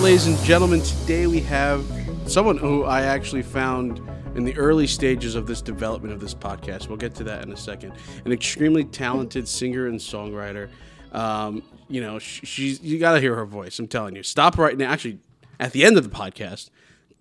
ladies 0.00 0.28
and 0.28 0.38
gentlemen, 0.44 0.80
today 0.80 1.26
we 1.26 1.40
have 1.40 1.84
someone 2.26 2.56
who 2.56 2.84
I 2.84 3.02
actually 3.02 3.42
found 3.42 4.00
in 4.36 4.44
the 4.44 4.56
early 4.56 4.86
stages 4.86 5.34
of 5.34 5.48
this 5.48 5.60
development 5.60 6.14
of 6.14 6.20
this 6.20 6.34
podcast. 6.34 6.86
We'll 6.86 6.98
get 6.98 7.16
to 7.16 7.24
that 7.24 7.42
in 7.42 7.52
a 7.52 7.56
second. 7.56 7.94
An 8.24 8.30
extremely 8.30 8.84
talented 8.84 9.48
singer 9.48 9.88
and 9.88 9.98
songwriter. 9.98 10.70
Um, 11.10 11.64
you 11.88 12.00
know, 12.00 12.20
sh- 12.20 12.42
she's 12.44 12.80
you 12.80 13.00
got 13.00 13.14
to 13.14 13.20
hear 13.20 13.34
her 13.34 13.44
voice. 13.44 13.76
I'm 13.80 13.88
telling 13.88 14.14
you. 14.14 14.22
Stop 14.22 14.56
right 14.56 14.78
now. 14.78 14.88
Actually, 14.88 15.18
at 15.58 15.72
the 15.72 15.84
end 15.84 15.96
of 15.96 16.04
the 16.04 16.16
podcast, 16.16 16.70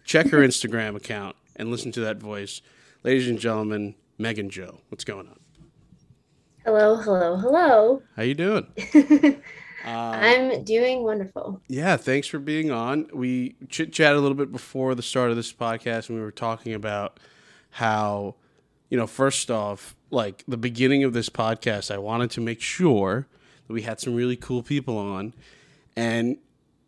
check 0.05 0.27
her 0.27 0.39
Instagram 0.39 0.95
account 0.95 1.35
and 1.55 1.71
listen 1.71 1.91
to 1.93 2.01
that 2.01 2.17
voice. 2.17 2.61
Ladies 3.03 3.27
and 3.27 3.39
gentlemen, 3.39 3.95
Megan 4.19 4.51
Joe. 4.51 4.81
What's 4.89 5.03
going 5.03 5.27
on? 5.27 5.39
Hello, 6.63 6.97
hello, 6.97 7.37
hello. 7.37 8.03
How 8.15 8.21
you 8.21 8.35
doing? 8.35 8.67
Um, 9.87 9.93
I'm 9.93 10.63
doing 10.65 11.03
wonderful. 11.03 11.61
Yeah, 11.69 11.95
thanks 11.95 12.27
for 12.27 12.39
being 12.39 12.71
on. 12.71 13.07
We 13.13 13.55
chit 13.69 13.93
chatted 13.93 14.17
a 14.17 14.19
little 14.19 14.35
bit 14.35 14.51
before 14.51 14.95
the 14.95 15.01
start 15.01 15.29
of 15.29 15.37
this 15.37 15.53
podcast, 15.53 16.09
and 16.09 16.17
we 16.17 16.23
were 16.23 16.31
talking 16.31 16.73
about 16.73 17.21
how, 17.69 18.35
you 18.89 18.97
know, 18.97 19.07
first 19.07 19.49
off, 19.49 19.95
like 20.11 20.43
the 20.45 20.57
beginning 20.57 21.05
of 21.05 21.13
this 21.13 21.29
podcast, 21.29 21.89
I 21.89 21.99
wanted 21.99 22.31
to 22.31 22.41
make 22.41 22.59
sure 22.59 23.27
that 23.65 23.73
we 23.73 23.83
had 23.83 24.01
some 24.01 24.13
really 24.13 24.35
cool 24.35 24.61
people 24.61 24.97
on. 24.97 25.33
And 25.95 26.37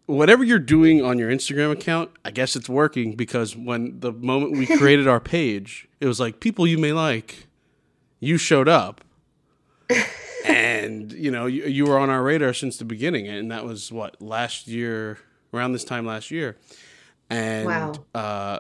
whatever 0.05 0.43
you're 0.43 0.59
doing 0.59 1.01
on 1.01 1.17
your 1.17 1.31
Instagram 1.31 1.71
account, 1.71 2.11
I 2.25 2.31
guess 2.31 2.57
it's 2.57 2.67
working 2.67 3.15
because 3.15 3.55
when 3.55 4.01
the 4.01 4.11
moment 4.11 4.57
we 4.57 4.65
created 4.77 5.07
our 5.07 5.21
page, 5.21 5.87
it 6.01 6.05
was 6.05 6.19
like 6.19 6.41
people 6.41 6.67
you 6.67 6.77
may 6.77 6.91
like, 6.91 7.47
you 8.19 8.37
showed 8.37 8.67
up. 8.67 8.99
and 10.45 11.11
you 11.11 11.31
know 11.31 11.45
you, 11.45 11.65
you 11.65 11.85
were 11.85 11.99
on 11.99 12.09
our 12.09 12.23
radar 12.23 12.53
since 12.53 12.77
the 12.77 12.85
beginning 12.85 13.27
and 13.27 13.51
that 13.51 13.65
was 13.65 13.91
what 13.91 14.21
last 14.21 14.67
year 14.67 15.17
around 15.53 15.73
this 15.73 15.83
time 15.83 16.05
last 16.05 16.31
year. 16.31 16.57
And 17.29 17.67
Wow. 17.67 17.93
uh, 18.15 18.59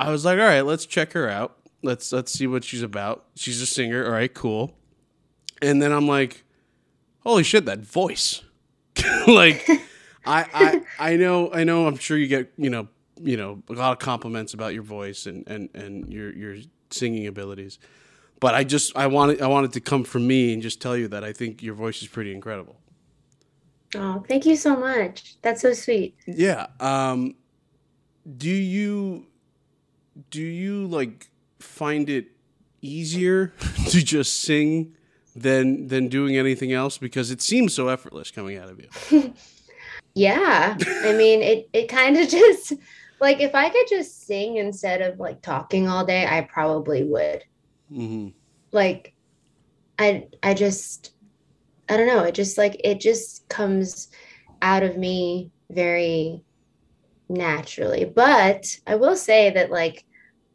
i 0.00 0.10
was 0.10 0.24
like 0.24 0.38
all 0.38 0.44
right 0.46 0.62
let's 0.62 0.86
check 0.86 1.12
her 1.12 1.28
out. 1.28 1.56
Let's 1.82 2.12
let's 2.12 2.32
see 2.32 2.46
what 2.46 2.64
she's 2.64 2.82
about. 2.82 3.24
She's 3.36 3.60
a 3.60 3.66
singer. 3.66 4.04
All 4.06 4.12
right 4.12 4.32
cool. 4.32 4.74
And 5.62 5.80
then 5.82 5.92
i'm 5.92 6.08
like 6.08 6.44
holy 7.20 7.42
shit 7.42 7.64
that 7.66 7.80
voice. 7.80 8.42
Like 9.26 9.66
I, 10.26 10.46
I 10.54 10.82
i 11.12 11.16
know 11.16 11.50
i 11.52 11.64
know 11.64 11.86
i'm 11.86 11.96
sure 11.96 12.16
you 12.16 12.26
get 12.26 12.52
you 12.58 12.68
know 12.70 12.88
you 13.20 13.36
know 13.36 13.62
a 13.68 13.72
lot 13.72 13.92
of 13.92 13.98
compliments 13.98 14.52
about 14.54 14.72
your 14.74 14.82
voice 14.82 15.26
and 15.26 15.44
and 15.46 15.68
and 15.74 16.12
your 16.12 16.32
your 16.34 16.56
singing 16.90 17.26
abilities 17.26 17.78
but 18.40 18.54
I 18.54 18.64
just 18.64 18.96
I 18.96 19.06
wanted 19.06 19.40
I 19.40 19.46
wanted 19.46 19.72
to 19.74 19.80
come 19.80 20.04
from 20.04 20.26
me 20.26 20.52
and 20.52 20.62
just 20.62 20.80
tell 20.80 20.96
you 20.96 21.08
that 21.08 21.24
I 21.24 21.32
think 21.32 21.62
your 21.62 21.74
voice 21.74 22.02
is 22.02 22.08
pretty 22.08 22.32
incredible. 22.32 22.76
Oh, 23.96 24.24
thank 24.28 24.44
you 24.44 24.56
so 24.56 24.76
much. 24.76 25.36
That's 25.42 25.62
so 25.62 25.72
sweet. 25.72 26.16
Yeah. 26.26 26.66
Um 26.80 27.36
do 28.36 28.50
you 28.50 29.26
do 30.30 30.42
you 30.42 30.86
like 30.86 31.28
find 31.58 32.08
it 32.08 32.28
easier 32.82 33.48
to 33.88 34.02
just 34.02 34.40
sing 34.42 34.94
than 35.34 35.88
than 35.88 36.08
doing 36.08 36.36
anything 36.36 36.72
else 36.72 36.98
because 36.98 37.30
it 37.30 37.42
seems 37.42 37.74
so 37.74 37.88
effortless 37.88 38.30
coming 38.30 38.56
out 38.56 38.68
of 38.68 38.80
you. 38.80 39.34
Yeah. 40.14 40.76
I 40.80 41.12
mean, 41.12 41.42
it 41.42 41.68
it 41.72 41.88
kind 41.88 42.16
of 42.16 42.28
just 42.28 42.72
like 43.20 43.40
if 43.40 43.54
I 43.54 43.68
could 43.68 43.86
just 43.88 44.26
sing 44.26 44.56
instead 44.56 45.02
of 45.02 45.18
like 45.18 45.42
talking 45.42 45.88
all 45.88 46.04
day, 46.04 46.26
I 46.26 46.42
probably 46.42 47.04
would. 47.04 47.44
Hmm 47.88 48.28
Like 48.72 49.14
I 49.98 50.28
I 50.42 50.54
just 50.54 51.12
I 51.88 51.96
don't 51.96 52.06
know, 52.08 52.24
it 52.24 52.34
just 52.34 52.58
like 52.58 52.80
it 52.84 53.00
just 53.00 53.48
comes 53.48 54.08
out 54.62 54.82
of 54.82 54.96
me 54.96 55.52
very 55.70 56.42
naturally. 57.28 58.04
But 58.04 58.66
I 58.86 58.96
will 58.96 59.16
say 59.16 59.50
that 59.52 59.70
like 59.70 60.04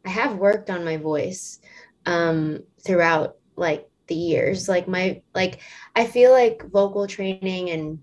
I 0.06 0.10
have 0.10 0.36
worked 0.38 0.70
on 0.70 0.84
my 0.84 0.96
voice 0.98 1.60
um 2.06 2.60
throughout 2.86 3.36
like 3.56 3.88
the 4.08 4.14
years. 4.16 4.68
Like 4.68 4.88
my 4.88 5.22
like 5.34 5.60
I 5.96 6.06
feel 6.06 6.32
like 6.32 6.64
vocal 6.70 7.06
training 7.06 7.70
and 7.70 8.00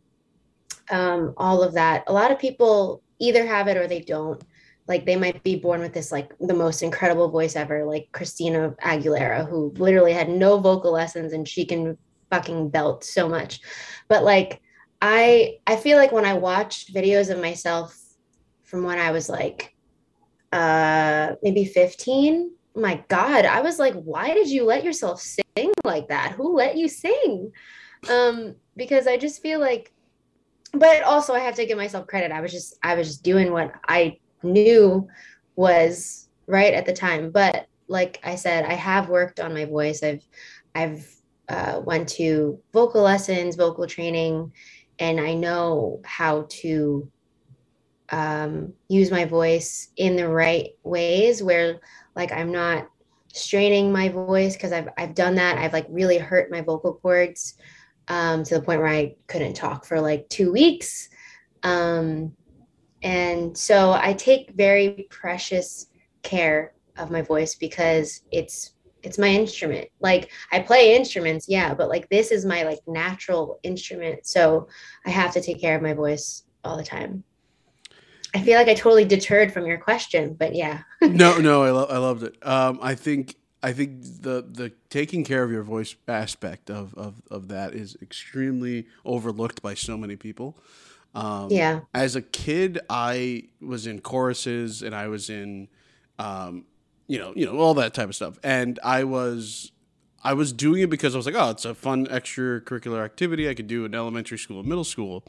um 0.91 1.33
all 1.37 1.63
of 1.63 1.73
that. 1.73 2.03
A 2.07 2.13
lot 2.13 2.31
of 2.31 2.39
people 2.39 3.03
either 3.19 3.45
have 3.45 3.67
it 3.67 3.77
or 3.77 3.87
they 3.87 4.01
don't. 4.01 4.43
Like 4.87 5.05
they 5.05 5.15
might 5.15 5.43
be 5.43 5.57
born 5.57 5.81
with 5.81 5.93
this 5.93 6.11
like 6.11 6.31
the 6.39 6.53
most 6.53 6.81
incredible 6.81 7.29
voice 7.29 7.55
ever, 7.55 7.85
like 7.85 8.09
Christina 8.11 8.75
Aguilera, 8.83 9.47
who 9.47 9.73
literally 9.77 10.13
had 10.13 10.29
no 10.29 10.59
vocal 10.59 10.91
lessons 10.91 11.33
and 11.33 11.47
she 11.47 11.65
can 11.65 11.97
fucking 12.29 12.69
belt 12.69 13.03
so 13.03 13.27
much. 13.27 13.59
But 14.07 14.23
like 14.23 14.61
I 15.01 15.57
I 15.67 15.75
feel 15.75 15.97
like 15.97 16.11
when 16.11 16.25
I 16.25 16.33
watched 16.33 16.93
videos 16.93 17.29
of 17.29 17.41
myself 17.41 17.97
from 18.63 18.83
when 18.83 18.99
I 18.99 19.11
was 19.11 19.29
like 19.29 19.73
uh 20.53 21.35
maybe 21.43 21.65
15 21.65 22.51
my 22.73 23.03
god 23.09 23.43
i 23.43 23.59
was 23.59 23.79
like 23.79 23.93
why 23.95 24.33
did 24.33 24.49
you 24.49 24.63
let 24.63 24.83
yourself 24.83 25.19
sing 25.19 25.71
like 25.83 26.07
that? 26.07 26.33
Who 26.33 26.55
let 26.55 26.77
you 26.77 26.87
sing? 26.87 27.51
Um 28.09 28.55
because 28.77 29.07
i 29.07 29.17
just 29.17 29.41
feel 29.41 29.59
like 29.59 29.91
but 30.71 31.03
also 31.03 31.33
i 31.33 31.39
have 31.39 31.55
to 31.55 31.65
give 31.65 31.77
myself 31.77 32.07
credit. 32.07 32.31
I 32.31 32.41
was 32.41 32.51
just 32.51 32.77
i 32.83 32.95
was 32.95 33.07
just 33.07 33.23
doing 33.23 33.51
what 33.51 33.73
i 33.87 34.19
knew 34.43 35.07
was 35.55 36.29
right 36.45 36.73
at 36.73 36.85
the 36.85 36.93
time. 36.93 37.31
But 37.31 37.67
like 37.87 38.19
i 38.23 38.35
said 38.35 38.65
i 38.65 38.73
have 38.73 39.09
worked 39.09 39.39
on 39.39 39.53
my 39.53 39.65
voice. 39.65 40.03
I've 40.03 40.25
i've 40.75 41.13
uh, 41.49 41.81
went 41.83 42.09
to 42.09 42.59
vocal 42.73 43.01
lessons 43.03 43.55
vocal 43.55 43.87
training 43.87 44.51
and 44.99 45.19
i 45.19 45.33
know 45.33 46.01
how 46.03 46.45
to 46.49 47.09
um, 48.09 48.73
use 48.89 49.11
my 49.11 49.25
voice 49.25 49.89
in 49.95 50.15
the 50.15 50.27
right 50.27 50.71
ways 50.83 51.41
where 51.41 51.79
like 52.15 52.31
i'm 52.31 52.51
not 52.51 52.89
straining 53.33 53.91
my 53.91 54.09
voice 54.09 54.53
because 54.53 54.71
I've, 54.71 54.89
I've 54.97 55.13
done 55.13 55.35
that. 55.35 55.57
I've 55.59 55.73
like 55.73 55.85
really 55.89 56.17
hurt 56.17 56.49
my 56.49 56.61
vocal 56.61 56.93
cords 56.93 57.55
um, 58.07 58.43
to 58.43 58.55
the 58.55 58.61
point 58.61 58.79
where 58.79 58.89
i 58.89 59.15
couldn't 59.27 59.53
talk 59.53 59.85
for 59.85 60.01
like 60.01 60.27
two 60.29 60.51
weeks. 60.51 61.09
Um, 61.61 62.33
and 63.07 63.57
so 63.57 63.93
i 63.93 64.11
take 64.13 64.51
very 64.51 65.07
precious 65.09 65.87
care 66.23 66.73
of 66.97 67.09
my 67.09 67.21
voice 67.21 67.55
because 67.55 68.21
it's 68.31 68.73
it's 69.01 69.17
my 69.17 69.29
instrument 69.29 69.87
like 70.01 70.29
i 70.51 70.59
play 70.59 70.95
instruments 70.95 71.47
yeah 71.47 71.73
but 71.73 71.87
like 71.87 72.09
this 72.09 72.31
is 72.31 72.45
my 72.45 72.63
like 72.63 72.79
natural 72.85 73.59
instrument 73.63 74.25
so 74.25 74.67
i 75.05 75.09
have 75.09 75.31
to 75.31 75.41
take 75.41 75.61
care 75.61 75.75
of 75.75 75.81
my 75.81 75.93
voice 75.93 76.43
all 76.65 76.75
the 76.75 76.83
time 76.83 77.23
i 78.35 78.41
feel 78.41 78.57
like 78.57 78.67
i 78.67 78.73
totally 78.73 79.05
deterred 79.05 79.53
from 79.53 79.65
your 79.65 79.77
question 79.77 80.33
but 80.33 80.53
yeah 80.53 80.81
no, 81.01 81.37
no, 81.37 81.63
I, 81.63 81.71
lo- 81.71 81.87
I 81.89 81.97
loved 81.97 82.23
it. 82.23 82.45
Um, 82.45 82.79
I 82.81 82.95
think 82.95 83.35
I 83.61 83.71
think 83.73 84.01
the 84.21 84.45
the 84.49 84.71
taking 84.89 85.23
care 85.23 85.43
of 85.43 85.51
your 85.51 85.63
voice 85.63 85.95
aspect 86.07 86.69
of, 86.69 86.93
of, 86.95 87.21
of 87.29 87.49
that 87.49 87.73
is 87.73 87.97
extremely 88.01 88.87
overlooked 89.05 89.61
by 89.61 89.73
so 89.73 89.97
many 89.97 90.15
people. 90.15 90.57
Um, 91.17 91.47
yeah 91.51 91.81
as 91.93 92.15
a 92.15 92.21
kid, 92.21 92.79
I 92.89 93.43
was 93.59 93.87
in 93.87 93.99
choruses 94.01 94.83
and 94.83 94.93
I 94.93 95.07
was 95.07 95.29
in, 95.29 95.67
um, 96.19 96.65
you 97.07 97.17
know, 97.17 97.33
you 97.35 97.45
know, 97.45 97.57
all 97.57 97.73
that 97.75 97.93
type 97.93 98.09
of 98.09 98.15
stuff. 98.15 98.39
And 98.43 98.79
I 98.83 99.03
was, 99.03 99.71
I 100.23 100.33
was 100.33 100.51
doing 100.51 100.81
it 100.81 100.89
because 100.89 101.15
I 101.15 101.17
was 101.17 101.25
like, 101.25 101.35
oh, 101.35 101.51
it's 101.51 101.65
a 101.65 101.73
fun 101.73 102.07
extracurricular 102.07 103.03
activity 103.03 103.49
I 103.49 103.53
could 103.53 103.67
do 103.67 103.85
in 103.85 103.95
elementary 103.95 104.37
school 104.37 104.59
and 104.59 104.67
middle 104.67 104.83
school, 104.83 105.23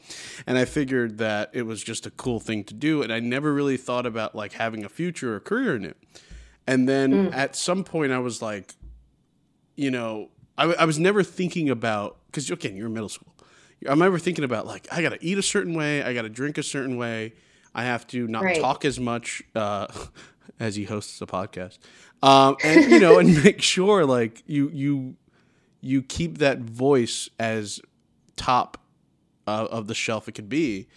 and 0.45 0.57
I 0.57 0.65
figured 0.65 1.19
that 1.19 1.51
it 1.53 1.61
was 1.63 1.83
just 1.83 2.05
a 2.05 2.11
cool 2.11 2.39
thing 2.39 2.63
to 2.65 2.73
do. 2.73 3.01
And 3.01 3.13
I 3.13 3.19
never 3.19 3.53
really 3.53 3.77
thought 3.77 4.05
about 4.05 4.35
like 4.35 4.53
having 4.53 4.83
a 4.83 4.89
future 4.89 5.35
or 5.35 5.39
career 5.39 5.75
in 5.75 5.85
it. 5.85 5.97
And 6.67 6.87
then 6.87 7.33
at 7.33 7.55
some 7.55 7.83
point, 7.83 8.11
I 8.11 8.19
was 8.19 8.41
like, 8.41 8.75
you 9.75 9.89
know, 9.89 10.29
I, 10.57 10.65
I 10.65 10.85
was 10.85 10.99
never 10.99 11.23
thinking 11.23 11.69
about 11.69 12.17
because 12.25 12.49
again, 12.49 12.75
you're 12.75 12.87
in 12.87 12.93
middle 12.93 13.09
school. 13.09 13.33
I'm 13.87 13.99
never 13.99 14.19
thinking 14.19 14.43
about 14.43 14.65
like 14.65 14.87
I 14.91 15.01
got 15.01 15.09
to 15.09 15.23
eat 15.23 15.37
a 15.37 15.41
certain 15.43 15.73
way, 15.73 16.03
I 16.03 16.13
got 16.13 16.23
to 16.23 16.29
drink 16.29 16.57
a 16.57 16.63
certain 16.63 16.97
way, 16.97 17.33
I 17.73 17.83
have 17.83 18.05
to 18.07 18.27
not 18.27 18.43
Right. 18.43 18.59
talk 18.59 18.83
as 18.85 18.99
much 18.99 19.41
uh, 19.55 19.87
as 20.59 20.75
he 20.75 20.83
hosts 20.85 21.21
a 21.21 21.25
podcast, 21.25 21.77
um, 22.23 22.57
and 22.63 22.91
you 22.91 22.99
know, 22.99 23.17
and 23.19 23.41
make 23.43 23.61
sure 23.61 24.05
like 24.05 24.43
you 24.47 24.69
you 24.73 25.15
you 25.81 26.01
keep 26.01 26.39
that 26.39 26.59
voice 26.59 27.29
as 27.39 27.79
top 28.35 28.77
uh, 29.47 29.67
of 29.71 29.87
the 29.87 29.95
shelf 29.95 30.27
it 30.27 30.33
could 30.33 30.49
be. 30.49 30.87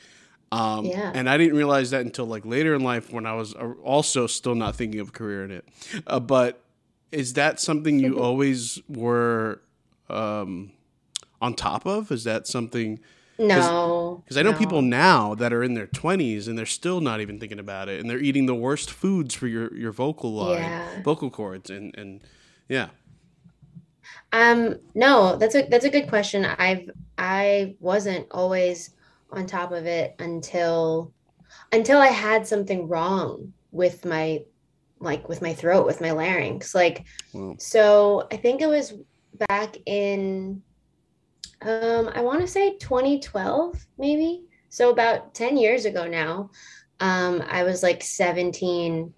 Um, 0.50 0.86
Yeah. 0.86 1.12
And 1.14 1.30
I 1.30 1.38
didn't 1.38 1.56
realize 1.56 1.90
that 1.92 2.02
until 2.02 2.26
like 2.26 2.44
later 2.44 2.74
in 2.74 2.82
life 2.82 3.12
when 3.12 3.24
I 3.26 3.34
was 3.34 3.54
uh, 3.54 3.72
also 3.82 4.26
still 4.26 4.54
not 4.54 4.76
thinking 4.76 5.00
of 5.00 5.08
a 5.08 5.12
career 5.12 5.44
in 5.44 5.50
it. 5.50 5.64
Uh, 6.06 6.20
but 6.20 6.62
is 7.10 7.34
that 7.34 7.58
something 7.60 7.98
you 8.00 8.18
always 8.20 8.80
were 8.88 9.62
um, 10.10 10.72
on 11.42 11.54
top 11.54 11.86
of? 11.86 12.10
Is 12.10 12.24
that 12.24 12.46
something? 12.46 13.00
no 13.38 14.22
Because 14.24 14.36
I 14.36 14.42
know 14.42 14.52
no. 14.52 14.58
people 14.58 14.82
now 14.82 15.34
that 15.34 15.52
are 15.52 15.62
in 15.64 15.74
their 15.74 15.86
20s 15.86 16.46
and 16.46 16.56
they're 16.56 16.66
still 16.66 17.00
not 17.00 17.20
even 17.20 17.38
thinking 17.40 17.58
about 17.58 17.88
it, 17.88 18.00
and 18.00 18.08
they're 18.08 18.18
eating 18.20 18.46
the 18.46 18.54
worst 18.54 18.90
foods 18.90 19.34
for 19.34 19.46
your, 19.48 19.74
your 19.74 19.90
vocal 19.92 20.32
line, 20.34 20.58
Yeah. 20.62 21.02
vocal 21.02 21.30
cords, 21.30 21.68
and 21.70 21.94
and 21.96 22.20
yeah. 22.68 22.88
Um, 24.32 24.76
no, 24.94 25.36
that's 25.36 25.54
a 25.54 25.62
that's 25.68 25.84
a 25.84 25.90
good 25.90 26.08
question. 26.08 26.44
I've 26.44 26.90
I 27.18 27.76
wasn't 27.80 28.26
always 28.30 28.90
on 29.30 29.46
top 29.46 29.72
of 29.72 29.86
it 29.86 30.14
until 30.18 31.12
until 31.72 31.98
I 32.00 32.08
had 32.08 32.46
something 32.46 32.88
wrong 32.88 33.52
with 33.72 34.04
my 34.04 34.42
like 35.00 35.28
with 35.28 35.42
my 35.42 35.52
throat, 35.52 35.84
with 35.86 36.00
my 36.00 36.12
larynx. 36.12 36.74
Like 36.74 37.04
wow. 37.34 37.56
so 37.58 38.26
I 38.32 38.36
think 38.36 38.62
it 38.62 38.68
was 38.68 38.94
back 39.48 39.76
in 39.86 40.62
um 41.62 42.10
I 42.14 42.20
want 42.22 42.40
to 42.40 42.46
say 42.46 42.76
2012 42.78 43.86
maybe. 43.98 44.44
So 44.68 44.90
about 44.90 45.34
10 45.34 45.56
years 45.56 45.84
ago 45.84 46.06
now. 46.06 46.50
Um 47.00 47.42
I 47.48 47.62
was 47.62 47.82
like 47.82 48.02
17 48.02 49.12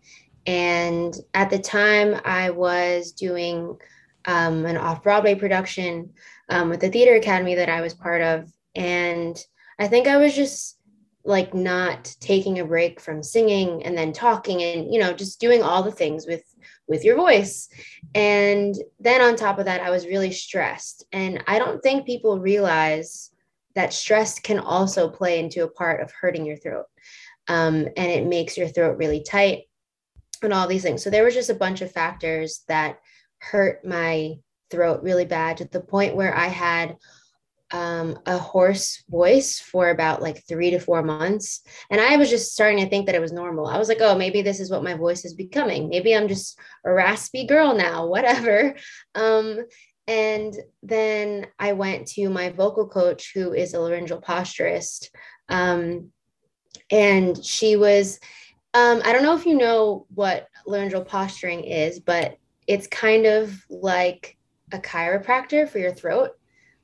and 0.46 1.14
at 1.32 1.50
the 1.50 1.58
time 1.58 2.20
I 2.24 2.50
was 2.50 3.12
doing 3.12 3.78
um, 4.26 4.66
an 4.66 4.76
off 4.76 5.02
Broadway 5.02 5.34
production 5.34 6.10
um, 6.48 6.70
with 6.70 6.80
the 6.80 6.90
theater 6.90 7.14
academy 7.14 7.54
that 7.54 7.68
I 7.68 7.80
was 7.80 7.94
part 7.94 8.22
of. 8.22 8.50
And 8.74 9.38
I 9.78 9.88
think 9.88 10.06
I 10.06 10.16
was 10.16 10.34
just 10.34 10.78
like 11.24 11.54
not 11.54 12.14
taking 12.20 12.58
a 12.58 12.64
break 12.64 13.00
from 13.00 13.22
singing 13.22 13.82
and 13.84 13.96
then 13.96 14.12
talking 14.12 14.62
and 14.62 14.92
you 14.92 15.00
know 15.00 15.14
just 15.14 15.40
doing 15.40 15.62
all 15.62 15.82
the 15.82 15.90
things 15.90 16.26
with 16.26 16.42
with 16.86 17.04
your 17.04 17.16
voice. 17.16 17.68
And 18.14 18.74
then 19.00 19.20
on 19.20 19.36
top 19.36 19.58
of 19.58 19.64
that 19.64 19.80
i 19.80 19.90
was 19.90 20.06
really 20.06 20.32
stressed. 20.32 21.04
And 21.12 21.42
i 21.46 21.58
don't 21.58 21.82
think 21.82 22.06
people 22.06 22.38
realize 22.38 23.30
that 23.74 23.92
stress 23.92 24.38
can 24.38 24.58
also 24.58 25.08
play 25.08 25.38
into 25.38 25.64
a 25.64 25.70
part 25.70 26.00
of 26.00 26.12
hurting 26.12 26.46
your 26.46 26.56
throat 26.56 26.86
um, 27.48 27.88
and 27.96 28.10
it 28.10 28.26
makes 28.26 28.56
your 28.56 28.68
throat 28.68 28.96
really 28.98 29.22
tight 29.22 29.64
and 30.42 30.52
all 30.52 30.66
these 30.66 30.82
things. 30.82 31.02
So 31.02 31.10
there 31.10 31.24
was 31.24 31.34
just 31.34 31.50
a 31.50 31.54
bunch 31.54 31.80
of 31.80 31.92
factors 31.92 32.62
that 32.68 32.98
hurt 33.38 33.84
my 33.84 34.36
throat 34.70 35.02
really 35.02 35.24
bad 35.24 35.58
to 35.58 35.64
the 35.66 35.80
point 35.80 36.16
where 36.16 36.36
I 36.36 36.46
had 36.46 36.96
um, 37.74 38.16
a 38.24 38.38
hoarse 38.38 39.02
voice 39.10 39.58
for 39.58 39.90
about 39.90 40.22
like 40.22 40.46
three 40.46 40.70
to 40.70 40.78
four 40.78 41.02
months. 41.02 41.60
And 41.90 42.00
I 42.00 42.16
was 42.16 42.30
just 42.30 42.52
starting 42.52 42.78
to 42.78 42.88
think 42.88 43.06
that 43.06 43.16
it 43.16 43.20
was 43.20 43.32
normal. 43.32 43.66
I 43.66 43.78
was 43.78 43.88
like, 43.88 44.00
oh, 44.00 44.16
maybe 44.16 44.42
this 44.42 44.60
is 44.60 44.70
what 44.70 44.84
my 44.84 44.94
voice 44.94 45.24
is 45.24 45.34
becoming. 45.34 45.88
Maybe 45.88 46.14
I'm 46.14 46.28
just 46.28 46.56
a 46.84 46.92
raspy 46.92 47.46
girl 47.46 47.74
now, 47.74 48.06
whatever. 48.14 48.76
Um, 49.16 49.58
and 50.06 50.54
then 50.84 51.48
I 51.58 51.72
went 51.72 52.06
to 52.08 52.28
my 52.28 52.50
vocal 52.50 52.86
coach, 52.86 53.32
who 53.34 53.52
is 53.52 53.74
a 53.74 53.80
laryngeal 53.80 54.20
posturist. 54.20 55.10
Um, 55.48 56.12
and 56.92 57.44
she 57.44 57.74
was, 57.74 58.20
um, 58.72 59.02
I 59.04 59.12
don't 59.12 59.24
know 59.24 59.34
if 59.34 59.46
you 59.46 59.56
know 59.56 60.06
what 60.14 60.46
laryngeal 60.64 61.04
posturing 61.04 61.64
is, 61.64 61.98
but 61.98 62.38
it's 62.68 62.86
kind 62.86 63.26
of 63.26 63.52
like 63.68 64.36
a 64.70 64.78
chiropractor 64.78 65.68
for 65.68 65.80
your 65.80 65.92
throat. 65.92 66.38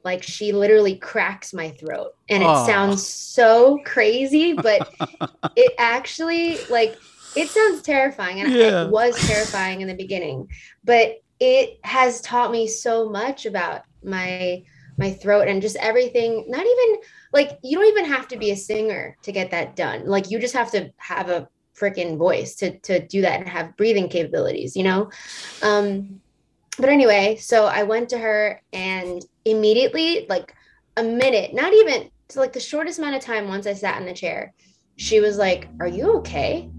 Like 0.05 0.23
she 0.23 0.53
literally 0.53 0.97
cracks 0.97 1.53
my 1.53 1.71
throat 1.71 2.15
and 2.29 2.43
it 2.43 2.67
sounds 2.67 3.07
so 3.07 3.79
crazy, 3.85 4.55
but 4.55 4.93
it 5.57 5.73
actually 5.79 6.59
like 6.71 6.97
it 7.37 7.49
sounds 7.49 7.83
terrifying 7.83 8.41
and 8.41 8.53
yeah. 8.53 8.85
it 8.85 8.91
was 8.91 9.15
terrifying 9.27 9.81
in 9.81 9.89
the 9.89 9.95
beginning, 9.95 10.49
but 10.85 11.23
it 11.39 11.79
has 11.85 12.21
taught 12.21 12.51
me 12.51 12.67
so 12.67 13.09
much 13.09 13.47
about 13.47 13.83
my 14.03 14.63
my 14.99 15.11
throat 15.11 15.49
and 15.49 15.63
just 15.63 15.77
everything 15.77 16.45
not 16.49 16.65
even 16.67 17.01
like 17.33 17.59
you 17.63 17.79
don't 17.79 17.89
even 17.89 18.05
have 18.05 18.29
to 18.29 18.37
be 18.37 18.51
a 18.51 18.57
singer 18.57 19.17
to 19.23 19.33
get 19.33 19.51
that 19.51 19.75
done 19.75 20.07
like 20.07 20.31
you 20.31 20.39
just 20.39 20.53
have 20.53 20.71
to 20.71 20.91
have 20.99 21.31
a 21.31 21.49
freaking 21.81 22.19
voice 22.19 22.55
to 22.57 22.79
to 22.81 23.07
do 23.07 23.23
that 23.23 23.41
and 23.41 23.49
have 23.49 23.77
breathing 23.77 24.09
capabilities, 24.09 24.77
you 24.77 24.85
know. 24.85 25.11
Um, 25.63 26.21
but 26.79 26.89
anyway, 26.89 27.37
so 27.37 27.65
I 27.65 27.83
went 27.83 28.11
to 28.11 28.19
her 28.19 28.63
and 28.73 29.25
immediately, 29.45 30.27
like 30.29 30.55
a 30.97 31.03
minute, 31.03 31.55
not 31.55 31.73
even 31.73 32.11
so 32.29 32.41
like 32.41 32.53
the 32.53 32.61
shortest 32.61 32.99
amount 32.99 33.17
of 33.17 33.23
time 33.23 33.49
once 33.49 33.67
I 33.67 33.75
sat 33.75 34.01
in 34.01 34.07
the 34.07 34.13
chair, 34.13 34.53
she 34.97 35.21
was 35.21 35.39
like, 35.39 35.69
Are 35.81 35.89
you 35.89 36.19
okay? 36.19 36.71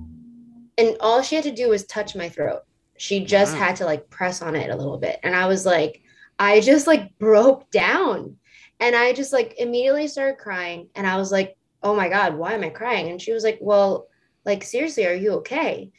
And 0.78 0.96
all 1.00 1.22
she 1.22 1.36
had 1.36 1.44
to 1.44 1.52
do 1.52 1.70
was 1.70 1.86
touch 1.86 2.16
my 2.16 2.30
throat. 2.30 2.62
She 2.98 3.26
just 3.26 3.54
wow. 3.54 3.60
had 3.60 3.76
to 3.78 3.86
like 3.86 4.10
press 4.10 4.42
on 4.42 4.56
it 4.56 4.70
a 4.70 4.76
little 4.76 4.98
bit. 4.98 5.20
And 5.24 5.36
I 5.36 5.48
was 5.48 5.66
like, 5.66 6.02
I 6.40 6.62
just 6.62 6.88
like 6.88 7.18
broke 7.20 7.70
down. 7.72 8.38
And 8.80 8.96
I 8.96 9.14
just 9.14 9.34
like 9.34 9.56
immediately 9.58 10.08
started 10.08 10.38
crying. 10.38 10.90
And 10.96 11.06
I 11.06 11.18
was 11.18 11.32
like, 11.32 11.58
Oh 11.84 11.96
my 11.96 12.10
God, 12.10 12.36
why 12.36 12.54
am 12.54 12.64
I 12.64 12.70
crying? 12.70 13.10
And 13.10 13.22
she 13.22 13.34
was 13.34 13.44
like, 13.44 13.58
Well, 13.62 14.08
like, 14.46 14.64
seriously, 14.64 15.06
are 15.06 15.14
you 15.14 15.34
okay? 15.34 15.92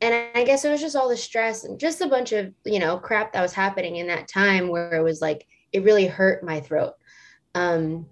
And 0.00 0.14
I 0.34 0.44
guess 0.44 0.64
it 0.64 0.70
was 0.70 0.80
just 0.80 0.96
all 0.96 1.08
the 1.08 1.16
stress 1.16 1.64
and 1.64 1.80
just 1.80 2.02
a 2.02 2.08
bunch 2.08 2.32
of, 2.32 2.52
you 2.64 2.78
know, 2.78 2.98
crap 2.98 3.32
that 3.32 3.40
was 3.40 3.54
happening 3.54 3.96
in 3.96 4.08
that 4.08 4.28
time 4.28 4.68
where 4.68 4.94
it 4.94 5.02
was 5.02 5.22
like, 5.22 5.46
it 5.72 5.84
really 5.84 6.06
hurt 6.06 6.44
my 6.44 6.60
throat. 6.60 6.94
Um, 7.54 8.06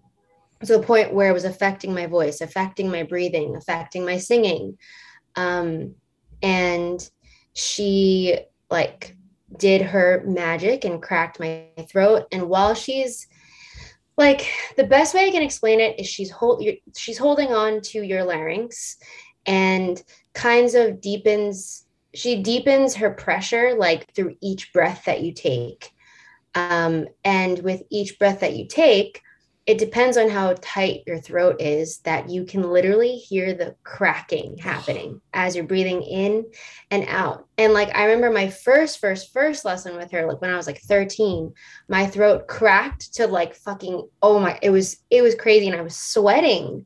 to 0.65 0.79
the 0.79 0.83
point 0.83 1.13
where 1.13 1.29
it 1.29 1.35
was 1.35 1.45
affecting 1.45 1.93
my 1.93 2.07
voice, 2.07 2.41
affecting 2.41 2.91
my 2.91 3.03
breathing, 3.03 3.57
affecting 3.57 4.05
my 4.05 4.17
singing. 4.17 4.79
Um, 5.37 5.95
and 6.43 7.09
she 7.53 8.39
like 8.71 9.17
did 9.59 9.83
her 9.83 10.23
magic 10.27 10.85
and 10.85 11.03
cracked 11.03 11.39
my 11.39 11.67
throat. 11.91 12.27
And 12.33 12.49
while 12.49 12.75
she's 12.75 13.27
like 14.17 14.49
the 14.77 14.85
best 14.85 15.15
way 15.15 15.27
I 15.27 15.31
can 15.31 15.43
explain 15.43 15.81
it 15.81 15.99
is 15.99 16.07
she's 16.07 16.31
hold 16.31 16.65
she's 16.97 17.19
holding 17.19 17.53
on 17.53 17.81
to 17.83 18.03
your 18.03 18.25
larynx 18.25 18.97
and 19.47 20.03
kinds 20.35 20.75
of 20.75 21.01
deepens 21.01 21.85
she 22.15 22.41
deepens 22.41 22.95
her 22.95 23.11
pressure 23.11 23.75
like 23.77 24.15
through 24.15 24.37
each 24.41 24.73
breath 24.73 25.05
that 25.07 25.23
you 25.23 25.33
take 25.33 25.91
um, 26.55 27.07
and 27.25 27.59
with 27.61 27.83
each 27.91 28.19
breath 28.19 28.41
that 28.41 28.57
you 28.57 28.67
take 28.67 29.23
it 29.67 29.79
depends 29.79 30.19
on 30.19 30.29
how 30.29 30.55
tight 30.61 31.05
your 31.07 31.19
throat 31.19 31.57
is 31.59 31.99
that 32.01 32.29
you 32.29 32.45
can 32.45 32.63
literally 32.71 33.17
hear 33.17 33.55
the 33.55 33.75
cracking 33.83 34.59
happening 34.59 35.23
as 35.33 35.57
you're 35.57 35.65
breathing 35.65 36.03
in 36.03 36.45
and 36.91 37.07
out. 37.09 37.47
And 37.57 37.73
like 37.73 37.95
i 37.97 38.05
remember 38.05 38.31
my 38.31 38.51
first 38.51 39.01
first 39.01 39.33
first 39.33 39.65
lesson 39.65 39.97
with 39.97 40.11
her 40.11 40.27
like 40.27 40.41
when 40.41 40.51
i 40.51 40.57
was 40.57 40.67
like 40.67 40.81
13 40.83 41.53
my 41.89 42.07
throat 42.07 42.47
cracked 42.47 43.15
to 43.15 43.27
like 43.27 43.55
fucking 43.55 44.07
oh 44.23 44.39
my 44.39 44.59
it 44.61 44.71
was 44.71 44.99
it 45.11 45.23
was 45.23 45.35
crazy 45.35 45.69
and 45.69 45.77
i 45.77 45.83
was 45.83 45.97
sweating. 45.97 46.85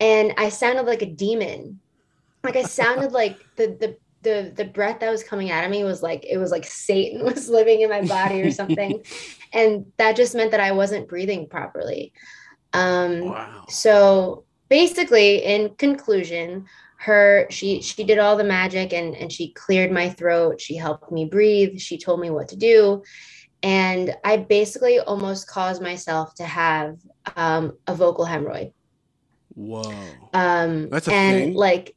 And 0.00 0.34
i 0.36 0.48
sounded 0.48 0.86
like 0.86 1.02
a 1.02 1.06
demon. 1.06 1.80
Like 2.42 2.56
I 2.56 2.64
sounded 2.64 3.12
like 3.20 3.38
the 3.56 3.68
the 3.68 3.96
the 4.26 4.52
the 4.56 4.64
breath 4.64 4.98
that 5.00 5.10
was 5.10 5.22
coming 5.22 5.52
out 5.52 5.64
of 5.64 5.70
me 5.70 5.84
was 5.84 6.02
like 6.02 6.26
it 6.28 6.36
was 6.36 6.50
like 6.50 6.64
Satan 6.64 7.24
was 7.32 7.48
living 7.48 7.82
in 7.82 7.90
my 7.90 8.02
body 8.02 8.42
or 8.42 8.50
something, 8.50 9.02
and 9.52 9.86
that 9.98 10.16
just 10.16 10.34
meant 10.34 10.50
that 10.50 10.60
I 10.60 10.72
wasn't 10.72 11.08
breathing 11.08 11.48
properly. 11.48 12.12
Um, 12.72 13.26
wow. 13.26 13.64
So 13.68 14.44
basically, 14.68 15.44
in 15.44 15.76
conclusion, 15.76 16.66
her 16.98 17.46
she 17.50 17.80
she 17.80 18.02
did 18.02 18.18
all 18.18 18.36
the 18.36 18.44
magic 18.44 18.92
and 18.92 19.14
and 19.14 19.30
she 19.30 19.52
cleared 19.52 19.92
my 19.92 20.10
throat. 20.10 20.60
She 20.60 20.76
helped 20.76 21.12
me 21.12 21.26
breathe. 21.26 21.78
She 21.78 21.96
told 21.96 22.18
me 22.18 22.30
what 22.30 22.48
to 22.48 22.56
do, 22.56 23.04
and 23.62 24.14
I 24.24 24.38
basically 24.38 24.98
almost 24.98 25.46
caused 25.46 25.80
myself 25.80 26.34
to 26.34 26.44
have 26.44 26.96
um, 27.36 27.78
a 27.86 27.94
vocal 27.94 28.26
hemorrhoid. 28.26 28.72
Whoa. 29.54 29.82
Um, 30.34 30.88
That's 30.90 31.06
a 31.06 31.14
and 31.14 31.36
thing. 31.36 31.54
like 31.54 31.94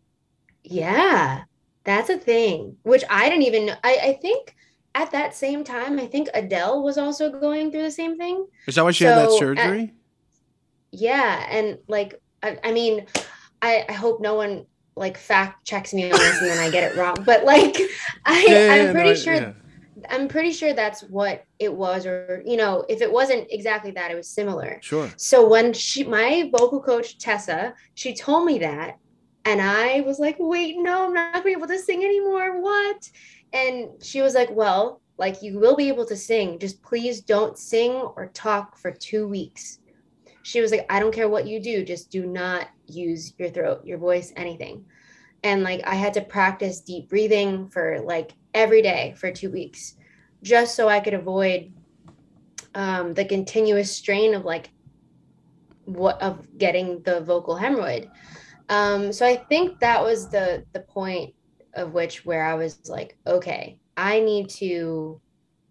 yeah, 0.63 1.46
that's 1.89 2.10
a 2.10 2.17
thing, 2.17 2.77
which 2.84 3.03
I 3.10 3.29
didn't 3.29 3.43
even 3.43 3.65
know. 3.67 3.75
I, 3.84 3.98
I 4.03 4.13
think 4.22 4.55
at 4.96 5.12
that 5.12 5.36
same 5.36 5.63
time, 5.63 6.00
I 6.00 6.05
think 6.05 6.29
Adele 6.34 6.84
was 6.84 6.98
also 6.98 7.29
going 7.29 7.72
through 7.72 7.84
the 7.84 7.91
same 7.91 8.17
thing. 8.17 8.48
Is 8.67 8.75
that 8.75 8.84
why 8.84 8.91
she 8.91 9.05
so 9.05 9.10
had 9.10 9.19
that 9.19 9.29
uh, 9.29 9.38
surgery? 9.39 9.84
At, 9.84 9.89
yeah. 10.91 11.48
And 11.50 11.77
like, 11.88 12.22
I, 12.43 12.58
I 12.63 12.72
mean, 12.72 13.05
I, 13.62 13.86
I 13.88 13.93
hope 13.93 14.22
no 14.22 14.36
one 14.36 14.65
like 14.96 15.17
fact 15.17 15.65
checks 15.65 15.93
me 15.93 16.12
on 16.12 16.17
this 16.17 16.41
and 16.41 16.50
then 16.50 16.60
I 16.60 16.69
get 16.69 16.91
it 16.91 16.98
wrong. 16.98 17.15
But 17.25 17.46
like, 17.46 17.77
I, 18.25 18.46
yeah, 18.48 18.88
I'm 18.88 18.93
pretty 18.93 19.10
no, 19.10 19.15
sure. 19.15 19.34
Yeah. 19.34 19.53
I'm 20.10 20.27
pretty 20.27 20.51
sure 20.51 20.74
that's 20.74 21.01
what 21.03 21.46
it 21.60 21.74
was, 21.74 22.05
or 22.05 22.41
you 22.46 22.55
know, 22.55 22.86
if 22.88 23.01
it 23.01 23.12
wasn't 23.12 23.48
exactly 23.51 23.91
that, 23.91 24.12
it 24.12 24.15
was 24.15 24.29
similar. 24.29 24.79
Sure. 24.81 25.12
So 25.17 25.48
when 25.48 25.74
she, 25.74 26.05
my 26.05 26.50
vocal 26.58 26.81
coach 26.81 27.17
Tessa, 27.17 27.74
she 27.96 28.15
told 28.15 28.46
me 28.46 28.60
that, 28.60 28.98
and 29.50 29.60
I 29.63 30.01
was 30.01 30.20
like, 30.20 30.36
wait, 30.38 30.77
no, 30.77 31.06
I'm 31.06 31.13
not 31.13 31.34
gonna 31.34 31.44
be 31.44 31.53
able 31.53 31.68
to 31.68 31.79
sing 31.79 32.03
anymore. 32.03 32.62
What? 32.62 33.10
And 33.51 33.89
she 34.00 34.22
was 34.22 34.36
like, 34.36 34.51
well, 34.51 35.01
like 35.18 35.41
you 35.41 35.58
will 35.58 35.75
be 35.75 35.88
able 35.88 36.06
to 36.06 36.15
sing. 36.15 36.60
Just 36.60 36.84
please 36.84 37.22
don't 37.22 37.58
sing 37.58 37.94
or 37.94 38.27
talk 38.27 38.77
for 38.77 38.91
two 38.91 39.27
weeks. 39.27 39.79
She 40.44 40.62
was 40.62 40.70
like, 40.70 40.86
I 40.88 41.00
don't 41.00 41.13
care 41.13 41.29
what 41.29 41.48
you 41.48 41.60
do, 41.60 41.84
just 41.84 42.12
do 42.12 42.27
not 42.27 42.68
use 42.86 43.34
your 43.39 43.50
throat, 43.50 43.84
your 43.84 43.98
voice, 43.98 44.32
anything. 44.36 44.86
And 45.44 45.63
like 45.63 45.82
I 45.84 45.96
had 45.96 46.13
to 46.13 46.22
practice 46.22 46.82
deep 46.82 47.10
breathing 47.10 47.70
for 47.70 48.01
like 48.01 48.34
every 48.53 48.84
day 48.84 49.15
for 49.18 49.32
two 49.32 49.50
weeks, 49.50 49.96
just 50.44 50.75
so 50.75 50.88
I 50.88 51.00
could 51.00 51.15
avoid 51.15 51.74
um, 52.75 53.15
the 53.15 53.25
continuous 53.25 53.91
strain 53.91 54.36
of 54.36 54.46
like 54.46 54.70
what 55.86 56.22
of 56.22 56.56
getting 56.60 57.01
the 57.01 57.22
vocal 57.22 57.58
hemorrhoid. 57.58 58.12
Um, 58.70 59.12
so 59.12 59.26
I 59.26 59.36
think 59.36 59.80
that 59.80 60.04
was 60.04 60.30
the 60.30 60.64
the 60.74 60.82
point 60.82 61.34
of 61.74 61.94
which 61.94 62.26
where 62.26 62.46
I 62.46 62.54
was 62.54 62.80
like, 62.88 63.18
okay, 63.26 63.80
I 63.98 64.20
need 64.20 64.50
to 64.52 65.22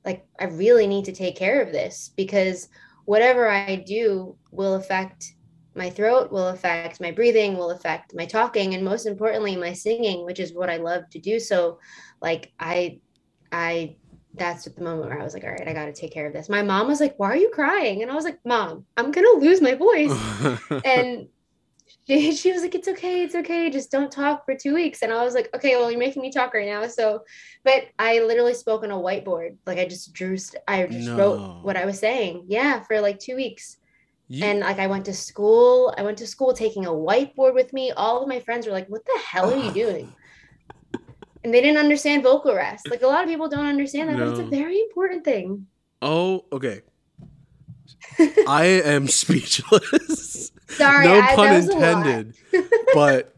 like 0.05 0.27
I 0.39 0.45
really 0.45 0.87
need 0.87 1.05
to 1.07 1.13
take 1.13 1.37
care 1.37 1.63
of 1.63 1.73
this 1.73 2.13
because 2.17 2.69
whatever 3.05 3.49
I 3.49 3.77
do 3.77 4.37
will 4.51 4.75
affect 4.75 5.33
my 5.75 5.89
throat 5.89 6.33
will 6.33 6.49
affect 6.49 7.01
my 7.01 7.13
breathing 7.13 7.57
will 7.57 7.71
affect 7.71 8.15
my 8.15 8.27
talking 8.27 8.75
and 8.75 8.85
most 8.85 9.07
importantly 9.07 9.55
my 9.55 9.73
singing 9.73 10.25
which 10.25 10.41
is 10.41 10.53
what 10.53 10.69
i 10.69 10.77
love 10.77 11.09
to 11.11 11.21
do. 11.21 11.39
So 11.39 11.79
like 12.21 12.53
i 12.59 12.99
i 13.53 13.97
that's 14.35 14.65
the 14.65 14.83
moment 14.83 15.09
where 15.09 15.21
i 15.21 15.25
was 15.25 15.35
like 15.35 15.45
all 15.45 15.51
right 15.51 15.69
i 15.69 15.73
got 15.73 15.87
to 15.87 15.93
take 15.93 16.13
care 16.13 16.27
of 16.27 16.33
this. 16.33 16.49
My 16.49 16.63
mom 16.63 16.89
was 16.89 17.01
like 17.01 17.15
why 17.17 17.29
are 17.29 17.37
you 17.37 17.51
crying? 17.51 18.03
And 18.03 18.11
i 18.11 18.15
was 18.15 18.25
like 18.25 18.41
mom 18.45 18.87
i'm 18.97 19.13
gonna 19.13 19.39
lose 19.39 19.61
my 19.61 19.75
voice. 19.75 20.13
And 20.85 21.29
she, 22.09 22.33
she 22.35 22.53
was 22.53 22.63
like 22.63 22.75
it's 22.75 22.89
okay 22.89 23.23
it's 23.23 23.35
okay 23.35 23.71
just 23.71 23.91
don't 23.91 24.11
talk 24.11 24.45
for 24.45 24.55
two 24.55 24.75
weeks 24.75 25.03
and 25.03 25.13
i 25.13 25.23
was 25.23 25.35
like 25.35 25.49
okay 25.55 25.77
well 25.77 25.91
you're 25.91 26.01
making 26.01 26.23
me 26.23 26.31
talk 26.31 26.55
right 26.55 26.67
now 26.67 26.87
so 26.87 27.23
but 27.65 27.85
i 27.99 28.21
literally 28.21 28.55
spoke 28.55 28.83
on 28.83 28.91
a 28.91 28.97
whiteboard 28.97 29.57
like 29.67 29.79
i 29.79 29.87
just 29.87 30.13
drew 30.13 30.37
i 30.67 30.87
just 30.87 31.09
no. 31.09 31.17
wrote 31.17 31.63
what 31.63 31.77
i 31.77 31.85
was 31.85 31.99
saying 31.99 32.45
yeah 32.49 32.83
for 32.83 33.01
like 33.01 33.19
two 33.19 33.37
weeks 33.37 33.77
you... 34.31 34.45
And 34.45 34.61
like 34.61 34.79
I 34.79 34.89
went 34.89 35.07
to 35.07 35.15
school, 35.15 35.95
I 35.97 36.03
went 36.03 36.19
to 36.19 36.27
school 36.27 36.53
taking 36.53 36.85
a 36.85 36.91
whiteboard 36.91 37.55
with 37.55 37.73
me. 37.73 37.93
All 37.93 38.21
of 38.21 38.29
my 38.29 38.41
friends 38.41 38.67
were 38.67 38.75
like, 38.75 38.87
"What 38.89 39.03
the 39.07 39.19
hell 39.25 39.51
are 39.51 39.57
you 39.57 39.73
doing?" 39.87 40.15
and 41.45 41.55
they 41.55 41.61
didn't 41.61 41.79
understand 41.79 42.23
vocal 42.23 42.55
rest. 42.55 42.91
Like 42.91 43.03
a 43.03 43.07
lot 43.07 43.23
of 43.23 43.29
people 43.31 43.49
don't 43.49 43.67
understand 43.67 44.09
that, 44.09 44.19
no. 44.19 44.25
but 44.27 44.31
it's 44.33 44.41
a 44.41 44.51
very 44.51 44.81
important 44.81 45.25
thing. 45.25 45.67
Oh, 46.03 46.45
okay. 46.53 46.83
I 48.47 48.65
am 48.85 49.09
speechless. 49.09 50.51
Sorry, 50.69 51.07
no 51.07 51.21
I, 51.21 51.35
pun 51.35 51.55
intended. 51.55 52.35
but 52.95 53.35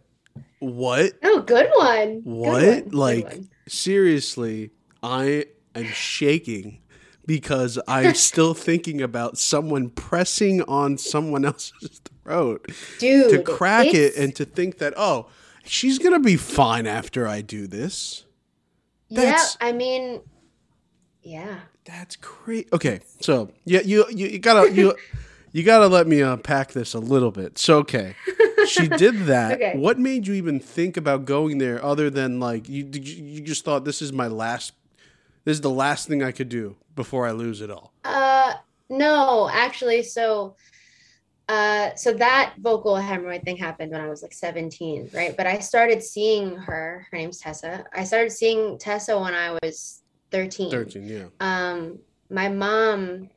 what? 0.58 1.12
Oh, 1.22 1.40
good 1.42 1.70
one. 1.74 2.20
What? 2.24 2.60
Good 2.60 2.84
one. 2.86 2.92
Like 2.92 3.24
one. 3.24 3.48
seriously, 3.68 4.70
I 5.02 5.46
am 5.74 5.86
shaking 5.86 6.80
because 7.26 7.78
I'm 7.86 8.14
still 8.16 8.54
thinking 8.54 9.00
about 9.00 9.38
someone 9.38 9.90
pressing 9.90 10.62
on 10.62 10.98
someone 10.98 11.44
else's 11.44 12.00
throat 12.24 12.66
Dude, 12.98 13.30
to 13.30 13.42
crack 13.42 13.86
it 13.94 14.16
and 14.16 14.34
to 14.36 14.44
think 14.44 14.78
that, 14.78 14.94
oh, 14.96 15.28
she's 15.64 15.98
going 15.98 16.12
to 16.12 16.20
be 16.20 16.36
fine 16.36 16.86
after 16.86 17.26
I 17.26 17.40
do 17.40 17.66
this. 17.66 18.24
That's, 19.10 19.56
yeah, 19.60 19.68
I 19.68 19.72
mean, 19.72 20.20
yeah. 21.22 21.60
That's 21.84 22.16
great. 22.16 22.68
Okay, 22.72 23.00
so 23.20 23.50
yeah, 23.64 23.80
you 23.80 24.06
you, 24.10 24.26
you 24.28 24.38
gotta 24.38 24.70
you 24.72 24.94
you 25.52 25.62
gotta 25.62 25.86
let 25.86 26.06
me 26.06 26.20
unpack 26.20 26.72
this 26.72 26.94
a 26.94 26.98
little 26.98 27.30
bit. 27.30 27.58
So 27.58 27.78
okay, 27.78 28.14
she 28.66 28.88
did 28.88 29.18
that. 29.26 29.54
okay. 29.54 29.76
What 29.76 29.98
made 29.98 30.26
you 30.26 30.34
even 30.34 30.60
think 30.60 30.96
about 30.96 31.24
going 31.24 31.58
there, 31.58 31.84
other 31.84 32.10
than 32.10 32.40
like 32.40 32.68
you 32.68 32.84
did 32.84 33.06
you 33.06 33.40
just 33.40 33.64
thought 33.64 33.84
this 33.84 34.00
is 34.02 34.12
my 34.12 34.28
last 34.28 34.72
this 35.44 35.54
is 35.54 35.60
the 35.60 35.70
last 35.70 36.08
thing 36.08 36.22
I 36.22 36.32
could 36.32 36.48
do 36.48 36.76
before 36.96 37.26
I 37.26 37.32
lose 37.32 37.60
it 37.60 37.70
all. 37.70 37.92
Uh, 38.04 38.54
no, 38.88 39.48
actually, 39.52 40.02
so. 40.02 40.56
Uh, 41.48 41.92
so 41.96 42.12
that 42.12 42.54
vocal 42.60 42.94
hemorrhoid 42.94 43.42
thing 43.42 43.56
happened 43.56 43.90
when 43.90 44.00
I 44.00 44.08
was 44.08 44.22
like 44.22 44.32
17, 44.32 45.10
right? 45.12 45.36
But 45.36 45.48
I 45.48 45.58
started 45.58 46.00
seeing 46.00 46.54
her. 46.54 47.08
Her 47.10 47.16
name's 47.16 47.38
Tessa. 47.38 47.84
I 47.92 48.04
started 48.04 48.30
seeing 48.30 48.78
Tessa 48.78 49.18
when 49.18 49.34
I 49.34 49.58
was 49.60 49.99
13. 50.30 50.70
13, 50.70 51.04
yeah. 51.04 51.24
Um, 51.40 51.98
my 52.30 52.48
mom. 52.48 53.30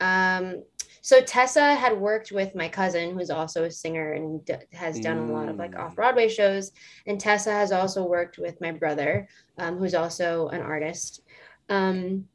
Um, 0.00 0.62
so 1.00 1.20
Tessa 1.20 1.74
had 1.74 1.98
worked 1.98 2.30
with 2.30 2.54
my 2.54 2.68
cousin, 2.68 3.12
who's 3.12 3.30
also 3.30 3.64
a 3.64 3.70
singer 3.70 4.12
and 4.12 4.44
d- 4.44 4.54
has 4.72 5.00
done 5.00 5.18
mm. 5.18 5.30
a 5.30 5.32
lot 5.32 5.48
of 5.48 5.56
like 5.56 5.72
mm. 5.72 5.80
off 5.80 5.96
Broadway 5.96 6.28
shows. 6.28 6.72
And 7.06 7.20
Tessa 7.20 7.50
has 7.50 7.72
also 7.72 8.04
worked 8.04 8.38
with 8.38 8.60
my 8.60 8.70
brother, 8.70 9.28
um, 9.58 9.78
who's 9.78 9.94
also 9.94 10.48
an 10.48 10.62
artist. 10.62 11.22
Um, 11.68 12.28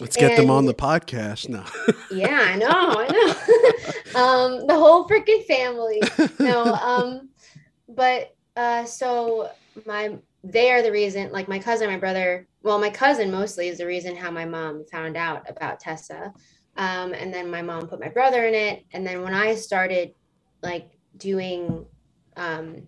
Let's 0.00 0.16
get 0.16 0.36
them 0.36 0.50
on 0.50 0.66
the 0.66 0.74
podcast 0.74 1.48
now. 1.48 1.64
yeah, 2.10 2.40
I 2.40 2.56
know, 2.56 2.68
I 2.68 3.08
know. 4.14 4.20
um, 4.20 4.66
the 4.66 4.74
whole 4.74 5.06
freaking 5.06 5.44
family. 5.44 6.02
No, 6.40 6.64
um, 6.74 7.28
but 7.88 8.34
uh, 8.56 8.84
so 8.84 9.50
my 9.86 10.16
they 10.44 10.70
are 10.70 10.82
the 10.82 10.92
reason. 10.92 11.30
Like 11.30 11.48
my 11.48 11.58
cousin, 11.58 11.88
my 11.88 11.98
brother. 11.98 12.46
Well, 12.62 12.78
my 12.78 12.90
cousin 12.90 13.30
mostly 13.30 13.68
is 13.68 13.78
the 13.78 13.86
reason 13.86 14.16
how 14.16 14.30
my 14.30 14.44
mom 14.44 14.84
found 14.90 15.16
out 15.16 15.48
about 15.48 15.80
Tessa. 15.80 16.32
Um, 16.76 17.12
and 17.12 17.32
then 17.32 17.50
my 17.50 17.62
mom 17.62 17.88
put 17.88 18.00
my 18.00 18.08
brother 18.08 18.46
in 18.46 18.54
it. 18.54 18.84
And 18.92 19.06
then 19.06 19.22
when 19.22 19.34
I 19.34 19.54
started 19.54 20.12
like 20.62 20.90
doing 21.16 21.84
um, 22.36 22.82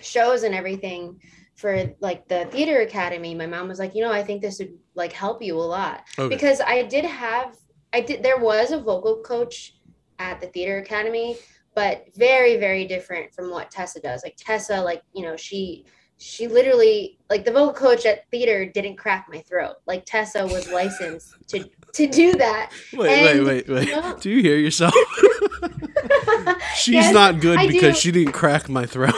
shows 0.00 0.42
and 0.42 0.54
everything, 0.54 1.20
for 1.60 1.94
like 2.00 2.26
the 2.26 2.46
theater 2.46 2.80
academy 2.80 3.34
my 3.34 3.44
mom 3.44 3.68
was 3.68 3.78
like 3.78 3.94
you 3.94 4.02
know 4.02 4.10
i 4.10 4.22
think 4.22 4.40
this 4.40 4.58
would 4.58 4.72
like 4.94 5.12
help 5.12 5.42
you 5.42 5.54
a 5.54 5.60
lot 5.60 6.04
okay. 6.18 6.34
because 6.34 6.58
i 6.62 6.82
did 6.82 7.04
have 7.04 7.54
i 7.92 8.00
did 8.00 8.22
there 8.22 8.38
was 8.38 8.72
a 8.72 8.80
vocal 8.80 9.20
coach 9.22 9.74
at 10.18 10.40
the 10.40 10.46
theater 10.46 10.78
academy 10.78 11.36
but 11.74 12.06
very 12.16 12.56
very 12.56 12.86
different 12.86 13.30
from 13.34 13.50
what 13.50 13.70
tessa 13.70 14.00
does 14.00 14.22
like 14.24 14.34
tessa 14.38 14.80
like 14.80 15.02
you 15.12 15.22
know 15.22 15.36
she 15.36 15.84
she 16.20 16.46
literally 16.46 17.18
like 17.28 17.44
the 17.44 17.50
vocal 17.50 17.72
coach 17.72 18.04
at 18.04 18.28
theater 18.30 18.66
didn't 18.66 18.96
crack 18.96 19.26
my 19.30 19.40
throat 19.40 19.76
like 19.86 20.04
tessa 20.04 20.46
was 20.46 20.70
licensed 20.70 21.34
to 21.48 21.64
to 21.92 22.06
do 22.06 22.32
that 22.32 22.70
wait 22.92 23.10
and, 23.10 23.46
wait 23.46 23.66
wait 23.66 23.68
wait 23.68 23.88
you 23.88 23.96
know, 23.96 24.16
do 24.20 24.30
you 24.30 24.42
hear 24.42 24.56
yourself 24.56 24.94
she's 26.76 26.94
yes, 26.94 27.14
not 27.14 27.40
good 27.40 27.58
I 27.58 27.66
because 27.66 27.94
do. 27.94 28.00
she 28.00 28.12
didn't 28.12 28.32
crack 28.32 28.68
my 28.68 28.86
throat 28.86 29.14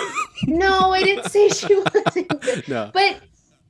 no, 0.47 0.93
I 0.93 1.03
didn't 1.03 1.31
say 1.31 1.49
she 1.49 1.75
wasn't 1.95 2.41
good. 2.41 2.69
No. 2.69 2.91
But 2.93 3.21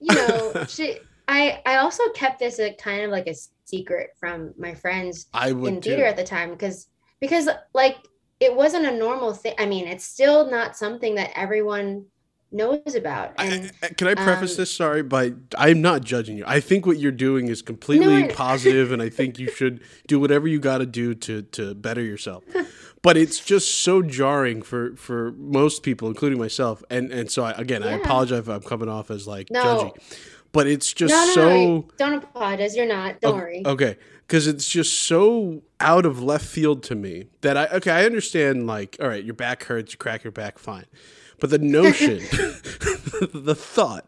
you 0.01 0.15
know, 0.15 0.65
she 0.69 0.99
I 1.29 1.61
I 1.67 1.77
also 1.77 2.03
kept 2.15 2.39
this 2.39 2.59
a 2.59 2.75
kind 2.75 3.03
of 3.03 3.11
like 3.11 3.27
a 3.27 3.35
secret 3.65 4.11
from 4.19 4.53
my 4.59 4.75
friends 4.75 5.27
I 5.33 5.53
would 5.53 5.73
in 5.73 5.83
theater 5.83 6.05
at 6.05 6.17
the 6.17 6.25
time 6.25 6.51
because 6.51 6.89
because 7.21 7.49
like 7.75 7.97
it 8.41 8.55
wasn't 8.55 8.87
a 8.87 8.97
normal 8.97 9.33
thing. 9.33 9.55
I 9.59 9.67
mean, 9.67 9.87
it's 9.87 10.05
still 10.05 10.51
not 10.51 10.77
something 10.77 11.15
that 11.15 11.31
everyone 11.37 12.07
knows 12.53 12.95
about. 12.95 13.33
And 13.39 13.73
I, 13.83 13.89
can 13.89 14.09
I 14.09 14.15
preface 14.15 14.53
um, 14.53 14.57
this? 14.59 14.73
Sorry, 14.73 15.03
by 15.03 15.33
I'm 15.57 15.81
not 15.81 16.03
judging 16.03 16.37
you. 16.37 16.45
I 16.47 16.61
think 16.61 16.87
what 16.87 16.99
you're 16.99 17.13
doing 17.13 17.49
is 17.49 17.63
completely 17.63 18.25
no, 18.25 18.29
positive, 18.35 18.93
and 18.93 19.01
I 19.03 19.09
think 19.09 19.39
you 19.39 19.51
should 19.51 19.81
do 20.07 20.21
whatever 20.21 20.47
you 20.49 20.59
got 20.59 20.79
to 20.79 20.87
do 20.87 21.15
to 21.15 21.43
to 21.43 21.75
better 21.75 22.03
yourself. 22.03 22.45
but 23.03 23.17
it's 23.17 23.41
just 23.41 23.83
so 23.83 24.03
jarring 24.03 24.63
for 24.63 24.97
for 24.97 25.33
most 25.33 25.83
people, 25.83 26.09
including 26.09 26.39
myself. 26.39 26.83
And 26.91 27.13
and 27.13 27.31
so 27.31 27.45
I, 27.45 27.53
again, 27.53 27.83
yeah. 27.83 27.89
I 27.89 27.93
apologize 27.93 28.41
if 28.41 28.49
I'm 28.49 28.63
coming 28.63 28.89
off 28.89 29.11
as 29.11 29.27
like 29.27 29.51
no. 29.51 29.63
judgy, 29.63 30.21
but 30.53 30.67
it's 30.67 30.93
just 30.93 31.13
no, 31.13 31.33
so. 31.35 31.49
No. 31.49 31.89
Don't 31.97 32.15
apologize. 32.15 32.77
You're 32.77 32.87
not. 32.87 33.21
Don't 33.21 33.35
okay, 33.35 33.41
worry. 33.41 33.63
Okay, 33.67 33.97
because 34.27 34.47
it's 34.47 34.69
just 34.69 35.01
so 35.01 35.63
out 35.81 36.07
of 36.07 36.23
left 36.23 36.47
field 36.47 36.83
to 36.85 36.95
me 36.95 37.27
that 37.43 37.57
I 37.57 37.67
okay 37.67 37.91
I 37.91 38.05
understand 38.05 38.67
like 38.67 38.97
all 39.01 39.09
right 39.09 39.23
your 39.23 39.35
back 39.35 39.65
hurts 39.65 39.93
you 39.93 39.99
crack 39.99 40.25
your 40.25 40.31
back 40.31 40.59
fine, 40.59 40.87
but 41.43 41.51
the 41.51 41.59
notion, 41.59 42.19
the 43.35 43.57
thought 43.57 44.07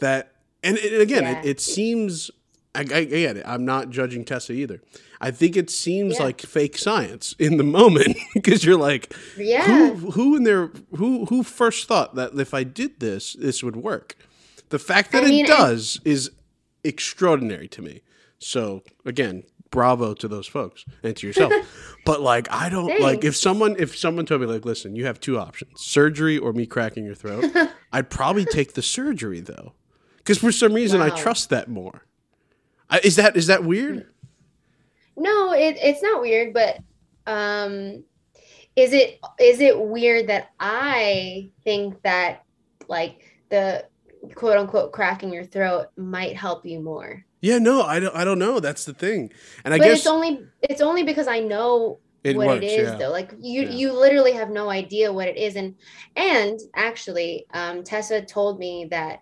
that 0.00 0.34
and, 0.62 0.76
and 0.76 1.00
again 1.00 1.22
yeah. 1.22 1.40
it, 1.40 1.46
it 1.46 1.60
seems 1.60 2.30
I, 2.74 2.80
I, 2.80 2.98
it 2.98 3.42
I'm 3.46 3.64
not 3.64 3.88
judging 3.88 4.26
Tessa 4.26 4.52
either 4.52 4.82
I 5.18 5.30
think 5.30 5.56
it 5.56 5.70
seems 5.70 6.18
yeah. 6.18 6.24
like 6.24 6.42
fake 6.42 6.76
science 6.76 7.34
in 7.38 7.56
the 7.56 7.64
moment 7.64 8.18
because 8.34 8.62
you're 8.62 8.78
like, 8.78 9.16
yeah, 9.38 9.64
who, 9.64 10.10
who 10.10 10.36
in 10.36 10.44
there, 10.44 10.70
who 10.94 11.24
who 11.24 11.42
first 11.42 11.88
thought 11.88 12.14
that 12.16 12.38
if 12.38 12.52
I 12.52 12.64
did 12.64 13.00
this, 13.00 13.32
this 13.32 13.62
would 13.62 13.76
work? 13.76 14.16
The 14.68 14.78
fact 14.78 15.12
that 15.12 15.24
I 15.24 15.28
mean, 15.28 15.46
it 15.46 15.48
does 15.48 15.98
I... 16.04 16.10
is 16.10 16.30
extraordinary 16.84 17.68
to 17.68 17.80
me. 17.80 18.02
So 18.38 18.82
again, 19.06 19.44
bravo 19.76 20.14
to 20.14 20.26
those 20.26 20.46
folks 20.46 20.86
and 21.02 21.14
to 21.14 21.26
yourself. 21.26 21.52
but 22.06 22.22
like, 22.22 22.50
I 22.50 22.70
don't 22.70 22.86
Thanks. 22.86 23.02
like 23.02 23.24
if 23.24 23.36
someone 23.36 23.76
if 23.78 23.94
someone 23.94 24.24
told 24.24 24.40
me 24.40 24.46
like, 24.46 24.64
listen, 24.64 24.96
you 24.96 25.04
have 25.04 25.20
two 25.20 25.38
options: 25.38 25.78
surgery 25.78 26.38
or 26.38 26.54
me 26.54 26.64
cracking 26.64 27.04
your 27.04 27.14
throat. 27.14 27.44
I'd 27.92 28.08
probably 28.08 28.46
take 28.46 28.72
the 28.72 28.80
surgery 28.80 29.40
though, 29.40 29.74
because 30.16 30.38
for 30.38 30.50
some 30.50 30.72
reason 30.72 31.00
wow. 31.00 31.06
I 31.06 31.10
trust 31.10 31.50
that 31.50 31.68
more. 31.68 32.06
I, 32.88 33.00
is 33.04 33.16
that 33.16 33.36
is 33.36 33.48
that 33.48 33.64
weird? 33.64 34.06
No, 35.14 35.52
it, 35.52 35.76
it's 35.78 36.02
not 36.02 36.22
weird, 36.22 36.54
but 36.54 36.78
um, 37.26 38.02
is 38.76 38.94
it 38.94 39.20
is 39.38 39.60
it 39.60 39.78
weird 39.78 40.28
that 40.28 40.52
I 40.58 41.50
think 41.64 42.00
that 42.00 42.44
like 42.88 43.30
the 43.50 43.84
quote 44.34 44.56
unquote 44.56 44.92
cracking 44.92 45.34
your 45.34 45.44
throat 45.44 45.88
might 45.98 46.34
help 46.34 46.64
you 46.64 46.80
more? 46.80 47.25
Yeah, 47.40 47.58
no, 47.58 47.82
I 47.82 48.00
don't. 48.00 48.14
I 48.14 48.24
don't 48.24 48.38
know. 48.38 48.60
That's 48.60 48.84
the 48.84 48.94
thing, 48.94 49.32
and 49.64 49.74
I 49.74 49.78
but 49.78 49.84
guess 49.84 49.98
it's 49.98 50.06
only 50.06 50.46
it's 50.62 50.80
only 50.80 51.02
because 51.02 51.28
I 51.28 51.40
know 51.40 52.00
it 52.26 52.36
what 52.36 52.46
works, 52.48 52.64
it 52.64 52.68
is 52.68 52.88
yeah. 52.88 52.96
though 52.96 53.10
like 53.10 53.32
you 53.40 53.62
yeah. 53.62 53.70
you 53.70 53.92
literally 53.92 54.32
have 54.32 54.50
no 54.50 54.68
idea 54.68 55.12
what 55.12 55.28
it 55.28 55.36
is 55.36 55.54
and 55.56 55.74
and 56.16 56.58
actually 56.74 57.46
um 57.54 57.84
tessa 57.84 58.20
told 58.22 58.58
me 58.58 58.86
that 58.90 59.20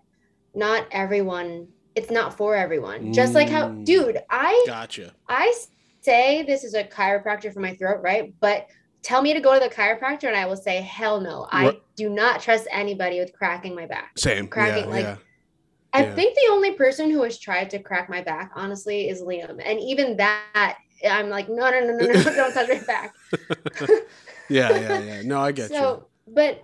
not 0.55 0.87
everyone 0.91 1.67
it's 1.93 2.09
not 2.09 2.35
for 2.35 2.55
everyone 2.55 3.13
just 3.13 3.33
like 3.33 3.49
how 3.49 3.67
Mm. 3.67 3.85
dude 3.85 4.17
i 4.29 4.63
gotcha. 4.65 5.13
i 5.29 5.53
say 6.01 6.43
this 6.43 6.63
is 6.63 6.73
a 6.73 6.83
chiropractor 6.83 7.53
for 7.53 7.59
my 7.59 7.75
throat 7.75 8.01
right 8.01 8.33
but 8.39 8.67
tell 9.03 9.21
me 9.21 9.33
to 9.33 9.39
go 9.39 9.53
to 9.53 9.59
the 9.59 9.73
chiropractor 9.73 10.27
and 10.27 10.35
i 10.35 10.45
will 10.45 10.57
say 10.57 10.81
hell 10.81 11.21
no 11.21 11.47
i 11.51 11.77
do 11.95 12.09
not 12.09 12.41
trust 12.41 12.67
anybody 12.71 13.19
with 13.19 13.31
cracking 13.33 13.75
my 13.75 13.85
back 13.85 14.17
Same. 14.17 14.47
Cracking, 14.47 14.85
yeah, 14.85 14.89
like, 14.89 15.03
yeah. 15.05 15.17
I 15.95 16.03
Yeah. 16.03 16.13
think 16.15 16.35
the 16.35 16.51
only 16.51 16.71
person 16.73 17.09
who 17.09 17.23
has 17.23 17.39
tried 17.39 17.69
to 17.69 17.79
crack 17.79 18.09
my 18.09 18.21
back, 18.21 18.51
honestly, 18.53 19.07
is 19.07 19.21
Liam. 19.21 19.61
And 19.63 19.79
even 19.79 20.17
that, 20.17 20.77
I'm 21.09 21.29
like, 21.29 21.47
no, 21.47 21.69
no, 21.69 21.79
no, 21.79 21.93
no, 21.93 22.05
no, 22.07 22.23
don't 22.35 22.53
touch 22.53 22.67
my 22.67 22.79
back. 22.85 23.13
Yeah, 24.49 24.77
yeah, 24.77 24.99
yeah. 24.99 25.21
No, 25.23 25.39
I 25.39 25.51
get 25.51 25.71
so, 25.71 26.07
but 26.27 26.61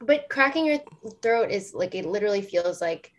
but 0.00 0.28
cracking 0.28 0.66
your 0.66 0.78
throat 1.22 1.50
is 1.50 1.72
like 1.74 1.94
it 1.94 2.06
literally 2.06 2.42
feels 2.42 2.80
like 2.80 3.10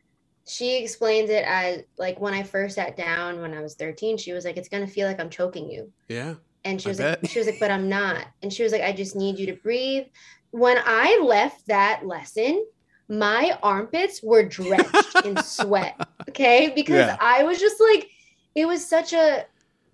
she 0.47 0.77
explains 0.77 1.29
it 1.29 1.43
as 1.45 1.81
like 1.97 2.19
when 2.19 2.33
I 2.33 2.43
first 2.43 2.75
sat 2.75 2.95
down 2.95 3.41
when 3.41 3.53
I 3.53 3.61
was 3.61 3.75
13, 3.75 4.17
she 4.17 4.33
was 4.33 4.45
like, 4.45 4.57
It's 4.57 4.69
gonna 4.69 4.87
feel 4.87 5.07
like 5.07 5.19
I'm 5.19 5.29
choking 5.29 5.69
you. 5.69 5.91
you. 6.09 6.15
Yeah. 6.15 6.35
And 6.63 6.81
she 6.81 6.87
I 6.87 6.91
was 6.91 6.99
like, 6.99 7.21
bet. 7.21 7.29
she 7.29 7.39
was 7.39 7.47
like, 7.47 7.59
but 7.59 7.71
I'm 7.71 7.89
not. 7.89 8.25
And 8.41 8.53
she 8.53 8.63
was 8.63 8.71
like, 8.71 8.81
I 8.83 8.91
just 8.91 9.15
need 9.15 9.39
you 9.39 9.47
to 9.47 9.53
breathe. 9.61 10.05
When 10.51 10.77
I 10.85 11.19
left 11.23 11.67
that 11.67 12.05
lesson, 12.05 12.63
my 13.11 13.59
armpits 13.61 14.23
were 14.23 14.41
drenched 14.41 15.25
in 15.25 15.37
sweat. 15.43 15.95
Okay. 16.29 16.71
Because 16.73 17.07
Yeah. 17.07 17.17
I 17.19 17.43
was 17.43 17.59
just 17.59 17.75
like, 17.79 18.07
it 18.55 18.65
was 18.65 18.87
such 18.87 19.13
a 19.13 19.45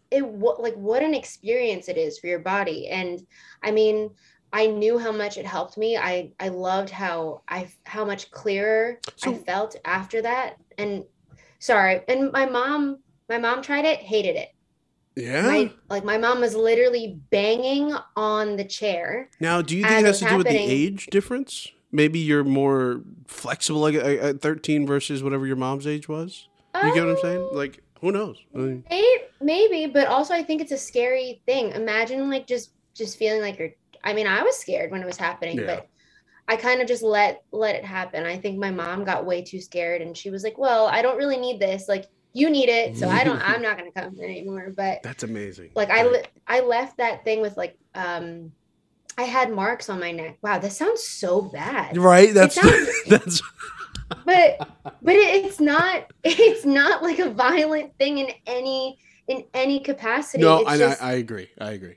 it 0.10 0.26
what 0.26 0.62
like 0.62 0.76
what 0.76 1.04
an 1.04 1.14
experience 1.14 1.90
it 1.90 1.98
is 1.98 2.20
for 2.20 2.28
your 2.28 2.40
body. 2.40 2.88
And 2.88 3.20
I 3.62 3.72
mean, 3.72 4.12
I 4.54 4.68
knew 4.68 4.98
how 4.98 5.12
much 5.12 5.38
it 5.38 5.46
helped 5.46 5.78
me. 5.78 5.98
I 5.98 6.32
I 6.40 6.50
loved 6.50 6.92
how 6.92 7.42
I 7.50 7.70
how 7.86 8.06
much 8.06 8.32
clearer 8.32 9.00
I 9.26 9.34
felt 9.34 9.76
after 9.84 10.22
that. 10.22 10.56
And 10.78 11.04
sorry, 11.60 12.02
and 12.08 12.32
my 12.32 12.46
mom 12.46 13.00
my 13.28 13.40
mom 13.40 13.62
tried 13.62 13.86
it, 13.86 14.00
hated 14.00 14.36
it 14.38 14.50
Yeah. 15.16 15.42
my 15.42 15.72
like 15.90 16.06
my 16.06 16.18
mom 16.18 16.40
was 16.42 16.56
literally 16.56 17.20
banging 17.32 17.94
on 18.16 18.56
the 18.56 18.64
chair 18.64 19.30
now, 19.40 19.62
do 19.62 19.76
you 19.76 19.84
think 19.84 20.00
it 20.02 20.06
has 20.06 20.20
to 20.20 20.26
do 20.26 20.38
with 20.38 20.48
the 20.48 20.58
age 20.58 21.08
difference? 21.08 21.72
Maybe 21.92 22.20
you're 22.20 22.44
more 22.44 23.02
flexible 23.28 23.80
like 23.82 23.96
at 23.96 24.06
at 24.06 24.42
13 24.42 24.86
versus 24.86 25.24
whatever 25.24 25.46
your 25.48 25.56
mom's 25.56 25.88
age 25.88 26.08
was. 26.10 26.48
You 26.76 26.94
get 26.94 27.06
what 27.06 27.16
I'm 27.16 27.22
saying? 27.22 27.42
Um, 27.42 27.50
Like, 27.54 27.82
who 28.02 28.12
knows? 28.12 28.38
I 28.54 28.58
mean, 28.60 28.84
may- 28.90 29.24
maybe 29.42 29.86
but 29.92 30.08
also 30.08 30.34
i 30.34 30.42
think 30.44 30.62
it's 30.62 30.72
a 30.72 30.78
scary 30.78 31.42
thing 31.46 31.72
imagine 31.74 32.28
like 32.30 32.48
just 32.48 32.72
just 32.96 33.18
feeling 33.20 33.40
like 33.40 33.60
you're 33.60 33.70
i 34.04 34.12
mean 34.12 34.26
i 34.26 34.42
was 34.42 34.58
scared 34.58 34.90
when 34.92 35.00
it 35.02 35.06
was 35.06 35.16
happening 35.18 35.58
Yeah. 35.60 35.66
but 35.68 35.88
i 36.48 36.56
kind 36.56 36.82
of 36.82 36.88
just 36.88 37.04
let 37.04 37.44
let 37.52 37.76
it 37.76 37.86
happen 37.86 38.26
i 38.26 38.36
think 38.36 38.58
my 38.58 38.72
mom 38.72 39.04
got 39.04 39.28
way 39.28 39.44
too 39.44 39.62
scared 39.62 40.02
and 40.02 40.18
she 40.18 40.32
was 40.32 40.44
like 40.44 40.58
well 40.58 40.88
i 40.88 41.04
don't 41.04 41.18
really 41.18 41.38
need 41.38 41.60
this 41.60 41.88
like 41.88 42.06
you 42.34 42.50
need 42.50 42.68
it 42.68 42.98
so 42.98 43.08
i 43.10 43.24
don't 43.24 43.40
i'm 43.48 43.62
not 43.68 43.78
going 43.78 43.92
to 43.92 44.02
come 44.02 44.20
anymore 44.20 44.74
but 44.76 45.04
that's 45.04 45.22
amazing. 45.24 45.70
like 45.76 45.92
I 45.92 46.04
Right. 46.08 46.28
I 46.48 46.60
left 46.62 46.98
that 46.98 47.24
thing 47.24 47.42
with 47.42 47.56
like 47.58 47.78
um 47.94 48.52
I 49.18 49.24
had 49.24 49.52
marks 49.52 49.90
on 49.90 50.00
my 50.00 50.12
neck. 50.12 50.38
Wow, 50.42 50.60
that 50.60 50.72
sounds 50.72 51.04
so 51.04 51.42
bad. 51.42 51.98
Right? 51.98 52.34
That's 52.34 52.56
sounds- 52.56 53.04
that's 53.08 53.42
But 54.26 54.60
but 55.02 55.16
it, 55.16 55.46
it's 55.46 55.60
not 55.60 56.12
it's 56.24 56.66
not 56.66 57.02
like 57.04 57.20
a 57.20 57.30
violent 57.30 57.98
thing 57.98 58.20
in 58.20 58.30
any 58.46 58.98
in 59.28 59.44
any 59.54 59.80
capacity. 59.80 60.42
No, 60.44 60.66
I, 60.66 60.78
just, 60.78 61.02
I 61.04 61.10
I 61.10 61.14
agree. 61.14 61.50
I 61.60 61.72
agree. 61.72 61.96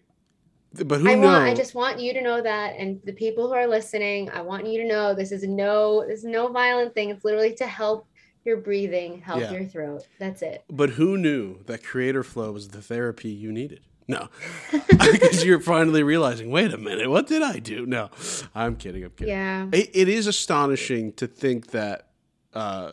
But 0.84 1.00
who 1.00 1.08
I 1.10 1.14
knows? 1.14 1.24
want 1.24 1.44
I 1.44 1.54
just 1.54 1.74
want 1.74 2.00
you 2.00 2.12
to 2.14 2.20
know 2.22 2.40
that 2.40 2.74
and 2.78 3.00
the 3.04 3.12
people 3.12 3.48
who 3.48 3.54
are 3.54 3.66
listening, 3.66 4.30
I 4.30 4.40
want 4.40 4.66
you 4.66 4.80
to 4.82 4.88
know 4.88 5.14
this 5.14 5.30
is 5.32 5.42
no 5.44 6.04
this 6.06 6.20
is 6.20 6.24
no 6.24 6.48
violent 6.48 6.94
thing. 6.94 7.10
It's 7.10 7.24
literally 7.24 7.54
to 7.56 7.66
help 7.66 8.06
your 8.44 8.56
breathing, 8.56 9.20
help 9.20 9.40
Yeah. 9.40 9.52
your 9.52 9.64
throat. 9.66 10.06
That's 10.18 10.40
it. 10.42 10.64
But 10.70 10.90
who 10.90 11.18
knew 11.18 11.62
that 11.66 11.84
creator 11.84 12.22
flow 12.22 12.52
was 12.52 12.68
the 12.68 12.80
therapy 12.80 13.28
you 13.28 13.52
needed? 13.52 13.80
No, 14.10 14.28
because 14.88 15.44
you're 15.44 15.60
finally 15.60 16.02
realizing. 16.02 16.50
Wait 16.50 16.72
a 16.74 16.78
minute, 16.78 17.08
what 17.08 17.26
did 17.26 17.42
I 17.42 17.58
do? 17.60 17.86
No, 17.86 18.10
I'm 18.54 18.76
kidding. 18.76 19.04
I'm 19.04 19.10
kidding. 19.10 19.32
Yeah. 19.34 19.66
It, 19.72 19.90
it 19.94 20.08
is 20.08 20.26
astonishing 20.26 21.12
to 21.14 21.26
think 21.26 21.68
that, 21.70 22.08
uh, 22.52 22.90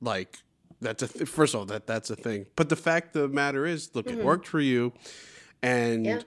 like 0.00 0.38
that's 0.80 1.02
a 1.02 1.08
th- 1.08 1.28
first 1.28 1.54
of 1.54 1.60
all 1.60 1.66
that 1.66 1.86
that's 1.86 2.10
a 2.10 2.16
thing. 2.16 2.46
But 2.54 2.68
the 2.68 2.76
fact 2.76 3.16
of 3.16 3.22
the 3.22 3.28
matter 3.34 3.66
is, 3.66 3.90
look, 3.94 4.06
it 4.08 4.18
Mhm. 4.18 4.24
worked 4.24 4.46
for 4.46 4.60
you, 4.60 4.92
and 5.62 6.04
Yeah. 6.06 6.20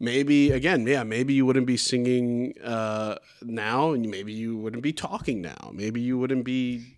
maybe 0.00 0.50
again, 0.50 0.86
yeah, 0.86 1.04
maybe 1.04 1.32
you 1.34 1.46
wouldn't 1.46 1.66
be 1.66 1.76
singing 1.76 2.54
uh, 2.62 3.16
now, 3.42 3.92
and 3.92 4.10
maybe 4.10 4.32
you 4.32 4.56
wouldn't 4.56 4.82
be 4.82 4.92
talking 4.92 5.40
now. 5.40 5.70
Maybe 5.72 6.00
you 6.00 6.18
wouldn't 6.18 6.44
be 6.44 6.96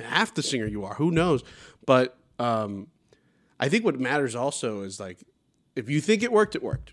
half 0.00 0.34
the 0.34 0.42
singer 0.42 0.66
you 0.66 0.84
are. 0.84 0.94
Who 0.94 1.10
knows? 1.10 1.42
But 1.86 2.16
um, 2.38 2.88
I 3.58 3.68
think 3.68 3.84
what 3.84 3.98
matters 3.98 4.34
also 4.34 4.82
is 4.82 5.00
like 5.00 5.18
if 5.76 5.88
you 5.90 6.00
think 6.00 6.22
it 6.22 6.32
worked, 6.32 6.54
it 6.54 6.62
worked. 6.62 6.92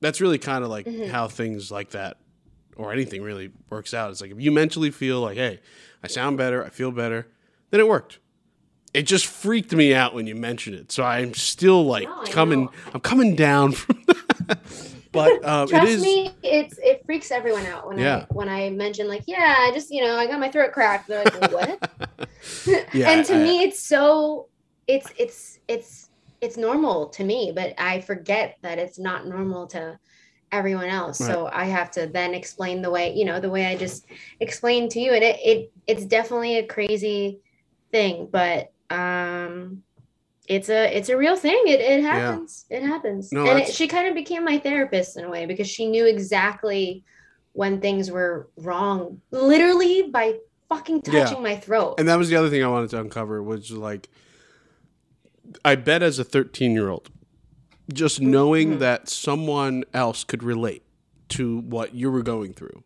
That's 0.00 0.20
really 0.20 0.38
kind 0.38 0.62
of 0.64 0.70
like 0.70 0.86
Mhm. 0.86 1.08
how 1.08 1.28
things 1.28 1.70
like 1.70 1.90
that 1.90 2.18
or 2.76 2.92
anything 2.92 3.22
really 3.22 3.50
works 3.70 3.92
out. 3.92 4.10
It's 4.10 4.20
like 4.20 4.30
if 4.30 4.40
you 4.40 4.52
mentally 4.52 4.90
feel 4.90 5.20
like, 5.20 5.36
hey, 5.36 5.60
I 6.02 6.06
sound 6.06 6.36
better, 6.36 6.64
I 6.64 6.68
feel 6.68 6.92
better, 6.92 7.26
then 7.70 7.80
it 7.80 7.88
worked. 7.88 8.18
It 8.94 9.02
just 9.02 9.26
freaked 9.26 9.72
me 9.72 9.92
out 9.94 10.14
when 10.14 10.26
you 10.26 10.34
mentioned 10.34 10.76
it. 10.76 10.90
So 10.92 11.02
I'm 11.04 11.34
still 11.34 11.84
like 11.84 12.04
No, 12.08 12.22
coming. 12.30 12.68
I'm 12.94 13.00
coming 13.00 13.34
down 13.34 13.72
from 13.72 14.02
that. 14.46 14.58
But 15.12 15.44
um, 15.44 15.64
it 15.64 15.70
Trust 15.70 15.88
is, 15.88 16.02
me, 16.02 16.30
it's 16.42 16.78
it 16.78 17.02
freaks 17.04 17.30
everyone 17.30 17.66
out 17.66 17.86
when 17.88 17.98
Yeah. 17.98 18.18
I 18.30 18.34
when 18.34 18.48
I 18.48 18.70
mention 18.70 19.08
like, 19.08 19.24
yeah, 19.26 19.56
I 19.58 19.72
just 19.74 19.90
you 19.90 20.02
know 20.02 20.16
I 20.16 20.26
got 20.26 20.38
my 20.40 20.50
throat 20.50 20.72
cracked. 20.72 21.08
They're 21.08 21.24
like, 21.24 21.52
what? 21.52 21.90
Yeah, 22.94 23.10
and 23.10 23.26
to 23.26 23.34
I- 23.34 23.42
me, 23.42 23.62
it's 23.64 23.80
so 23.82 24.48
it's 24.86 25.08
it's 25.18 25.58
it's 25.68 26.07
it's 26.40 26.56
normal 26.56 27.08
to 27.10 27.24
me, 27.24 27.52
but 27.54 27.74
I 27.78 28.00
forget 28.00 28.56
that 28.62 28.78
it's 28.78 28.98
not 28.98 29.26
normal 29.26 29.66
to 29.68 29.98
everyone 30.50 30.88
else. 30.88 31.18
So 31.18 31.48
I 31.52 31.64
have 31.66 31.90
to 31.92 32.06
then 32.06 32.32
explain 32.34 32.80
the 32.82 32.90
way 32.90 33.12
you 33.14 33.24
know 33.24 33.40
the 33.40 33.50
way 33.50 33.66
I 33.66 33.76
just 33.76 34.06
explained 34.40 34.90
to 34.92 35.00
you, 35.00 35.12
and 35.12 35.22
it 35.22 35.38
it 35.44 35.72
it's 35.86 36.04
definitely 36.04 36.58
a 36.58 36.66
crazy 36.66 37.40
thing, 37.92 38.28
but 38.30 38.72
um. 38.90 39.82
It's 40.48 40.70
a 40.70 40.96
it's 40.96 41.10
a 41.10 41.16
real 41.18 41.36
thing. 41.36 41.60
It 41.66 41.78
it 41.80 42.02
happens. 42.02 42.64
It 42.70 42.82
happens. 42.82 43.30
No, 43.32 43.44
and 43.50 43.58
it, 43.60 43.74
she 43.74 43.86
kind 43.86 44.08
of 44.08 44.14
became 44.14 44.46
my 44.46 44.58
therapist 44.58 45.18
in 45.18 45.24
a 45.26 45.28
way 45.28 45.44
because 45.44 45.68
she 45.68 45.86
knew 45.90 46.06
exactly 46.06 47.04
when 47.52 47.82
things 47.82 48.10
were 48.10 48.48
wrong, 48.56 49.20
literally 49.30 50.08
by 50.10 50.38
fucking 50.70 51.02
Yeah. 51.04 51.24
touching 51.24 51.42
my 51.42 51.56
throat. 51.56 51.96
and 51.98 52.08
that 52.08 52.16
was 52.16 52.30
the 52.30 52.36
other 52.36 52.48
thing 52.48 52.64
I 52.64 52.68
wanted 52.68 52.88
to 52.90 53.00
uncover 53.00 53.42
was 53.42 53.70
like, 53.70 54.08
I 55.64 55.74
bet 55.76 56.02
as 56.02 56.18
a 56.18 56.24
13 56.24 56.72
year 56.72 56.88
old, 56.88 57.10
just 57.92 58.20
knowing 58.20 58.74
Mhm. 58.74 58.78
that 58.80 59.08
someone 59.08 59.84
else 59.94 60.24
could 60.24 60.42
relate 60.42 60.82
to 61.30 61.58
what 61.60 61.94
you 61.94 62.10
were 62.10 62.22
going 62.22 62.52
through 62.52 62.82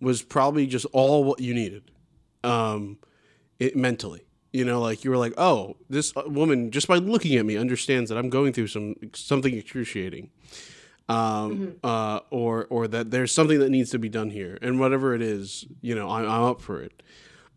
was 0.00 0.22
probably 0.22 0.66
just 0.66 0.86
all 0.92 1.24
what 1.24 1.40
you 1.40 1.54
needed, 1.54 1.82
um, 2.42 2.98
it 3.58 3.76
mentally. 3.76 4.22
You 4.52 4.64
know, 4.64 4.80
like 4.80 5.02
you 5.02 5.10
were 5.10 5.16
like, 5.16 5.34
oh, 5.36 5.76
this 5.90 6.12
uh, 6.16 6.22
woman 6.26 6.70
just 6.70 6.86
by 6.86 6.96
looking 6.98 7.36
at 7.36 7.44
me 7.44 7.56
understands 7.56 8.08
that 8.10 8.16
I'm 8.18 8.30
going 8.30 8.52
through 8.52 8.68
some 8.68 8.94
something 9.14 9.52
excruciating, 9.54 10.30
um, 11.08 11.74
uh, 11.82 12.20
or 12.30 12.66
or 12.70 12.86
that 12.88 13.10
there's 13.10 13.32
something 13.32 13.58
that 13.58 13.70
needs 13.70 13.90
to 13.90 13.98
be 13.98 14.08
done 14.08 14.30
here, 14.30 14.58
and 14.62 14.78
whatever 14.78 15.14
it 15.14 15.22
is, 15.22 15.66
you 15.82 15.94
know, 15.94 16.08
I'm, 16.08 16.24
I'm 16.24 16.42
up 16.44 16.60
for 16.60 16.80
it. 16.80 17.02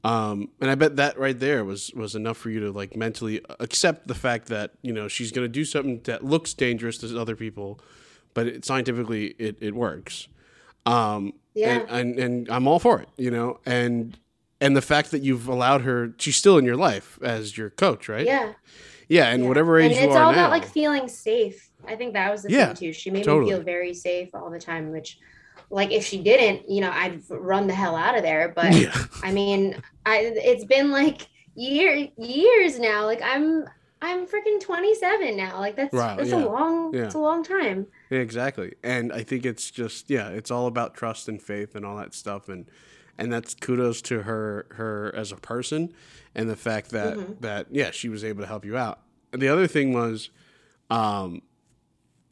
Um, 0.07 0.49
and 0.61 0.69
I 0.71 0.75
bet 0.75 0.95
that 0.95 1.17
right 1.19 1.37
there 1.37 1.65
was 1.65 1.91
was 1.93 2.15
enough 2.15 2.37
for 2.37 2.49
you 2.49 2.59
to 2.61 2.71
like 2.71 2.95
mentally 2.95 3.41
accept 3.59 4.07
the 4.07 4.15
fact 4.15 4.47
that 4.47 4.71
you 4.81 4.93
know 4.93 5.07
she's 5.07 5.31
going 5.31 5.45
to 5.45 5.49
do 5.51 5.65
something 5.65 5.99
that 6.03 6.23
looks 6.23 6.53
dangerous 6.53 6.97
to 6.99 7.19
other 7.19 7.35
people, 7.35 7.79
but 8.33 8.47
it, 8.47 8.65
scientifically 8.65 9.35
it 9.37 9.57
it 9.59 9.75
works. 9.75 10.27
Um, 10.85 11.33
Yeah. 11.53 11.79
and, 11.89 11.89
and 11.89 12.19
and 12.19 12.49
I'm 12.49 12.67
all 12.67 12.79
for 12.79 13.01
it, 13.01 13.09
you 13.17 13.31
know, 13.31 13.59
and 13.65 14.17
and 14.61 14.75
the 14.77 14.81
fact 14.81 15.11
that 15.11 15.21
you've 15.23 15.47
allowed 15.47 15.81
her, 15.81 16.13
she's 16.17 16.37
still 16.37 16.57
in 16.57 16.63
your 16.65 16.77
life 16.77 17.19
as 17.21 17.57
your 17.57 17.69
coach, 17.69 18.07
right? 18.07 18.25
Yeah. 18.25 18.53
yeah, 19.09 19.27
and 19.29 19.43
yeah. 19.43 19.49
whatever 19.49 19.77
age 19.79 19.91
you 19.91 19.97
and 19.97 20.05
you 20.05 20.09
it's 20.11 20.17
all 20.17 20.31
about 20.31 20.51
like 20.51 20.65
feeling 20.65 21.07
safe. 21.09 21.69
I 21.87 21.95
think 21.95 22.13
that 22.13 22.31
was 22.31 22.43
the 22.43 22.51
Yeah, 22.51 22.67
thing 22.67 22.75
too. 22.75 22.93
She 22.93 23.09
made 23.11 23.25
totally. 23.25 23.51
me 23.51 23.57
feel 23.57 23.63
very 23.63 23.93
safe 23.93 24.29
all 24.33 24.49
the 24.49 24.59
time, 24.59 24.91
which 24.91 25.19
like 25.69 25.91
if 25.91 26.05
she 26.05 26.21
didn't, 26.21 26.69
you 26.69 26.81
know, 26.81 26.91
I'd 26.91 27.21
run 27.29 27.67
the 27.67 27.73
hell 27.75 27.95
out 27.95 28.15
of 28.15 28.23
there. 28.23 28.49
But 28.55 28.73
yeah, 28.73 28.95
I 29.23 29.31
mean, 29.31 29.81
I 30.05 30.31
it's 30.35 30.65
been 30.65 30.91
like 30.91 31.27
year 31.55 32.07
years 32.17 32.79
now. 32.79 33.05
Like 33.05 33.21
I'm 33.23 33.65
I'm 34.01 34.27
freaking 34.27 34.59
27 34.61 35.35
now. 35.35 35.59
Like 35.59 35.75
that's 35.75 35.93
Wow, 35.93 36.15
that's 36.15 36.29
yeah, 36.29 36.43
a 36.43 36.45
long 36.45 36.93
yeah. 36.93 37.05
it's 37.05 37.15
a 37.15 37.19
long 37.19 37.43
time. 37.43 37.87
Yeah, 38.09 38.19
exactly. 38.19 38.75
And 38.83 39.11
I 39.11 39.23
think 39.23 39.45
it's 39.45 39.71
just 39.71 40.09
yeah, 40.09 40.29
it's 40.29 40.51
all 40.51 40.67
about 40.67 40.93
trust 40.93 41.27
and 41.27 41.41
faith 41.41 41.75
and 41.75 41.85
all 41.85 41.97
that 41.97 42.13
stuff 42.13 42.47
and 42.49 42.69
and 43.17 43.33
that's 43.33 43.55
kudos 43.55 44.01
to 44.03 44.21
her 44.21 44.67
her 44.71 45.11
as 45.15 45.31
a 45.31 45.37
person 45.37 45.91
and 46.35 46.47
the 46.49 46.55
fact 46.55 46.91
that 46.91 47.17
Mhm. 47.17 47.41
that 47.41 47.67
yeah, 47.71 47.89
she 47.91 48.07
was 48.07 48.23
able 48.23 48.41
to 48.41 48.47
help 48.47 48.63
you 48.63 48.77
out. 48.77 48.99
And 49.33 49.41
the 49.41 49.47
other 49.49 49.65
thing 49.67 49.91
was 49.93 50.29
um 50.91 51.41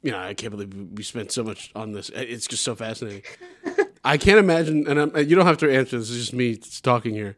you 0.06 0.12
know, 0.12 0.20
I 0.20 0.36
can't 0.36 0.52
believe 0.52 0.74
we- 0.94 1.04
spent 1.04 1.32
so 1.32 1.44
much 1.44 1.72
on 1.76 1.92
this. 1.92 2.10
It's 2.14 2.46
just 2.46 2.64
so 2.64 2.76
fascinating. 2.76 3.24
I 4.06 4.18
can't 4.18 4.38
imagine, 4.38 4.88
and 4.88 5.00
I'm, 5.00 5.18
you 5.18 5.36
don't 5.36 5.48
have 5.48 5.58
to 5.58 5.76
answer. 5.76 5.98
This 5.98 6.12
is 6.12 6.18
just 6.28 6.34
me 6.34 6.58
talking 6.84 7.16
here. 7.16 7.38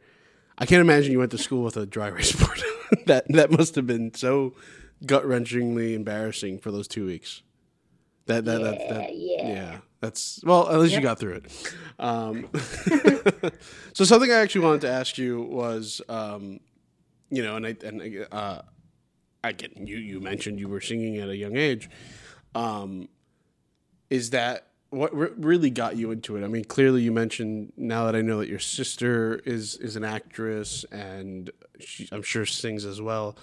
I 0.57 0.65
can't 0.65 0.81
imagine 0.81 1.13
you 1.13 1.19
went 1.19 1.31
to 1.31 1.37
school 1.37 1.63
with 1.63 1.77
a 1.77 1.85
dry 1.85 2.09
erase 2.09 2.33
board. 2.33 2.61
that 3.05 3.25
that 3.29 3.51
must 3.51 3.75
have 3.75 3.87
been 3.87 4.13
so 4.13 4.53
gut 5.05 5.23
wrenchingly 5.23 5.93
embarrassing 5.93 6.59
for 6.59 6.71
those 6.71 6.89
two 6.89 7.05
weeks. 7.05 7.41
That 8.25 8.43
that 8.43 8.61
that, 8.61 8.79
Yeah, 8.81 8.93
that 8.93 9.15
yeah. 9.15 9.47
yeah. 9.47 9.77
That's 10.01 10.41
well, 10.43 10.69
at 10.69 10.77
least 10.79 10.93
you 10.93 10.99
got 11.01 11.19
through 11.19 11.41
it. 11.43 11.73
Um, 11.99 12.49
so 13.93 14.03
something 14.03 14.29
I 14.29 14.35
actually 14.35 14.65
wanted 14.65 14.81
to 14.81 14.89
ask 14.89 15.17
you 15.17 15.41
was, 15.41 16.01
um, 16.09 16.59
you 17.29 17.41
know, 17.43 17.55
and 17.55 17.65
I 17.65 17.75
and 17.83 18.27
uh, 18.29 18.61
I 19.43 19.53
get 19.53 19.77
you. 19.77 19.97
You 19.97 20.19
mentioned 20.19 20.59
you 20.59 20.67
were 20.67 20.81
singing 20.81 21.17
at 21.17 21.29
a 21.29 21.35
young 21.37 21.55
age. 21.55 21.89
Um, 22.57 23.07
is 24.09 24.31
that 24.31 24.67
what 24.89 25.15
re- 25.15 25.29
really 25.37 25.69
got 25.69 25.95
you 25.95 26.11
into 26.11 26.37
it? 26.37 26.43
I 26.43 26.47
mean, 26.47 26.63
clearly 26.63 27.01
you 27.01 27.11
mentioned 27.11 27.73
now 27.77 28.05
that 28.05 28.15
I 28.15 28.21
know 28.21 28.39
that 28.39 28.47
your 28.47 28.59
sister 28.59 29.41
is 29.45 29.75
is 29.75 29.95
an 29.95 30.03
actress 30.03 30.85
and 30.91 31.51
she, 31.79 32.07
I'm 32.11 32.23
sure 32.23 32.45
sings 32.45 32.85
as 32.85 33.01
well. 33.01 33.37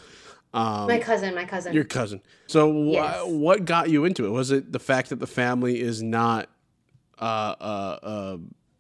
Um, 0.53 0.87
my 0.89 0.99
cousin, 0.99 1.35
my 1.35 1.45
cousin. 1.45 1.75
Your 1.75 1.85
cousin. 1.85 2.23
So 2.47 2.73
wh- 2.73 2.93
yes. 2.93 3.25
what 3.27 3.65
got 3.65 3.91
you 3.91 4.05
into 4.05 4.27
it? 4.27 4.31
Was 4.31 4.51
it 4.51 4.73
the 4.73 4.79
fact 4.79 5.11
that 5.11 5.21
the 5.21 5.27
family 5.27 5.81
is 5.81 6.03
not, 6.03 6.49
uh, 7.19 7.55
uh, 7.61 7.99
uh 8.03 8.37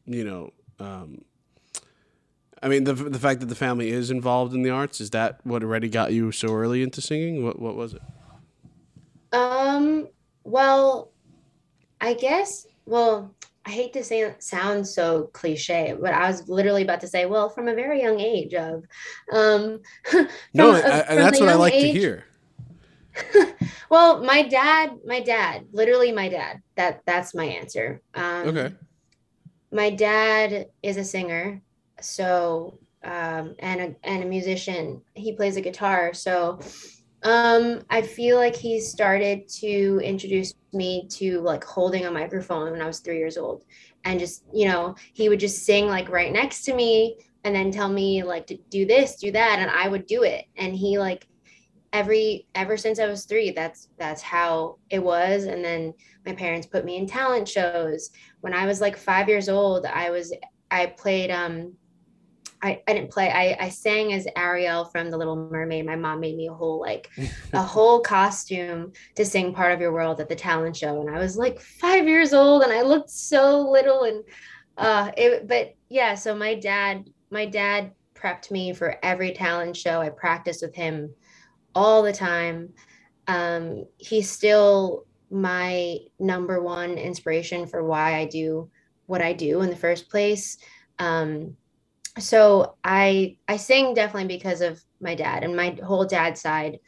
you 0.06 0.24
know, 0.24 0.52
um, 0.78 1.24
I 2.62 2.68
mean, 2.68 2.84
the 2.84 2.94
the 2.94 3.18
fact 3.18 3.40
that 3.40 3.46
the 3.46 3.54
family 3.54 3.90
is 3.90 4.10
involved 4.10 4.54
in 4.54 4.62
the 4.62 4.70
arts 4.70 5.00
is 5.00 5.10
that 5.10 5.38
what 5.44 5.62
already 5.62 5.88
got 5.88 6.12
you 6.12 6.32
so 6.32 6.48
early 6.48 6.82
into 6.82 7.00
singing? 7.00 7.44
What 7.44 7.58
what 7.60 7.76
was 7.76 7.94
it? 7.94 8.02
Um. 9.32 10.08
Well, 10.44 11.10
I 12.00 12.14
guess. 12.14 12.66
Well, 12.86 13.34
I 13.66 13.70
hate 13.70 13.92
to 13.94 14.04
say 14.04 14.20
it 14.20 14.42
sounds 14.42 14.94
so 14.94 15.30
cliche, 15.32 15.96
but 15.98 16.12
I 16.12 16.28
was 16.28 16.48
literally 16.48 16.82
about 16.82 17.00
to 17.00 17.08
say, 17.08 17.24
well, 17.26 17.48
from 17.48 17.66
a 17.66 17.74
very 17.74 18.00
young 18.00 18.20
age 18.20 18.54
of. 18.54 18.84
Um, 19.32 19.80
no, 20.54 20.72
a, 20.72 20.80
and 20.80 21.18
that's 21.18 21.40
what 21.40 21.48
I 21.48 21.54
like 21.54 21.72
age, 21.72 21.94
to 21.94 21.98
hear. 21.98 22.24
well, 23.90 24.22
my 24.22 24.42
dad, 24.42 24.90
my 25.06 25.20
dad, 25.20 25.66
literally 25.72 26.12
my 26.12 26.28
dad. 26.28 26.60
That 26.76 27.00
that's 27.06 27.34
my 27.34 27.44
answer. 27.44 28.02
Um, 28.14 28.48
okay. 28.48 28.74
My 29.72 29.90
dad 29.90 30.68
is 30.82 30.96
a 30.98 31.04
singer 31.04 31.62
so 32.00 32.78
um, 33.02 33.54
and 33.58 33.80
a 33.80 33.94
and 34.04 34.22
a 34.22 34.26
musician. 34.26 35.02
He 35.14 35.32
plays 35.32 35.56
a 35.56 35.60
guitar. 35.60 36.14
So 36.14 36.60
um, 37.24 37.80
I 37.88 38.02
feel 38.02 38.36
like 38.36 38.54
he 38.54 38.80
started 38.80 39.48
to 39.60 40.00
introduce 40.02 40.54
me 40.72 41.06
to 41.08 41.40
like 41.40 41.64
holding 41.64 42.04
a 42.04 42.10
microphone 42.10 42.70
when 42.70 42.82
I 42.82 42.86
was 42.86 43.00
three 43.00 43.18
years 43.18 43.38
old, 43.38 43.64
and 44.04 44.20
just 44.20 44.44
you 44.52 44.68
know 44.68 44.94
he 45.14 45.28
would 45.28 45.40
just 45.40 45.64
sing 45.64 45.86
like 45.86 46.08
right 46.10 46.32
next 46.32 46.64
to 46.64 46.74
me 46.74 47.18
and 47.44 47.54
then 47.54 47.70
tell 47.70 47.88
me 47.88 48.22
like 48.22 48.46
to 48.48 48.56
do 48.70 48.86
this, 48.86 49.16
do 49.16 49.32
that, 49.32 49.58
and 49.58 49.70
I 49.70 49.88
would 49.88 50.06
do 50.06 50.22
it. 50.22 50.46
And 50.56 50.74
he 50.74 50.98
like 50.98 51.26
every 51.92 52.46
ever 52.54 52.76
since 52.76 52.98
I 52.98 53.06
was 53.06 53.24
three, 53.24 53.52
that's 53.52 53.88
that's 53.98 54.20
how 54.20 54.78
it 54.90 55.02
was. 55.02 55.44
And 55.44 55.64
then 55.64 55.94
my 56.26 56.34
parents 56.34 56.66
put 56.66 56.84
me 56.84 56.96
in 56.96 57.06
talent 57.06 57.48
shows. 57.48 58.10
When 58.40 58.52
I 58.52 58.66
was 58.66 58.80
like 58.80 58.96
five 58.96 59.28
years 59.28 59.48
old, 59.48 59.86
I 59.86 60.10
was 60.10 60.32
I 60.70 60.86
played 60.86 61.30
um 61.30 61.74
I, 62.64 62.82
I 62.88 62.94
didn't 62.94 63.10
play. 63.10 63.30
I, 63.30 63.66
I 63.66 63.68
sang 63.68 64.14
as 64.14 64.26
Ariel 64.36 64.86
from 64.86 65.10
The 65.10 65.18
Little 65.18 65.36
Mermaid. 65.36 65.84
My 65.84 65.96
mom 65.96 66.20
made 66.20 66.34
me 66.34 66.48
a 66.48 66.54
whole 66.54 66.80
like 66.80 67.10
a 67.52 67.62
whole 67.62 68.00
costume 68.00 68.92
to 69.16 69.24
sing 69.26 69.52
part 69.52 69.72
of 69.72 69.80
your 69.82 69.92
world 69.92 70.18
at 70.18 70.30
the 70.30 70.34
talent 70.34 70.74
show. 70.74 71.02
And 71.02 71.14
I 71.14 71.18
was 71.18 71.36
like 71.36 71.60
five 71.60 72.08
years 72.08 72.32
old 72.32 72.62
and 72.62 72.72
I 72.72 72.80
looked 72.80 73.10
so 73.10 73.60
little 73.70 74.04
and 74.04 74.24
uh 74.78 75.12
it 75.16 75.46
but 75.46 75.74
yeah, 75.90 76.14
so 76.14 76.34
my 76.34 76.54
dad, 76.54 77.10
my 77.30 77.44
dad 77.44 77.92
prepped 78.14 78.50
me 78.50 78.72
for 78.72 78.96
every 79.02 79.32
talent 79.32 79.76
show. 79.76 80.00
I 80.00 80.08
practiced 80.08 80.62
with 80.62 80.74
him 80.74 81.14
all 81.74 82.02
the 82.02 82.12
time. 82.14 82.70
Um, 83.26 83.84
he's 83.98 84.30
still 84.30 85.04
my 85.30 85.98
number 86.18 86.62
one 86.62 86.96
inspiration 86.96 87.66
for 87.66 87.84
why 87.84 88.16
I 88.16 88.24
do 88.24 88.70
what 89.06 89.20
I 89.20 89.34
do 89.34 89.60
in 89.60 89.68
the 89.68 89.76
first 89.76 90.08
place. 90.08 90.56
Um, 90.98 91.56
so 92.18 92.76
I 92.84 93.36
I 93.48 93.56
sing 93.56 93.94
definitely 93.94 94.34
because 94.34 94.60
of 94.60 94.82
my 95.00 95.14
dad 95.14 95.44
and 95.44 95.56
my 95.56 95.76
whole 95.84 96.04
dad 96.04 96.38
side 96.38 96.78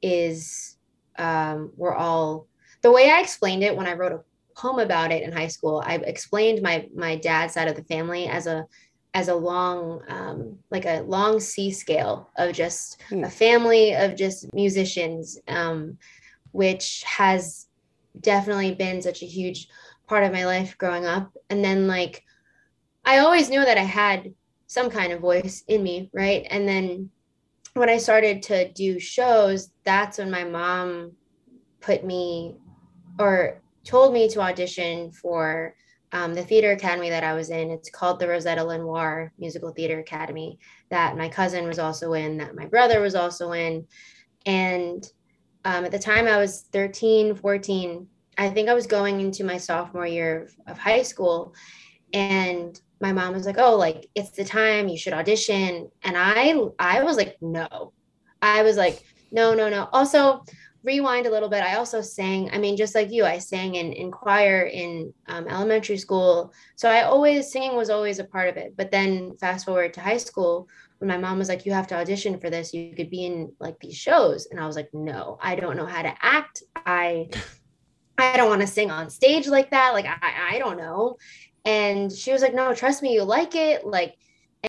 is 0.00 0.76
um, 1.18 1.72
we're 1.76 1.94
all 1.94 2.46
the 2.82 2.90
way 2.90 3.10
I 3.10 3.20
explained 3.20 3.62
it 3.62 3.76
when 3.76 3.86
I 3.86 3.94
wrote 3.94 4.12
a 4.12 4.24
poem 4.56 4.80
about 4.80 5.12
it 5.12 5.22
in 5.22 5.32
high 5.32 5.48
school. 5.48 5.82
I 5.84 5.96
explained 5.96 6.62
my 6.62 6.88
my 6.94 7.16
dad's 7.16 7.54
side 7.54 7.68
of 7.68 7.76
the 7.76 7.84
family 7.84 8.26
as 8.26 8.46
a 8.46 8.66
as 9.14 9.28
a 9.28 9.34
long 9.34 10.02
um, 10.08 10.58
like 10.70 10.86
a 10.86 11.02
long 11.02 11.38
C 11.38 11.70
scale 11.70 12.30
of 12.36 12.52
just 12.52 13.00
hmm. 13.08 13.24
a 13.24 13.30
family 13.30 13.94
of 13.94 14.16
just 14.16 14.52
musicians, 14.52 15.38
um, 15.48 15.98
which 16.52 17.04
has 17.06 17.66
definitely 18.20 18.74
been 18.74 19.00
such 19.00 19.22
a 19.22 19.26
huge 19.26 19.68
part 20.06 20.24
of 20.24 20.32
my 20.32 20.44
life 20.44 20.76
growing 20.76 21.06
up. 21.06 21.32
And 21.50 21.64
then 21.64 21.86
like 21.86 22.24
I 23.04 23.18
always 23.18 23.48
knew 23.48 23.64
that 23.64 23.78
I 23.78 23.82
had 23.82 24.34
some 24.72 24.88
kind 24.88 25.12
of 25.12 25.20
voice 25.20 25.64
in 25.68 25.82
me, 25.82 26.08
right? 26.14 26.46
And 26.48 26.66
then 26.66 27.10
when 27.74 27.90
I 27.90 27.98
started 27.98 28.42
to 28.44 28.72
do 28.72 28.98
shows, 28.98 29.68
that's 29.84 30.16
when 30.16 30.30
my 30.30 30.44
mom 30.44 31.12
put 31.82 32.06
me 32.06 32.56
or 33.18 33.60
told 33.84 34.14
me 34.14 34.30
to 34.30 34.40
audition 34.40 35.12
for 35.12 35.74
um, 36.12 36.32
the 36.32 36.42
theater 36.42 36.72
academy 36.72 37.10
that 37.10 37.22
I 37.22 37.34
was 37.34 37.50
in. 37.50 37.70
It's 37.70 37.90
called 37.90 38.18
the 38.18 38.28
Rosetta 38.28 38.62
LeNoire 38.62 39.30
Musical 39.38 39.72
Theater 39.72 39.98
Academy, 39.98 40.58
that 40.88 41.18
my 41.18 41.28
cousin 41.28 41.66
was 41.66 41.78
also 41.78 42.14
in, 42.14 42.38
that 42.38 42.54
my 42.54 42.64
brother 42.64 43.00
was 43.00 43.14
also 43.14 43.52
in. 43.52 43.86
And 44.46 45.06
um, 45.66 45.84
at 45.84 45.92
the 45.92 45.98
time 45.98 46.26
I 46.26 46.38
was 46.38 46.62
13, 46.72 47.34
14, 47.34 48.06
I 48.38 48.48
think 48.48 48.70
I 48.70 48.74
was 48.74 48.86
going 48.86 49.20
into 49.20 49.44
my 49.44 49.58
sophomore 49.58 50.06
year 50.06 50.44
of, 50.44 50.56
of 50.66 50.78
high 50.78 51.02
school. 51.02 51.54
And 52.14 52.80
my 53.02 53.12
mom 53.12 53.34
was 53.34 53.44
like, 53.44 53.58
"Oh, 53.58 53.76
like 53.76 54.08
it's 54.14 54.30
the 54.30 54.44
time 54.44 54.88
you 54.88 54.96
should 54.96 55.12
audition." 55.12 55.90
And 56.02 56.16
I 56.16 56.54
I 56.78 57.02
was 57.02 57.16
like, 57.16 57.36
"No." 57.42 57.92
I 58.40 58.62
was 58.62 58.76
like, 58.76 59.02
"No, 59.30 59.54
no, 59.54 59.68
no." 59.68 59.88
Also, 59.92 60.44
rewind 60.84 61.26
a 61.26 61.30
little 61.30 61.48
bit. 61.48 61.62
I 61.62 61.76
also 61.76 62.00
sang, 62.00 62.50
I 62.52 62.58
mean, 62.58 62.76
just 62.76 62.94
like 62.94 63.10
you, 63.10 63.24
I 63.24 63.38
sang 63.38 63.76
in, 63.76 63.92
in 63.92 64.10
choir 64.10 64.62
in 64.62 65.12
um, 65.28 65.46
elementary 65.46 65.96
school. 65.96 66.52
So 66.76 66.88
I 66.88 67.02
always, 67.02 67.52
singing 67.52 67.76
was 67.76 67.90
always 67.90 68.18
a 68.18 68.24
part 68.24 68.48
of 68.48 68.56
it. 68.56 68.74
But 68.76 68.90
then 68.90 69.36
fast 69.38 69.64
forward 69.64 69.94
to 69.94 70.00
high 70.00 70.16
school, 70.16 70.68
when 70.98 71.08
my 71.08 71.16
mom 71.16 71.38
was 71.38 71.48
like, 71.48 71.66
you 71.66 71.72
have 71.72 71.86
to 71.88 71.96
audition 71.96 72.38
for 72.40 72.50
this, 72.50 72.74
you 72.74 72.94
could 72.96 73.10
be 73.10 73.26
in 73.26 73.52
like 73.60 73.78
these 73.80 73.96
shows. 73.96 74.46
And 74.50 74.58
I 74.58 74.66
was 74.66 74.76
like, 74.76 74.88
no, 74.92 75.38
I 75.40 75.54
don't 75.54 75.76
know 75.76 75.86
how 75.86 76.02
to 76.02 76.14
act. 76.20 76.62
I, 76.74 77.28
I 78.18 78.36
don't 78.36 78.48
want 78.48 78.60
to 78.60 78.66
sing 78.66 78.90
on 78.90 79.10
stage 79.10 79.46
like 79.46 79.70
that. 79.70 79.92
Like, 79.92 80.06
I, 80.06 80.54
I 80.54 80.58
don't 80.58 80.78
know. 80.78 81.16
And 81.64 82.12
she 82.12 82.32
was 82.32 82.42
like, 82.42 82.54
no, 82.54 82.74
trust 82.74 83.02
me, 83.02 83.14
you 83.14 83.22
like 83.22 83.54
it. 83.54 83.86
Like, 83.86 84.16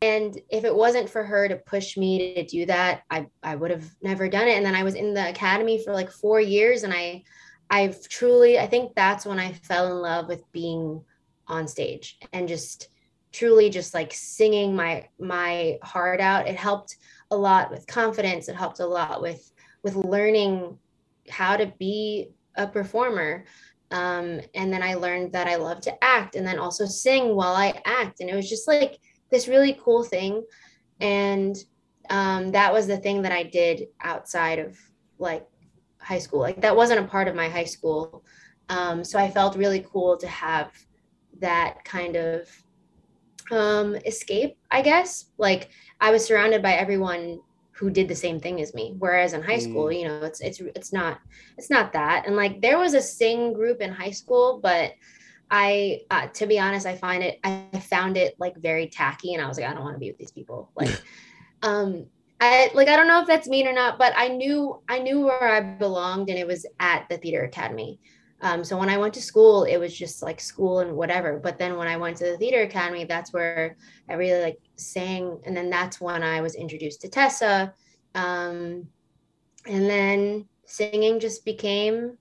and 0.01 0.39
if 0.49 0.63
it 0.63 0.75
wasn't 0.75 1.10
for 1.10 1.23
her 1.23 1.47
to 1.47 1.56
push 1.56 1.97
me 1.97 2.36
to 2.36 2.45
do 2.45 2.65
that, 2.65 3.03
I, 3.10 3.27
I 3.41 3.56
would 3.56 3.71
have 3.71 3.89
never 4.01 4.27
done 4.27 4.47
it. 4.47 4.58
And 4.58 4.65
then 4.65 4.75
I 4.75 4.84
was 4.84 4.95
in 4.95 5.13
the 5.13 5.29
academy 5.29 5.84
for 5.84 5.93
like 5.93 6.12
four 6.12 6.39
years 6.39 6.84
and 6.84 6.93
I, 6.93 7.23
I've 7.69 8.08
truly, 8.10 8.60
I 8.60 8.67
think 8.67 8.93
that's 8.95 9.25
when 9.25 9.39
I 9.39 9.53
fell 9.53 9.88
in 9.88 10.01
love 10.01 10.27
with 10.27 10.51
being 10.51 11.03
on 11.47 11.67
stage 11.67 12.17
and 12.32 12.47
just 12.47 12.88
truly 13.32 13.69
just 13.69 13.93
like 13.93 14.13
singing 14.13 14.75
my, 14.75 15.08
my 15.19 15.77
heart 15.84 16.21
out. 16.21 16.47
It 16.47 16.56
helped 16.56 16.97
a 17.32 17.38
lot 17.38 17.71
with 17.71 17.88
confidence. 17.88 18.47
It 18.47 18.56
helped 18.56 18.79
a 18.79 18.86
lot 18.86 19.21
with, 19.21 19.51
with 19.84 19.95
learning 19.95 20.77
how 21.29 21.58
to 21.58 21.67
be 21.77 22.29
a 22.56 22.67
performer 22.67 23.45
um, 23.93 24.41
and 24.56 24.73
then 24.73 24.82
I 24.82 24.95
learned 24.95 25.32
that 25.34 25.47
I 25.47 25.56
love 25.56 25.79
to 25.82 26.03
act 26.03 26.36
and 26.36 26.45
then 26.45 26.58
also 26.58 26.86
sing 26.86 27.36
while 27.36 27.53
I 27.53 27.79
act. 27.86 28.19
And 28.19 28.29
it 28.29 28.36
was 28.36 28.49
just 28.49 28.67
like 28.67 28.99
this 29.29 29.47
really 29.47 29.79
cool 29.79 30.03
thing. 30.03 30.43
And 30.99 31.56
um, 32.10 32.51
that 32.51 32.73
was 32.73 32.88
the 32.88 32.97
thing 32.97 33.21
that 33.21 33.32
I 33.32 33.43
did 33.43 33.88
outside 34.01 34.58
of 34.58 34.75
like 35.19 35.45
high 35.99 36.17
school. 36.17 36.39
Like 36.39 36.60
that 36.62 36.75
wasn't 36.75 37.01
a 37.01 37.08
part 37.08 37.27
of 37.27 37.36
my 37.36 37.47
high 37.47 37.65
school. 37.65 38.25
Um, 38.67 39.03
so 39.03 39.19
I 39.19 39.29
felt 39.29 39.56
really 39.56 39.86
cool 39.91 40.17
to 40.17 40.27
have 40.27 40.71
that 41.39 41.86
kind 41.86 42.15
of 42.15 42.49
um, 43.51 43.95
escape, 44.08 44.58
I 44.71 44.82
guess. 44.82 45.25
Like 45.38 45.69
I 46.01 46.10
was 46.10 46.25
surrounded 46.25 46.63
by 46.63 46.73
everyone 46.73 47.41
who 47.73 47.89
did 47.89 48.07
the 48.07 48.15
same 48.15 48.39
thing 48.39 48.62
as 48.62 48.73
me 48.73 48.95
whereas 48.99 49.33
in 49.33 49.41
high 49.41 49.59
school 49.59 49.86
mm. 49.86 49.99
you 49.99 50.07
know 50.07 50.21
it's 50.21 50.41
it's 50.41 50.59
it's 50.75 50.93
not 50.93 51.19
it's 51.57 51.69
not 51.69 51.93
that 51.93 52.25
and 52.25 52.36
like 52.36 52.62
there 52.62 52.77
was 52.77 52.93
a 52.93 53.01
sing 53.01 53.53
group 53.53 53.81
in 53.81 53.91
high 53.91 54.12
school 54.12 54.59
but 54.62 54.93
i 55.51 55.99
uh, 56.12 56.27
to 56.27 56.45
be 56.45 56.59
honest 56.59 56.86
i 56.86 56.95
find 56.95 57.23
it 57.23 57.39
i 57.43 57.67
found 57.79 58.15
it 58.17 58.36
like 58.39 58.55
very 58.57 58.88
tacky 58.88 59.33
and 59.33 59.43
i 59.43 59.47
was 59.47 59.57
like 59.57 59.67
i 59.67 59.73
don't 59.73 59.83
want 59.83 59.95
to 59.95 59.99
be 59.99 60.09
with 60.09 60.17
these 60.17 60.31
people 60.31 60.71
like 60.75 61.01
um 61.63 62.05
I 62.41 62.69
like 62.73 62.89
I 62.89 62.97
don't 62.97 63.07
know 63.07 63.21
if 63.21 63.27
that's 63.27 63.47
mean 63.47 63.67
or 63.67 63.73
not, 63.73 63.97
but 63.97 64.12
I 64.17 64.27
knew 64.27 64.81
I 64.89 64.99
knew 64.99 65.21
where 65.21 65.47
I 65.47 65.62
belonged 65.62 66.29
and 66.29 66.38
it 66.38 66.45
was 66.45 66.65
at 66.77 67.07
the 67.07 67.17
theater 67.17 67.43
academy. 67.43 68.01
Um, 68.43 68.62
so 68.62 68.77
when 68.77 68.89
I 68.89 68.97
went 68.97 69.13
to 69.13 69.21
school, 69.21 69.63
it 69.63 69.77
was 69.77 69.97
just 69.97 70.21
like 70.21 70.41
school 70.41 70.79
and 70.79 70.97
whatever. 70.97 71.39
But 71.39 71.58
then 71.58 71.77
when 71.77 71.88
I 71.88 71.95
went 71.95 72.17
to 72.17 72.25
the 72.25 72.38
theater 72.38 72.63
academy, 72.63 73.06
that's 73.06 73.32
where 73.32 73.77
I 74.10 74.15
really 74.15 74.43
like 74.43 74.60
sang. 74.75 75.39
And 75.45 75.56
then 75.56 75.69
that's 75.69 76.01
when 76.01 76.21
I 76.21 76.41
was 76.41 76.56
introduced 76.56 76.99
to 77.01 77.10
Tessa. 77.10 77.73
Um, 78.13 78.89
and 79.65 79.89
then 79.89 80.49
singing 80.65 81.21
just 81.21 81.45
became 81.45 82.17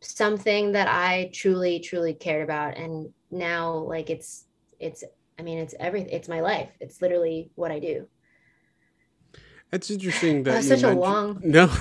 something 0.00 0.70
that 0.72 0.86
I 0.86 1.32
truly, 1.34 1.80
truly 1.80 2.14
cared 2.14 2.44
about. 2.44 2.76
And 2.76 3.12
now 3.32 3.78
like 3.78 4.10
it's, 4.10 4.44
it's, 4.78 5.02
I 5.40 5.42
mean, 5.42 5.58
it's 5.58 5.74
everything. 5.80 6.12
It's 6.12 6.28
my 6.28 6.40
life. 6.40 6.70
It's 6.78 7.02
literally 7.02 7.50
what 7.56 7.72
I 7.72 7.80
do. 7.80 8.06
It's 9.70 9.90
interesting 9.90 10.44
that 10.44 10.52
That's 10.52 10.70
you 10.70 10.76
such 10.76 10.90
a 10.90 10.94
long- 10.94 11.40
No. 11.44 11.70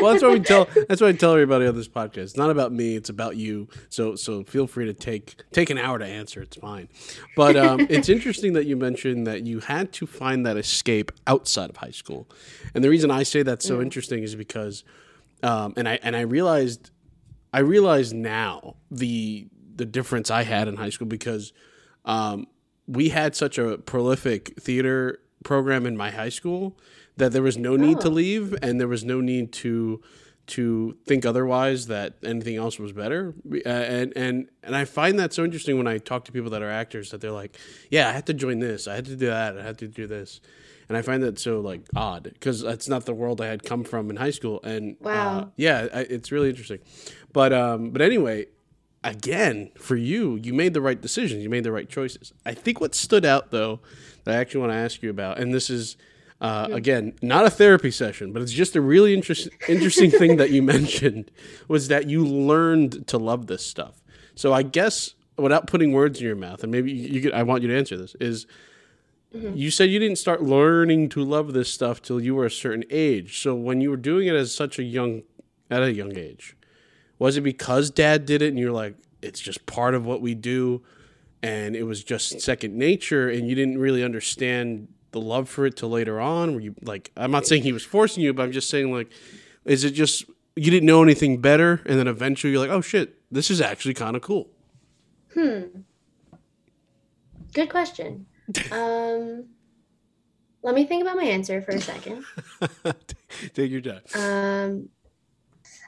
Well, 0.00 0.12
that's 0.12 0.22
what 0.22 0.32
we 0.32 0.40
tell. 0.40 0.68
That's 0.88 1.00
what 1.00 1.08
I 1.08 1.12
tell 1.12 1.32
everybody 1.32 1.66
on 1.66 1.74
this 1.74 1.88
podcast. 1.88 2.18
It's 2.18 2.36
not 2.36 2.50
about 2.50 2.72
me. 2.72 2.94
It's 2.94 3.08
about 3.08 3.36
you. 3.36 3.68
So, 3.88 4.14
so 4.14 4.44
feel 4.44 4.68
free 4.68 4.84
to 4.86 4.94
take 4.94 5.42
take 5.50 5.70
an 5.70 5.78
hour 5.78 5.98
to 5.98 6.04
answer. 6.04 6.40
It's 6.40 6.56
fine. 6.56 6.88
But 7.36 7.56
um, 7.56 7.80
it's 7.90 8.08
interesting 8.08 8.52
that 8.52 8.66
you 8.66 8.76
mentioned 8.76 9.26
that 9.26 9.44
you 9.44 9.58
had 9.58 9.92
to 9.94 10.06
find 10.06 10.46
that 10.46 10.56
escape 10.56 11.10
outside 11.26 11.68
of 11.70 11.78
high 11.78 11.90
school, 11.90 12.28
and 12.74 12.84
the 12.84 12.88
reason 12.88 13.10
I 13.10 13.24
say 13.24 13.42
that's 13.42 13.66
so 13.66 13.80
interesting 13.80 14.22
is 14.22 14.36
because, 14.36 14.84
um, 15.42 15.74
and 15.76 15.88
I 15.88 15.98
and 16.02 16.14
I 16.14 16.20
realized, 16.20 16.90
I 17.52 17.60
realized 17.60 18.14
now 18.14 18.76
the 18.90 19.48
the 19.74 19.84
difference 19.84 20.30
I 20.30 20.44
had 20.44 20.68
in 20.68 20.76
high 20.76 20.90
school 20.90 21.08
because 21.08 21.52
um, 22.04 22.46
we 22.86 23.08
had 23.08 23.34
such 23.34 23.58
a 23.58 23.78
prolific 23.78 24.60
theater 24.60 25.18
program 25.42 25.86
in 25.86 25.96
my 25.96 26.10
high 26.10 26.28
school 26.30 26.76
that 27.16 27.32
there 27.32 27.42
was 27.42 27.56
no 27.58 27.76
need 27.76 28.00
to 28.00 28.08
Oh. 28.08 28.10
leave 28.10 28.54
and 28.62 28.80
there 28.80 28.88
was 28.88 29.04
no 29.04 29.20
need 29.20 29.52
to 29.52 30.00
to 30.44 30.96
think 31.06 31.24
otherwise 31.24 31.86
that 31.86 32.14
anything 32.24 32.56
else 32.56 32.76
was 32.78 32.92
better. 32.92 33.32
Uh, 33.64 33.68
and 33.68 34.12
and 34.16 34.48
and 34.64 34.74
I 34.74 34.84
find 34.84 35.18
that 35.20 35.32
so 35.32 35.44
interesting 35.44 35.78
when 35.78 35.86
I 35.86 35.98
talk 35.98 36.24
to 36.24 36.32
people 36.32 36.50
that 36.50 36.62
are 36.62 36.70
actors 36.70 37.10
that 37.10 37.20
they're 37.20 37.30
like 37.42 37.56
yeah 37.90 38.08
I 38.08 38.12
had 38.12 38.26
to 38.26 38.34
join 38.34 38.58
this. 38.58 38.88
I 38.88 38.94
had 38.96 39.04
to 39.06 39.16
do 39.16 39.26
that. 39.26 39.56
I 39.58 39.62
had 39.62 39.78
to 39.78 39.88
do 39.88 40.06
this. 40.06 40.40
And 40.88 40.98
I 40.98 41.02
find 41.02 41.22
that 41.22 41.38
so 41.38 41.60
like 41.60 41.82
odd 41.94 42.24
because 42.24 42.60
that's 42.60 42.88
not 42.88 43.06
the 43.06 43.14
world 43.14 43.40
I 43.40 43.46
had 43.46 43.62
come 43.62 43.84
from 43.84 44.10
in 44.10 44.16
high 44.16 44.32
school. 44.32 44.60
And 44.64 44.94
uh, 45.00 45.04
Wow. 45.08 45.52
yeah 45.56 45.86
I, 45.94 46.00
it's 46.00 46.32
really 46.32 46.50
interesting. 46.50 46.80
But 47.32 47.52
um 47.52 47.90
but 47.90 48.02
anyway 48.02 48.46
again, 49.04 49.70
for 49.76 49.96
you, 49.96 50.36
you 50.36 50.54
made 50.54 50.74
the 50.74 50.80
right 50.80 51.00
decisions. 51.00 51.42
You 51.42 51.50
made 51.50 51.64
the 51.64 51.72
right 51.72 51.88
choices. 51.88 52.32
I 52.46 52.54
think 52.54 52.80
what 52.80 52.94
stood 52.94 53.24
out 53.24 53.50
though, 53.50 53.80
that 54.24 54.34
I 54.34 54.38
actually 54.38 54.60
want 54.60 54.72
to 54.72 54.76
ask 54.76 55.02
you 55.02 55.10
about, 55.10 55.38
and 55.38 55.52
this 55.52 55.70
is 55.70 55.96
uh, 56.40 56.68
again 56.72 57.14
not 57.22 57.44
a 57.44 57.50
therapy 57.50 57.90
session, 57.90 58.32
but 58.32 58.42
it's 58.42 58.52
just 58.52 58.76
a 58.76 58.80
really 58.80 59.14
interest, 59.14 59.48
interesting 59.68 60.10
thing 60.18 60.36
that 60.36 60.50
you 60.50 60.62
mentioned 60.62 61.30
was 61.68 61.88
that 61.88 62.08
you 62.08 62.24
learned 62.24 63.06
to 63.08 63.18
love 63.18 63.46
this 63.46 63.64
stuff. 63.64 64.02
So 64.34 64.52
I 64.52 64.62
guess 64.62 65.14
without 65.36 65.66
putting 65.66 65.92
words 65.92 66.20
in 66.20 66.26
your 66.26 66.36
mouth, 66.36 66.62
and 66.62 66.70
maybe 66.70 66.92
you, 66.92 67.22
could, 67.22 67.32
I 67.32 67.42
want 67.42 67.62
you 67.62 67.68
to 67.68 67.76
answer 67.76 67.96
this 67.96 68.14
is. 68.20 68.46
You 69.34 69.70
said 69.70 69.88
you 69.88 69.98
didn't 69.98 70.18
start 70.18 70.42
learning 70.42 71.08
to 71.08 71.24
love 71.24 71.54
this 71.54 71.72
stuff 71.72 72.02
till 72.02 72.20
you 72.20 72.34
were 72.34 72.44
a 72.44 72.50
certain 72.50 72.84
age. 72.90 73.40
So 73.40 73.54
when 73.54 73.80
you 73.80 73.88
were 73.88 73.96
doing 73.96 74.28
it 74.28 74.34
as 74.34 74.54
such 74.54 74.78
a 74.78 74.82
young, 74.82 75.22
at 75.70 75.82
a 75.82 75.90
young 75.90 76.18
age, 76.18 76.54
was 77.22 77.36
it 77.36 77.42
because 77.42 77.90
dad 77.90 78.26
did 78.26 78.42
it 78.42 78.48
and 78.48 78.58
you're 78.58 78.72
like 78.72 78.94
it's 79.22 79.40
just 79.40 79.64
part 79.66 79.94
of 79.94 80.04
what 80.04 80.20
we 80.20 80.34
do 80.34 80.82
and 81.42 81.76
it 81.76 81.84
was 81.84 82.02
just 82.04 82.40
second 82.40 82.74
nature 82.76 83.28
and 83.28 83.48
you 83.48 83.54
didn't 83.54 83.78
really 83.78 84.02
understand 84.04 84.88
the 85.12 85.20
love 85.20 85.48
for 85.48 85.66
it 85.66 85.76
till 85.76 85.90
later 85.90 86.20
on 86.20 86.54
were 86.54 86.60
you 86.60 86.74
like 86.82 87.10
i'm 87.16 87.30
not 87.30 87.46
saying 87.46 87.62
he 87.62 87.72
was 87.72 87.84
forcing 87.84 88.22
you 88.22 88.32
but 88.34 88.42
i'm 88.42 88.52
just 88.52 88.68
saying 88.70 88.92
like 88.92 89.10
is 89.64 89.84
it 89.84 89.92
just 89.92 90.24
you 90.56 90.70
didn't 90.70 90.86
know 90.86 91.02
anything 91.02 91.40
better 91.40 91.80
and 91.86 91.98
then 91.98 92.08
eventually 92.08 92.50
you're 92.52 92.60
like 92.60 92.70
oh 92.70 92.80
shit 92.80 93.14
this 93.30 93.50
is 93.50 93.60
actually 93.60 93.94
kind 93.94 94.16
of 94.16 94.22
cool 94.22 94.48
Hmm. 95.34 95.62
good 97.54 97.70
question. 97.70 98.26
Um, 98.70 99.46
let 100.62 100.74
me 100.74 100.84
think 100.84 101.02
about 101.02 101.16
my 101.16 101.24
answer 101.24 101.62
for 101.62 101.70
a 101.72 101.80
second. 101.80 102.24
take 103.54 103.70
your 103.70 103.80
time 103.80 104.02
Um, 104.14 104.88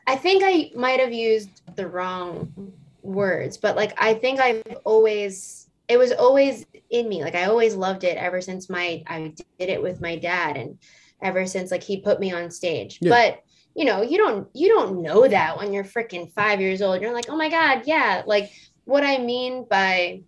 I 0.07 0.17
think 0.17 0.43
I 0.45 0.71
might 0.77 1.01
have 1.01 1.13
used 1.13 1.63
the 1.77 1.87
wrong 1.87 2.73
words, 3.03 3.57
but 3.57 3.77
like 3.77 3.95
I 3.99 4.15
think 4.15 4.41
I've 4.41 4.63
always 4.85 5.69
it 5.89 5.99
was 5.99 6.13
always 6.13 6.67
in 6.91 7.09
me. 7.09 7.23
Like 7.23 7.35
I 7.35 7.45
always 7.45 7.75
loved 7.75 8.05
it 8.05 8.17
ever 8.17 8.41
since 8.41 8.71
my 8.71 9.03
I 9.07 9.35
did 9.59 9.69
it 9.69 9.83
with 9.83 10.01
my 10.01 10.17
dad 10.17 10.57
and 10.57 10.79
ever 11.23 11.47
since 11.47 11.71
like 11.71 11.83
he 11.83 12.01
put 12.01 12.21
me 12.21 12.33
on 12.33 12.51
stage. 12.51 12.99
Yeah. 13.01 13.11
But 13.11 13.43
you 13.75 13.85
know, 13.85 14.03
you 14.03 14.19
don't 14.19 14.49
you 14.55 14.69
don't 14.69 15.03
know 15.03 15.27
that 15.27 15.57
when 15.59 15.73
you're 15.73 15.85
freaking 15.85 16.33
5 16.33 16.61
years 16.61 16.81
old. 16.81 17.01
You're 17.01 17.13
like, 17.13 17.29
"Oh 17.29 17.37
my 17.37 17.49
god, 17.49 17.83
yeah." 17.87 18.23
Like 18.27 18.53
what 18.85 19.05
I 19.05 19.19
mean 19.19 19.67
by 19.69 20.23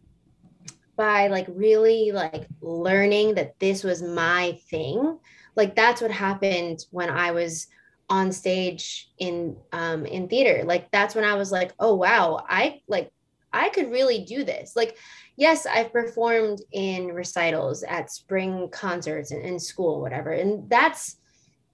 by 0.96 1.28
like 1.28 1.46
really 1.48 2.10
like 2.12 2.46
learning 2.60 3.34
that 3.34 3.58
this 3.60 3.84
was 3.84 4.02
my 4.02 4.58
thing. 4.70 5.18
Like 5.54 5.76
that's 5.76 6.00
what 6.00 6.10
happened 6.10 6.84
when 6.90 7.08
I 7.10 7.30
was 7.30 7.68
on 8.08 8.30
stage 8.30 9.10
in 9.18 9.56
um 9.72 10.06
in 10.06 10.28
theater. 10.28 10.64
Like 10.64 10.90
that's 10.90 11.14
when 11.14 11.24
i 11.24 11.34
was 11.34 11.50
like 11.50 11.72
oh 11.78 11.94
wow 11.94 12.44
i 12.48 12.80
like 12.86 13.10
i 13.52 13.68
could 13.70 13.90
really 13.90 14.24
do 14.24 14.44
this. 14.44 14.76
Like 14.76 14.96
yes 15.36 15.66
i've 15.66 15.92
performed 15.92 16.60
in 16.72 17.08
recitals 17.08 17.82
at 17.82 18.10
spring 18.10 18.68
concerts 18.70 19.32
in, 19.32 19.40
in 19.40 19.58
school 19.58 20.00
whatever. 20.00 20.30
And 20.30 20.68
that's 20.70 21.16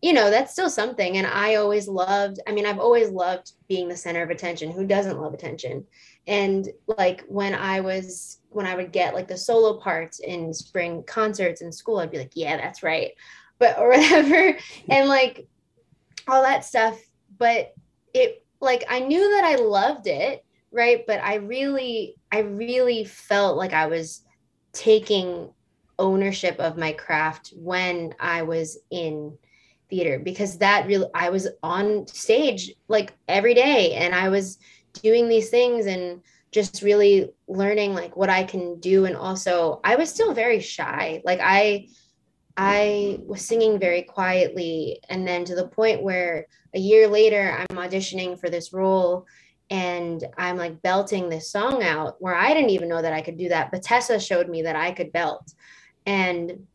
you 0.00 0.12
know 0.12 0.30
that's 0.30 0.52
still 0.52 0.70
something. 0.70 1.18
And 1.18 1.26
i 1.26 1.56
always 1.56 1.86
loved 1.86 2.40
i 2.46 2.52
mean 2.52 2.66
i've 2.66 2.80
always 2.80 3.10
loved 3.10 3.52
being 3.68 3.88
the 3.88 3.96
center 3.96 4.22
of 4.22 4.30
attention. 4.30 4.70
Who 4.70 4.86
doesn't 4.86 5.20
love 5.20 5.34
attention? 5.34 5.84
And 6.26 6.68
like 6.86 7.24
when 7.28 7.54
i 7.54 7.80
was 7.80 8.38
when 8.48 8.64
i 8.64 8.74
would 8.74 8.90
get 8.90 9.14
like 9.14 9.28
the 9.28 9.36
solo 9.36 9.78
parts 9.80 10.20
in 10.20 10.54
spring 10.54 11.02
concerts 11.02 11.60
in 11.60 11.72
school 11.72 11.98
i'd 11.98 12.10
be 12.10 12.18
like 12.18 12.32
yeah 12.34 12.56
that's 12.56 12.82
right. 12.82 13.12
But 13.58 13.78
or 13.78 13.90
whatever. 13.96 14.56
And 14.88 15.08
like 15.08 15.46
all 16.28 16.42
that 16.42 16.64
stuff 16.64 16.98
but 17.38 17.74
it 18.14 18.44
like 18.60 18.84
i 18.88 19.00
knew 19.00 19.30
that 19.34 19.44
i 19.44 19.56
loved 19.56 20.06
it 20.06 20.44
right? 20.72 21.04
But 21.06 21.20
i 21.22 21.34
really 21.34 22.16
i 22.32 22.40
really 22.40 23.04
felt 23.04 23.56
like 23.56 23.72
i 23.72 23.86
was 23.86 24.22
taking 24.72 25.50
ownership 25.98 26.58
of 26.58 26.78
my 26.78 26.92
craft 26.92 27.52
when 27.54 28.14
i 28.18 28.42
was 28.42 28.78
in 28.90 29.36
theater 29.90 30.18
because 30.18 30.58
that 30.58 30.86
really 30.86 31.06
i 31.14 31.28
was 31.28 31.46
on 31.62 32.06
stage 32.06 32.72
like 32.88 33.12
every 33.28 33.52
day 33.52 33.92
and 33.92 34.14
i 34.14 34.30
was 34.30 34.58
doing 35.02 35.28
these 35.28 35.50
things 35.50 35.84
and 35.84 36.22
just 36.50 36.80
really 36.80 37.30
learning 37.46 37.94
like 37.94 38.16
what 38.16 38.30
i 38.30 38.42
can 38.42 38.80
do 38.80 39.04
and 39.04 39.14
also 39.14 39.80
i 39.84 39.94
was 39.94 40.08
still 40.08 40.32
very 40.32 40.60
shy. 40.60 41.20
Like 41.24 41.40
i 41.42 41.88
I 42.56 43.20
was 43.26 43.42
singing 43.44 43.78
very 43.78 44.02
quietly. 44.02 45.00
And 45.08 45.26
then 45.26 45.44
to 45.46 45.54
the 45.54 45.68
point 45.68 46.02
where 46.02 46.46
a 46.74 46.78
year 46.78 47.08
later, 47.08 47.56
I'm 47.58 47.76
auditioning 47.76 48.38
for 48.38 48.50
this 48.50 48.72
role 48.72 49.26
and 49.70 50.22
I'm 50.36 50.58
like 50.58 50.82
belting 50.82 51.28
this 51.28 51.50
song 51.50 51.82
out 51.82 52.16
where 52.20 52.34
I 52.34 52.52
didn't 52.52 52.70
even 52.70 52.88
know 52.88 53.00
that 53.00 53.14
I 53.14 53.22
could 53.22 53.38
do 53.38 53.48
that. 53.48 53.70
But 53.70 53.82
Tessa 53.82 54.20
showed 54.20 54.48
me 54.48 54.62
that 54.62 54.76
I 54.76 54.92
could 54.92 55.12
belt. 55.12 55.54
And 56.04 56.66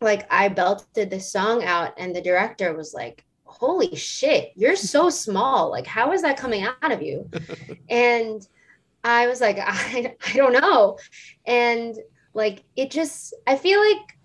like 0.00 0.26
I 0.32 0.48
belted 0.48 1.10
this 1.10 1.30
song 1.30 1.64
out, 1.64 1.92
and 1.98 2.16
the 2.16 2.22
director 2.22 2.74
was 2.74 2.94
like, 2.94 3.24
Holy 3.44 3.94
shit, 3.96 4.52
you're 4.54 4.76
so 4.76 5.10
small. 5.10 5.70
Like, 5.70 5.86
how 5.86 6.12
is 6.12 6.22
that 6.22 6.36
coming 6.36 6.64
out 6.64 6.92
of 6.92 7.02
you? 7.02 7.28
and 7.90 8.46
I 9.02 9.26
was 9.26 9.40
like, 9.40 9.58
I, 9.60 10.16
I 10.26 10.32
don't 10.32 10.52
know. 10.52 10.98
And 11.44 11.96
like, 12.32 12.62
it 12.76 12.90
just, 12.90 13.34
I 13.46 13.56
feel 13.56 13.80
like 13.80 14.16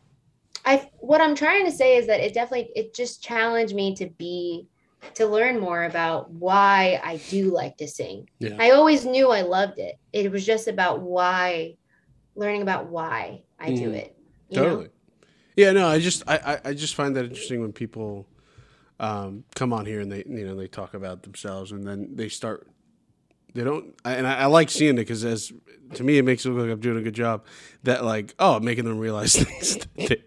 I 0.65 0.89
what 0.99 1.21
I'm 1.21 1.36
trying 1.36 1.65
to 1.65 1.71
say 1.71 1.97
is 1.97 2.08
that 2.08 2.19
it 2.19 2.34
definitely 2.34 2.71
it 2.75 2.93
just 2.95 3.23
challenged 3.23 3.75
me 3.75 3.95
to 3.95 4.08
be 4.08 4.67
to 5.13 5.28
learn 5.28 5.60
more 5.60 5.84
about 5.84 6.32
why 6.32 6.99
I 7.04 7.17
do 7.30 7.51
like 7.54 7.78
to 7.78 7.88
sing. 7.88 8.28
Yeah. 8.39 8.56
I 8.58 8.71
always 8.71 9.06
knew 9.06 9.30
I 9.30 9.41
loved 9.41 9.78
it. 9.78 9.95
It 10.12 10.32
was 10.32 10.45
just 10.45 10.67
about 10.67 11.01
why 11.01 11.75
learning 12.36 12.63
about 12.63 12.88
why 12.88 13.43
I 13.60 13.71
do 13.71 13.89
Mhm. 13.91 13.95
it. 13.95 14.17
you 14.49 14.58
know? 14.58 14.63
totally 14.63 14.89
yeah 15.56 15.71
no 15.71 15.88
i 15.88 15.97
just 15.99 16.21
I, 16.28 16.36
I 16.38 16.69
i 16.69 16.73
just 16.73 16.95
find 16.95 17.15
that 17.15 17.23
interesting 17.25 17.62
when 17.62 17.71
people 17.73 18.28
um 18.99 19.43
come 19.56 19.71
on 19.73 19.86
here 19.86 20.01
and 20.01 20.12
they 20.12 20.23
you 20.28 20.45
know 20.45 20.56
they 20.56 20.67
talk 20.67 20.93
about 20.93 21.23
themselves 21.23 21.71
and 21.71 21.88
then 21.88 22.10
they 22.15 22.28
start 22.30 22.67
they 23.56 23.63
don't 23.63 23.96
I- 24.06 24.13
and 24.13 24.28
i, 24.28 24.36
I 24.41 24.46
like 24.46 24.70
seeing 24.70 24.91
it 24.96 25.02
because 25.02 25.26
as 25.26 25.52
to 25.96 26.04
me 26.04 26.18
it 26.20 26.24
makes 26.26 26.46
it 26.46 26.50
look 26.50 26.62
like 26.63 26.72
i'm 26.72 26.80
doing 26.80 26.98
a 26.98 27.02
good 27.02 27.15
job 27.15 27.44
that 27.84 28.04
like 28.06 28.36
oh 28.39 28.60
making 28.60 28.86
them 28.86 29.00
realize 29.00 29.36
things 29.44 29.78
that 29.78 29.88
they, 29.96 30.24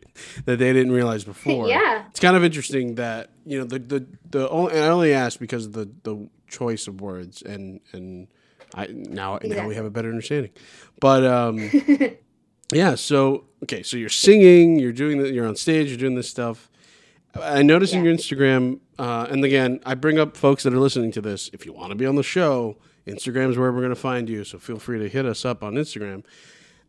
that 0.47 0.57
they 0.59 0.73
didn't 0.73 0.93
realize 0.93 1.23
before 1.35 1.69
Yeah. 1.69 2.05
it's 2.11 2.21
kind 2.21 2.37
of 2.37 2.43
interesting 2.45 2.97
that 2.97 3.31
you 3.47 3.59
know 3.59 3.65
the 3.65 3.79
the 3.79 4.07
the 4.31 4.49
only 4.51 4.73
and 4.75 4.85
I 4.85 4.89
only 4.89 5.13
asked 5.15 5.39
because 5.41 5.67
of 5.67 5.73
the 5.75 5.89
the 6.03 6.29
choice 6.49 6.89
of 6.89 7.01
words 7.01 7.43
and 7.43 7.81
and 7.93 8.29
I 8.75 8.87
now 8.91 9.39
now 9.45 9.67
we 9.69 9.75
have 9.77 9.85
a 9.87 9.91
better 9.91 10.09
understanding, 10.11 10.51
but 11.01 11.25
um 11.25 11.71
yeah 12.73 12.95
so 12.95 13.45
okay 13.63 13.83
so 13.83 13.97
you're 13.97 14.09
singing 14.11 14.79
you're 14.79 14.93
doing 14.93 15.23
the, 15.23 15.33
you're 15.33 15.47
on 15.47 15.57
stage 15.57 15.89
you're 15.89 15.97
doing 15.99 16.15
this 16.15 16.29
stuff. 16.29 16.71
I 17.41 17.63
noticed 17.63 17.93
in 17.93 18.03
your 18.05 18.13
Instagram, 18.15 18.81
uh, 18.99 19.27
and 19.31 19.45
again, 19.45 19.81
I 19.85 19.95
bring 19.95 20.19
up 20.19 20.37
folks 20.37 20.63
that 20.65 20.73
are 20.73 20.79
listening 20.81 21.13
to 21.13 21.21
this. 21.21 21.51
If 21.53 21.67
you 21.67 21.73
want 21.75 21.91
to 21.91 21.95
be 21.95 22.07
on 22.07 22.17
the 22.17 22.23
show, 22.23 22.79
Instagram 23.09 23.51
is 23.51 23.59
where 23.59 23.73
we're 23.73 23.81
going 23.81 23.91
to 23.91 23.97
find 23.97 24.29
you. 24.29 24.45
So 24.45 24.59
feel 24.59 24.79
free 24.79 24.99
to 24.99 25.09
hit 25.09 25.27
us 25.27 25.45
up 25.45 25.63
on 25.63 25.75
Instagram. 25.75 26.25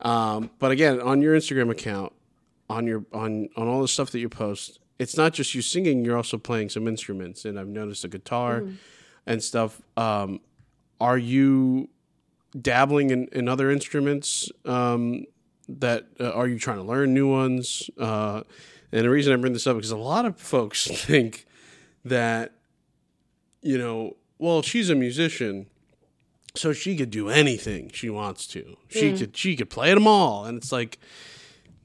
Um, 0.02 0.52
but 0.60 0.72
again, 0.72 1.02
on 1.02 1.22
your 1.22 1.36
Instagram 1.36 1.70
account, 1.72 2.14
on 2.70 2.86
your 2.88 3.04
on 3.14 3.50
on 3.56 3.68
all 3.68 3.82
the 3.82 3.88
stuff 3.88 4.12
that 4.12 4.20
you 4.20 4.30
post, 4.30 4.80
it's 5.00 5.18
not 5.18 5.34
just 5.34 5.56
you 5.56 5.62
singing. 5.62 6.06
You're 6.06 6.18
also 6.18 6.38
playing 6.38 6.70
some 6.70 6.88
instruments, 6.88 7.46
and 7.46 7.60
I've 7.60 7.68
noticed 7.68 8.04
a 8.06 8.08
guitar 8.08 8.64
and 9.26 9.44
stuff. 9.44 9.82
Um, 9.98 10.40
are 11.02 11.18
you 11.18 11.90
dabbling 12.60 13.10
in, 13.10 13.28
in 13.32 13.48
other 13.48 13.70
instruments? 13.72 14.52
Um, 14.66 15.26
that 15.68 16.08
uh, 16.20 16.32
are 16.32 16.48
you 16.48 16.58
trying 16.60 16.78
to 16.78 16.84
learn 16.84 17.14
new 17.14 17.28
ones? 17.28 17.90
Uh, 18.00 18.42
And 18.92 19.04
the 19.06 19.10
reason 19.10 19.32
I 19.34 19.36
bring 19.36 19.54
this 19.54 19.68
up 19.68 19.78
is 19.80 19.92
a 19.92 19.98
lot 19.98 20.26
of 20.26 20.38
folks 20.40 20.88
think 21.06 21.46
that, 22.04 22.54
you 23.62 23.78
know, 23.78 24.16
well, 24.40 24.62
she's 24.64 24.90
a 24.90 24.96
musician, 24.96 25.68
so 26.60 26.74
she 26.74 26.98
could 26.98 27.10
do 27.10 27.30
anything 27.30 27.90
she 27.94 28.10
wants 28.10 28.46
to. 28.48 28.76
She 28.90 29.18
could 29.18 29.36
she 29.38 29.56
could 29.56 29.70
play 29.70 29.94
them 29.94 30.06
all, 30.06 30.44
and 30.44 30.58
it's 30.58 30.74
like, 30.74 31.00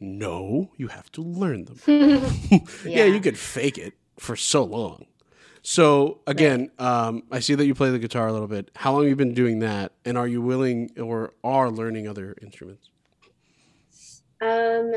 no, 0.01 0.73
you 0.77 0.89
have 0.89 1.13
to 1.13 1.23
learn 1.23 1.65
them. 1.67 1.79
yeah. 1.87 2.67
Yeah. 2.85 3.05
you 3.05 3.21
could 3.21 3.39
fake 3.39 3.79
it 3.79 3.95
for 4.19 4.35
so 4.35 4.65
long. 4.65 5.07
So 5.63 6.21
again, 6.27 6.71
um, 6.81 7.23
I 7.31 7.39
see 7.39 7.55
that 7.55 7.67
you 7.67 7.75
play 7.75 7.91
the 7.91 8.01
guitar 8.01 8.27
a 8.27 8.33
little 8.33 8.49
bit. 8.49 8.71
How 8.75 8.93
long 8.93 9.03
have 9.03 9.11
you 9.11 9.17
been 9.17 9.33
doing 9.33 9.61
that, 9.61 9.93
and 10.05 10.19
are 10.19 10.27
you 10.27 10.43
willing 10.43 10.91
or 11.01 11.35
are 11.45 11.71
learning 11.71 12.09
other 12.09 12.35
instruments? 12.43 12.91
Um, 14.41 14.93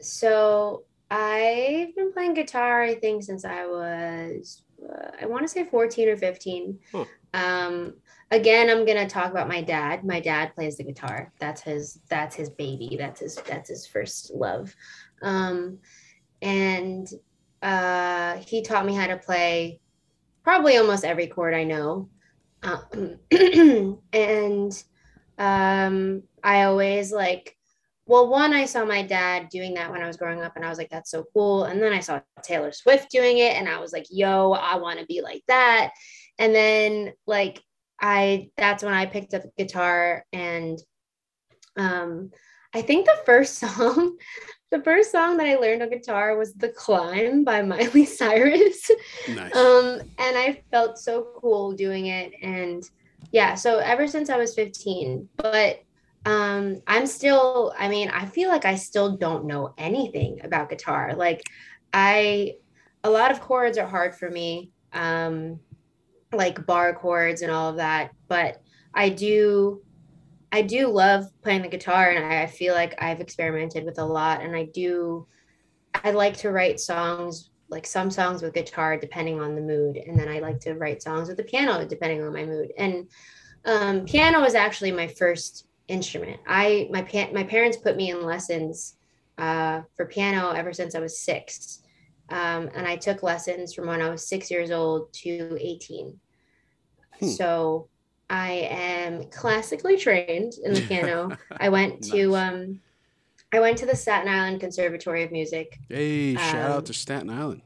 so 0.00 0.82
I've 1.12 1.94
been 1.94 2.12
playing 2.12 2.34
guitar, 2.34 2.82
I 2.82 2.96
think, 2.96 3.22
since 3.22 3.44
I 3.44 3.66
was, 3.66 4.62
uh, 4.84 5.12
I 5.20 5.26
want 5.26 5.42
to 5.42 5.48
say 5.48 5.64
14 5.64 6.08
or 6.08 6.16
15. 6.16 6.78
Huh. 6.90 7.04
Um, 7.34 7.94
again, 8.32 8.70
I'm 8.70 8.84
gonna 8.84 9.08
talk 9.08 9.30
about 9.30 9.46
my 9.46 9.60
dad. 9.60 10.04
My 10.04 10.18
dad 10.18 10.54
plays 10.54 10.76
the 10.76 10.84
guitar. 10.84 11.32
That's 11.38 11.60
his, 11.60 12.00
that's 12.08 12.34
his 12.34 12.50
baby. 12.50 12.96
That's 12.98 13.20
his, 13.20 13.36
that's 13.36 13.68
his 13.68 13.86
first 13.86 14.32
love. 14.34 14.74
Um, 15.22 15.78
and 16.40 17.08
uh, 17.62 18.38
he 18.38 18.62
taught 18.62 18.86
me 18.86 18.94
how 18.94 19.06
to 19.06 19.18
play 19.18 19.80
probably 20.42 20.78
almost 20.78 21.04
every 21.04 21.28
chord 21.28 21.54
I 21.54 21.64
know. 21.64 22.08
Um, 22.64 23.18
and 24.12 24.84
um, 25.38 26.22
I 26.42 26.64
always 26.64 27.12
like 27.12 27.56
well, 28.04 28.28
one, 28.28 28.52
I 28.52 28.64
saw 28.64 28.84
my 28.84 29.02
dad 29.02 29.48
doing 29.48 29.74
that 29.74 29.90
when 29.90 30.02
I 30.02 30.06
was 30.06 30.16
growing 30.16 30.42
up, 30.42 30.56
and 30.56 30.64
I 30.64 30.68
was 30.68 30.76
like, 30.76 30.90
that's 30.90 31.10
so 31.10 31.24
cool. 31.32 31.64
And 31.64 31.80
then 31.80 31.92
I 31.92 32.00
saw 32.00 32.20
Taylor 32.42 32.72
Swift 32.72 33.10
doing 33.10 33.38
it, 33.38 33.56
and 33.56 33.68
I 33.68 33.78
was 33.78 33.92
like, 33.92 34.06
yo, 34.10 34.52
I 34.52 34.76
want 34.76 34.98
to 34.98 35.06
be 35.06 35.22
like 35.22 35.42
that. 35.46 35.92
And 36.38 36.54
then, 36.54 37.12
like, 37.26 37.62
I 38.02 38.50
that's 38.56 38.82
when 38.82 38.92
I 38.92 39.06
picked 39.06 39.32
up 39.32 39.42
guitar, 39.56 40.26
and 40.32 40.78
um, 41.76 42.32
I 42.74 42.82
think 42.82 43.06
the 43.06 43.18
first 43.24 43.54
song, 43.58 44.18
the 44.70 44.82
first 44.82 45.12
song 45.12 45.36
that 45.36 45.46
I 45.46 45.56
learned 45.56 45.82
on 45.82 45.90
guitar 45.90 46.36
was 46.36 46.52
"The 46.54 46.70
Climb" 46.70 47.44
by 47.44 47.62
Miley 47.62 48.04
Cyrus. 48.18 48.90
Nice. 49.28 49.56
um, 49.56 50.00
and 50.18 50.36
I 50.36 50.62
felt 50.72 50.98
so 50.98 51.28
cool 51.36 51.72
doing 51.72 52.06
it, 52.06 52.32
and 52.42 52.82
yeah, 53.30 53.54
so 53.54 53.78
ever 53.78 54.08
since 54.08 54.28
I 54.28 54.36
was 54.36 54.54
15, 54.54 55.28
but 55.36 55.80
um 56.24 56.80
i'm 56.86 57.04
still 57.04 57.74
i 57.76 57.88
mean 57.88 58.08
i 58.10 58.24
feel 58.24 58.48
like 58.48 58.64
i 58.64 58.76
still 58.76 59.16
don't 59.16 59.44
know 59.44 59.74
anything 59.76 60.38
about 60.44 60.68
guitar 60.68 61.14
like 61.16 61.42
i 61.92 62.52
a 63.02 63.10
lot 63.10 63.32
of 63.32 63.40
chords 63.40 63.76
are 63.76 63.88
hard 63.88 64.14
for 64.14 64.30
me 64.30 64.70
um 64.92 65.58
like 66.32 66.66
bar 66.66 66.94
chords 66.94 67.42
and 67.42 67.50
all 67.50 67.70
of 67.70 67.76
that 67.76 68.10
but 68.28 68.62
i 68.94 69.08
do 69.08 69.82
i 70.50 70.62
do 70.62 70.88
love 70.88 71.24
playing 71.42 71.62
the 71.62 71.68
guitar 71.68 72.10
and 72.10 72.24
i 72.24 72.46
feel 72.46 72.74
like 72.74 72.94
i've 73.02 73.20
experimented 73.20 73.84
with 73.84 73.98
a 73.98 74.04
lot 74.04 74.42
and 74.42 74.56
i 74.56 74.64
do 74.64 75.26
i 75.94 76.10
like 76.10 76.36
to 76.36 76.50
write 76.50 76.80
songs 76.80 77.50
like 77.68 77.86
some 77.86 78.10
songs 78.10 78.42
with 78.42 78.54
guitar 78.54 78.96
depending 78.96 79.40
on 79.40 79.54
the 79.54 79.60
mood 79.60 79.96
and 79.96 80.18
then 80.18 80.28
i 80.28 80.38
like 80.38 80.60
to 80.60 80.74
write 80.74 81.02
songs 81.02 81.28
with 81.28 81.36
the 81.36 81.44
piano 81.44 81.86
depending 81.86 82.22
on 82.22 82.32
my 82.32 82.44
mood 82.44 82.72
and 82.78 83.06
um, 83.64 84.04
piano 84.04 84.40
was 84.40 84.54
actually 84.54 84.92
my 84.92 85.06
first 85.06 85.66
instrument. 85.88 86.40
I 86.46 86.88
my 86.90 87.02
pa- 87.02 87.30
my 87.32 87.44
parents 87.44 87.76
put 87.76 87.96
me 87.96 88.10
in 88.10 88.24
lessons 88.24 88.96
uh, 89.38 89.82
for 89.96 90.06
piano 90.06 90.50
ever 90.50 90.72
since 90.72 90.94
I 90.94 91.00
was 91.00 91.20
six, 91.20 91.80
um, 92.28 92.70
and 92.74 92.86
I 92.86 92.96
took 92.96 93.22
lessons 93.22 93.74
from 93.74 93.88
when 93.88 94.00
I 94.00 94.10
was 94.10 94.28
six 94.28 94.50
years 94.50 94.70
old 94.70 95.12
to 95.14 95.56
eighteen. 95.60 96.18
Hmm. 97.22 97.28
So 97.30 97.88
I 98.30 98.50
am 98.70 99.24
classically 99.30 99.96
trained 99.96 100.54
in 100.64 100.74
the 100.74 100.80
piano. 100.88 101.36
I 101.58 101.68
went 101.68 102.02
to 102.10 102.34
um, 102.36 102.80
I 103.52 103.60
went 103.60 103.78
to 103.78 103.86
the 103.86 103.94
Staten 103.96 104.28
Island 104.28 104.60
Conservatory 104.60 105.22
of 105.22 105.30
Music. 105.32 105.78
Hey, 105.88 106.34
shout 106.34 106.54
Um, 106.70 106.72
out 106.78 106.86
to 106.86 106.94
Staten 106.94 107.30
Island. 107.30 107.62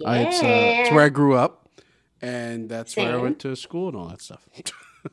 Yeah, 0.00 0.08
I, 0.08 0.18
it's, 0.22 0.42
uh, 0.42 0.46
it's 0.46 0.90
where 0.92 1.04
I 1.04 1.08
grew 1.08 1.34
up, 1.34 1.68
and 2.22 2.68
that's 2.68 2.96
where 2.96 3.12
I 3.12 3.16
went 3.16 3.38
to 3.40 3.54
school 3.56 3.88
and 3.88 3.96
all 3.96 4.08
that 4.08 4.20
stuff. 4.20 4.46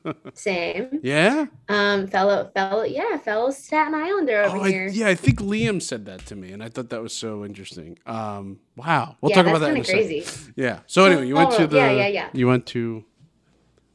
same. 0.34 1.00
yeah. 1.04 1.46
Um, 1.69 2.08
fellow, 2.08 2.50
fellow, 2.54 2.84
yeah, 2.84 3.17
fellow 3.17 3.52
Staten 3.52 3.93
Islander 3.93 4.41
over 4.43 4.58
Oh, 4.58 4.62
I, 4.63 4.69
here. 4.72 4.88
yeah, 4.88 5.08
I 5.08 5.15
think 5.15 5.39
Liam 5.39 5.82
said 5.82 6.06
that 6.06 6.26
to 6.28 6.36
me, 6.36 6.52
and 6.52 6.63
I 6.63 6.69
thought 6.69 6.89
that 6.89 7.02
was 7.02 7.15
so 7.15 7.46
interesting. 7.46 7.98
Um, 8.06 8.60
wow, 8.76 9.15
we'll 9.22 9.30
yeah, 9.30 9.36
talk 9.38 9.48
about 9.48 9.60
that 9.60 9.69
in 9.69 9.78
a 9.78 9.84
kind 9.84 10.00
of 10.00 10.06
second. 10.06 10.08
crazy. 10.24 10.54
Yeah. 10.56 10.80
So 10.88 11.06
anyway, 11.06 11.28
you 11.28 11.36
went 11.36 11.52
Oh, 11.54 11.58
to 11.60 11.67
the. 11.67 11.78
yeah, 11.78 11.91
yeah, 11.91 12.08
yeah. 12.08 12.30
You 12.34 12.48
went 12.48 12.65
to. 12.67 13.06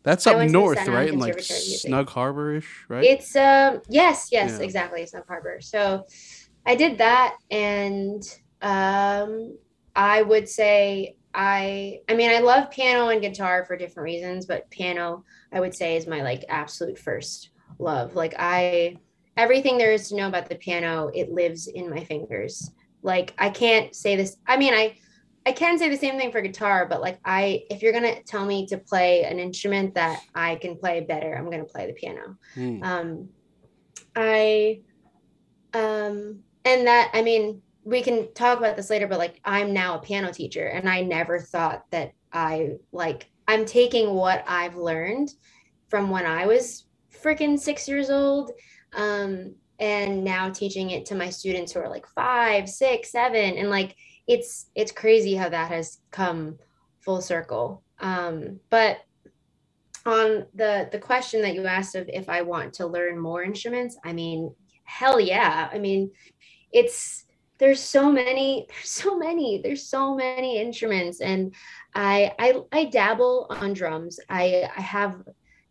That's 0.05 0.27
I 0.27 0.31
up 0.31 0.37
went 0.37 0.49
to 0.51 0.53
the 0.53 0.59
north, 0.59 0.79
right? 0.89 1.09
In 1.09 1.19
like 1.19 1.35
Conservatory 1.35 1.59
of 1.61 1.67
Music. 1.69 1.91
Snug 1.91 2.09
Harbor 2.11 2.55
ish, 2.57 2.85
right? 2.89 3.05
It's 3.05 3.37
um 3.37 3.81
yes, 3.91 4.29
yes, 4.33 4.59
Yeah. 4.59 4.65
exactly. 4.65 5.07
Snug 5.07 5.25
Harbor. 5.29 5.61
So 5.61 6.05
I 6.67 6.75
did 6.75 6.99
that 6.99 7.37
and 7.51 8.23
um 8.63 9.57
I 9.95 10.23
would 10.23 10.49
say 10.49 11.17
I 11.35 12.01
I 12.09 12.15
mean 12.15 12.31
I 12.31 12.39
love 12.41 12.71
piano 12.71 13.09
and 13.09 13.21
guitar 13.21 13.65
for 13.67 13.77
different 13.77 14.05
reasons, 14.05 14.47
but 14.47 14.71
piano 14.71 15.25
I 15.53 15.61
would 15.61 15.75
say 15.75 15.97
is 15.97 16.07
my 16.07 16.23
like 16.23 16.45
absolute 16.49 16.99
first 16.99 17.51
love. 17.79 18.15
Like 18.15 18.35
I 18.39 18.97
everything 19.37 19.79
there 19.79 19.93
is 19.93 20.09
to 20.09 20.17
know 20.17 20.29
about 20.29 20.49
the 20.49 20.57
piano, 20.57 21.11
it 21.15 21.31
lives 21.31 21.67
in 21.67 21.91
my 21.91 22.05
fingers. 22.05 22.71
Like 23.03 23.35
I 23.39 23.51
can't 23.51 23.95
say 23.95 24.17
this 24.17 24.37
I 24.47 24.57
mean 24.57 24.75
I 24.75 24.97
I 25.49 25.53
can 25.53 25.79
say 25.79 25.89
the 25.89 25.97
same 25.97 26.19
thing 26.19 26.31
for 26.31 26.43
guitar, 26.43 26.87
but 26.87 27.01
like 27.01 27.19
I 27.25 27.63
if 27.71 27.81
you're 27.83 27.93
gonna 27.93 28.23
tell 28.25 28.45
me 28.45 28.67
to 28.67 28.77
play 28.77 29.25
an 29.25 29.39
instrument 29.39 29.95
that 29.95 30.21
I 30.35 30.57
can 30.57 30.77
play 30.77 31.01
better, 31.01 31.35
I'm 31.37 31.51
gonna 31.51 31.65
play 31.65 31.87
the 31.87 31.95
piano 31.95 32.37
Hmm. 32.55 32.83
um 32.83 33.29
i 34.17 34.81
um 35.75 36.41
and 36.65 36.87
that 36.87 37.11
i 37.15 37.23
mean 37.23 37.63
we 37.85 38.03
can 38.03 38.33
talk 38.35 38.59
about 38.59 38.77
this 38.77 38.91
later 38.91 39.07
but 39.07 39.19
like 39.19 39.41
i'm 39.45 39.73
now 39.73 39.97
a 39.97 40.01
piano 40.01 40.33
teacher 40.33 40.67
and 40.67 40.89
i 40.89 41.01
never 41.03 41.39
thought 41.39 41.85
that 41.91 42.13
i 42.33 42.71
like 42.93 43.31
i'm 43.47 43.65
taking 43.65 44.15
what 44.15 44.45
i've 44.49 44.77
learned 44.77 45.29
from 45.89 46.11
when 46.11 46.27
i 46.27 46.47
was 46.47 46.87
freaking 47.23 47.59
six 47.59 47.87
years 47.89 48.11
old 48.11 48.51
um 48.97 49.55
and 49.79 50.25
now 50.25 50.51
teaching 50.51 50.91
it 50.91 51.07
to 51.07 51.15
my 51.15 51.31
students 51.31 51.73
who 51.73 51.81
are 51.81 51.89
like 51.89 52.07
five 52.09 52.69
six 52.69 53.13
seven 53.13 53.57
and 53.57 53.71
like 53.71 53.95
it's 54.29 54.71
it's 54.75 54.93
crazy 54.93 55.35
how 55.35 55.49
that 55.49 55.71
has 55.71 55.99
come 56.13 56.59
full 57.01 57.21
circle 57.21 57.83
um 58.01 58.61
but 58.71 58.99
on 60.09 60.47
the 60.55 60.89
the 60.91 60.99
question 60.99 61.43
that 61.43 61.55
you 61.55 61.67
asked 61.67 61.95
of 61.95 62.09
if 62.09 62.29
I 62.29 62.43
want 62.43 62.73
to 62.75 62.87
learn 62.87 63.19
more 63.19 63.43
instruments, 63.43 63.97
I 64.05 64.13
mean, 64.13 64.55
hell 64.85 65.21
yeah. 65.21 65.69
I 65.71 65.79
mean, 65.79 66.11
it's 66.73 67.27
there's 67.59 67.81
so 67.81 68.11
many, 68.11 68.67
there's 68.71 68.91
so 68.91 69.19
many, 69.19 69.61
there's 69.63 69.87
so 69.87 70.15
many 70.15 70.59
instruments, 70.59 71.21
and 71.21 71.55
I 71.95 72.33
I 72.39 72.63
I 72.73 72.85
dabble 72.87 73.47
on 73.51 73.75
drums. 73.75 74.19
I 74.29 74.69
I 74.75 74.81
have 74.81 75.23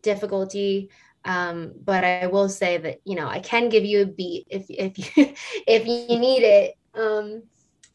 difficulty, 0.02 0.90
um, 1.24 1.72
but 1.84 2.04
I 2.04 2.28
will 2.28 2.48
say 2.48 2.78
that 2.78 3.00
you 3.04 3.16
know 3.16 3.26
I 3.26 3.40
can 3.40 3.68
give 3.68 3.84
you 3.84 4.02
a 4.02 4.06
beat 4.06 4.46
if 4.50 4.66
if 4.68 5.16
you 5.16 5.34
if 5.66 5.86
you 5.86 6.18
need 6.18 6.42
it. 6.42 6.74
Um, 6.94 7.42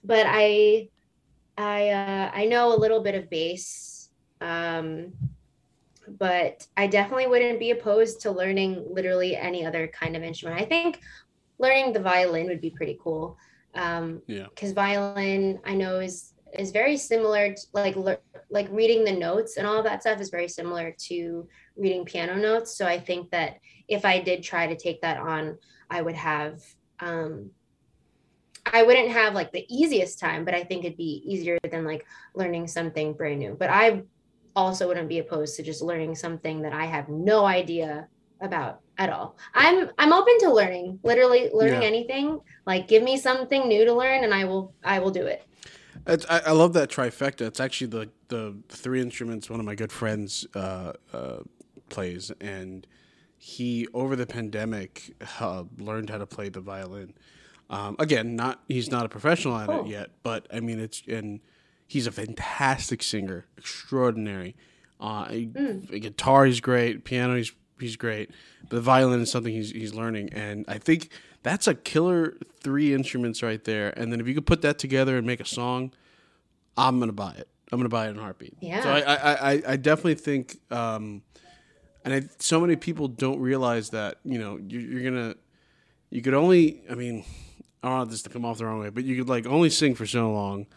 but 0.03 0.25
I 0.27 0.89
I 1.57 1.89
uh, 1.89 2.31
I 2.33 2.45
know 2.45 2.73
a 2.75 2.77
little 2.77 3.01
bit 3.01 3.15
of 3.15 3.29
bass. 3.29 4.09
Um, 4.41 5.13
but 6.07 6.67
I 6.75 6.87
definitely 6.87 7.27
wouldn't 7.27 7.59
be 7.59 7.71
opposed 7.71 8.21
to 8.21 8.31
learning 8.31 8.85
literally 8.89 9.37
any 9.37 9.65
other 9.65 9.87
kind 9.87 10.17
of 10.17 10.23
instrument. 10.23 10.61
I 10.61 10.65
think 10.65 10.99
learning 11.59 11.93
the 11.93 12.01
violin 12.01 12.47
would 12.47 12.61
be 12.61 12.71
pretty 12.71 12.97
cool. 13.01 13.37
Um, 13.75 14.21
Yeah. 14.27 14.47
because 14.49 14.73
violin 14.73 15.59
I 15.65 15.75
know 15.75 15.99
is 15.99 16.33
is 16.59 16.71
very 16.71 16.97
similar 16.97 17.53
to 17.53 17.61
like 17.73 17.95
lear- 17.95 18.19
like 18.51 18.67
reading 18.69 19.03
the 19.03 19.11
notes 19.13 19.57
and 19.57 19.65
all 19.65 19.81
that 19.83 20.01
stuff 20.01 20.21
is 20.21 20.29
very 20.29 20.47
similar 20.47 20.93
to 21.07 21.47
reading 21.75 22.05
piano 22.05 22.35
notes. 22.35 22.77
So 22.77 22.85
I 22.85 22.99
think 22.99 23.31
that 23.31 23.57
if 23.87 24.05
I 24.05 24.19
did 24.19 24.43
try 24.43 24.67
to 24.67 24.75
take 24.75 25.01
that 25.01 25.17
on, 25.17 25.57
I 25.89 26.01
would 26.01 26.15
have 26.15 26.61
um 26.99 27.51
I 28.65 28.83
wouldn't 28.83 29.09
have 29.09 29.33
like 29.33 29.51
the 29.51 29.65
easiest 29.69 30.19
time, 30.19 30.45
but 30.45 30.53
I 30.53 30.63
think 30.63 30.85
it'd 30.85 30.97
be 30.97 31.21
easier 31.25 31.57
than 31.69 31.85
like 31.85 32.05
learning 32.33 32.67
something 32.67 33.13
brand 33.13 33.39
new. 33.39 33.55
But 33.59 33.69
I 33.69 34.03
also 34.55 34.87
wouldn't 34.87 35.09
be 35.09 35.19
opposed 35.19 35.55
to 35.57 35.63
just 35.63 35.81
learning 35.81 36.15
something 36.15 36.61
that 36.61 36.73
I 36.73 36.85
have 36.85 37.09
no 37.09 37.45
idea 37.45 38.07
about 38.41 38.79
at 38.97 39.09
all. 39.09 39.37
I'm 39.53 39.89
I'm 39.97 40.13
open 40.13 40.37
to 40.39 40.53
learning, 40.53 40.99
literally 41.03 41.49
learning 41.53 41.81
Yeah. 41.81 41.87
anything. 41.87 42.39
Like 42.65 42.87
give 42.87 43.03
me 43.03 43.17
something 43.17 43.67
new 43.67 43.85
to 43.85 43.93
learn 43.93 44.23
and 44.23 44.33
I 44.33 44.45
will 44.45 44.73
I 44.83 44.99
will 44.99 45.11
do 45.11 45.25
it. 45.25 45.43
It's, 46.05 46.25
I, 46.29 46.39
I 46.39 46.51
love 46.51 46.73
that 46.73 46.89
trifecta. 46.89 47.41
It's 47.41 47.59
actually 47.59 47.87
the 47.87 48.09
the 48.29 48.55
three 48.69 49.01
instruments 49.01 49.49
one 49.49 49.59
of 49.59 49.65
my 49.65 49.75
good 49.75 49.91
friends 49.91 50.45
uh, 50.55 50.93
uh, 51.13 51.39
plays, 51.89 52.31
and 52.41 52.87
he 53.37 53.87
over 53.93 54.15
the 54.15 54.25
pandemic 54.25 55.15
uh, 55.39 55.63
learned 55.77 56.09
how 56.09 56.17
to 56.17 56.25
play 56.25 56.49
the 56.49 56.61
violin. 56.61 57.13
Um, 57.73 57.95
again, 57.99 58.35
not 58.35 58.61
he's 58.67 58.89
not 58.91 59.05
a 59.05 59.09
professional 59.09 59.57
at 59.57 59.67
Cool. 59.67 59.85
it 59.85 59.87
yet, 59.89 60.09
but 60.21 60.47
I 60.53 60.59
mean 60.59 60.79
it's 60.79 61.01
and 61.07 61.39
he's 61.87 62.07
a 62.07 62.11
fantastic 62.11 63.01
singer, 63.03 63.45
extraordinary. 63.57 64.55
Uh, 64.99 65.25
Mm. 65.27 66.01
guitar 66.01 66.45
he's 66.45 66.61
great, 66.61 67.03
piano 67.03 67.35
he's 67.35 67.51
he's 67.79 67.95
great, 67.95 68.29
but 68.69 68.75
the 68.77 68.81
violin 68.81 69.21
is 69.21 69.31
something 69.31 69.53
he's 69.53 69.71
he's 69.71 69.93
learning, 69.93 70.29
and 70.33 70.65
I 70.67 70.77
think 70.77 71.09
that's 71.41 71.67
a 71.67 71.73
killer 71.75 72.37
three 72.61 72.93
instruments 72.93 73.43
right 73.43 73.63
there. 73.63 73.89
And 73.99 74.11
then 74.11 74.21
if 74.21 74.27
you 74.27 74.33
could 74.33 74.45
put 74.45 74.61
that 74.61 74.77
together 74.79 75.17
and 75.17 75.27
make 75.27 75.41
a 75.41 75.45
song, 75.45 75.91
I'm 76.77 76.99
gonna 76.99 77.11
buy 77.11 77.33
it. 77.33 77.47
I'm 77.71 77.79
gonna 77.79 77.89
buy 77.89 78.07
it 78.07 78.11
in 78.11 78.17
a 78.17 78.21
heartbeat. 78.21 78.55
Yeah. 78.61 78.81
So 78.83 78.89
I 78.89 78.99
I, 78.99 79.51
I, 79.53 79.61
I 79.69 79.75
definitely 79.77 80.15
think, 80.15 80.57
um, 80.71 81.23
and 82.05 82.13
I, 82.13 82.21
so 82.39 82.61
many 82.61 82.75
people 82.75 83.07
don't 83.07 83.39
realize 83.39 83.89
that 83.89 84.19
you 84.23 84.37
know 84.39 84.57
you're, 84.57 84.81
you're 84.81 85.03
gonna 85.11 85.35
you 86.11 86.21
could 86.21 86.33
only 86.35 86.81
I 86.89 86.93
mean 86.95 87.25
I 87.83 87.89
don't 87.89 87.97
want 87.97 88.09
this 88.11 88.21
to 88.23 88.29
come 88.29 88.45
off 88.45 88.57
the 88.57 88.65
wrong 88.65 88.79
way, 88.79 88.89
but 88.89 89.03
you 89.03 89.17
could 89.17 89.29
like 89.29 89.45
only 89.45 89.69
sing 89.69 89.93
for 89.93 90.05
so 90.05 90.31
long. 90.31 90.67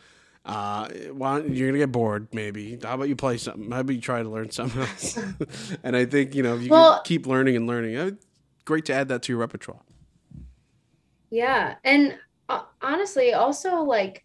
Uh, 0.44 0.88
why, 1.12 1.40
you're 1.40 1.68
gonna 1.68 1.78
get 1.78 1.92
bored, 1.92 2.28
maybe. 2.32 2.78
How 2.82 2.94
about 2.94 3.09
you 3.09 3.16
play 3.16 3.38
something? 3.38 3.70
How 3.70 3.80
about 3.80 3.94
you 3.94 4.00
try 4.00 4.22
to 4.22 4.28
learn 4.28 4.50
something 4.50 4.82
else? 4.82 5.18
and 5.84 5.96
I 5.96 6.04
think 6.04 6.34
you 6.34 6.42
know 6.42 6.57
if 6.57 6.62
you 6.62 6.70
Well- 6.70 7.02
keep 7.04 7.26
learning 7.26 7.57
and 7.57 7.66
learning, 7.66 7.96
uh, 7.96 8.11
great 8.64 8.84
to 8.86 8.92
add 8.92 9.09
that 9.09 9.22
to 9.22 9.32
your 9.32 9.38
repertoire. 9.38 9.80
Yeah. 11.30 11.74
And 11.84 12.18
uh, 12.48 12.62
honestly, 12.82 13.34
also 13.34 13.82
like 13.82 14.24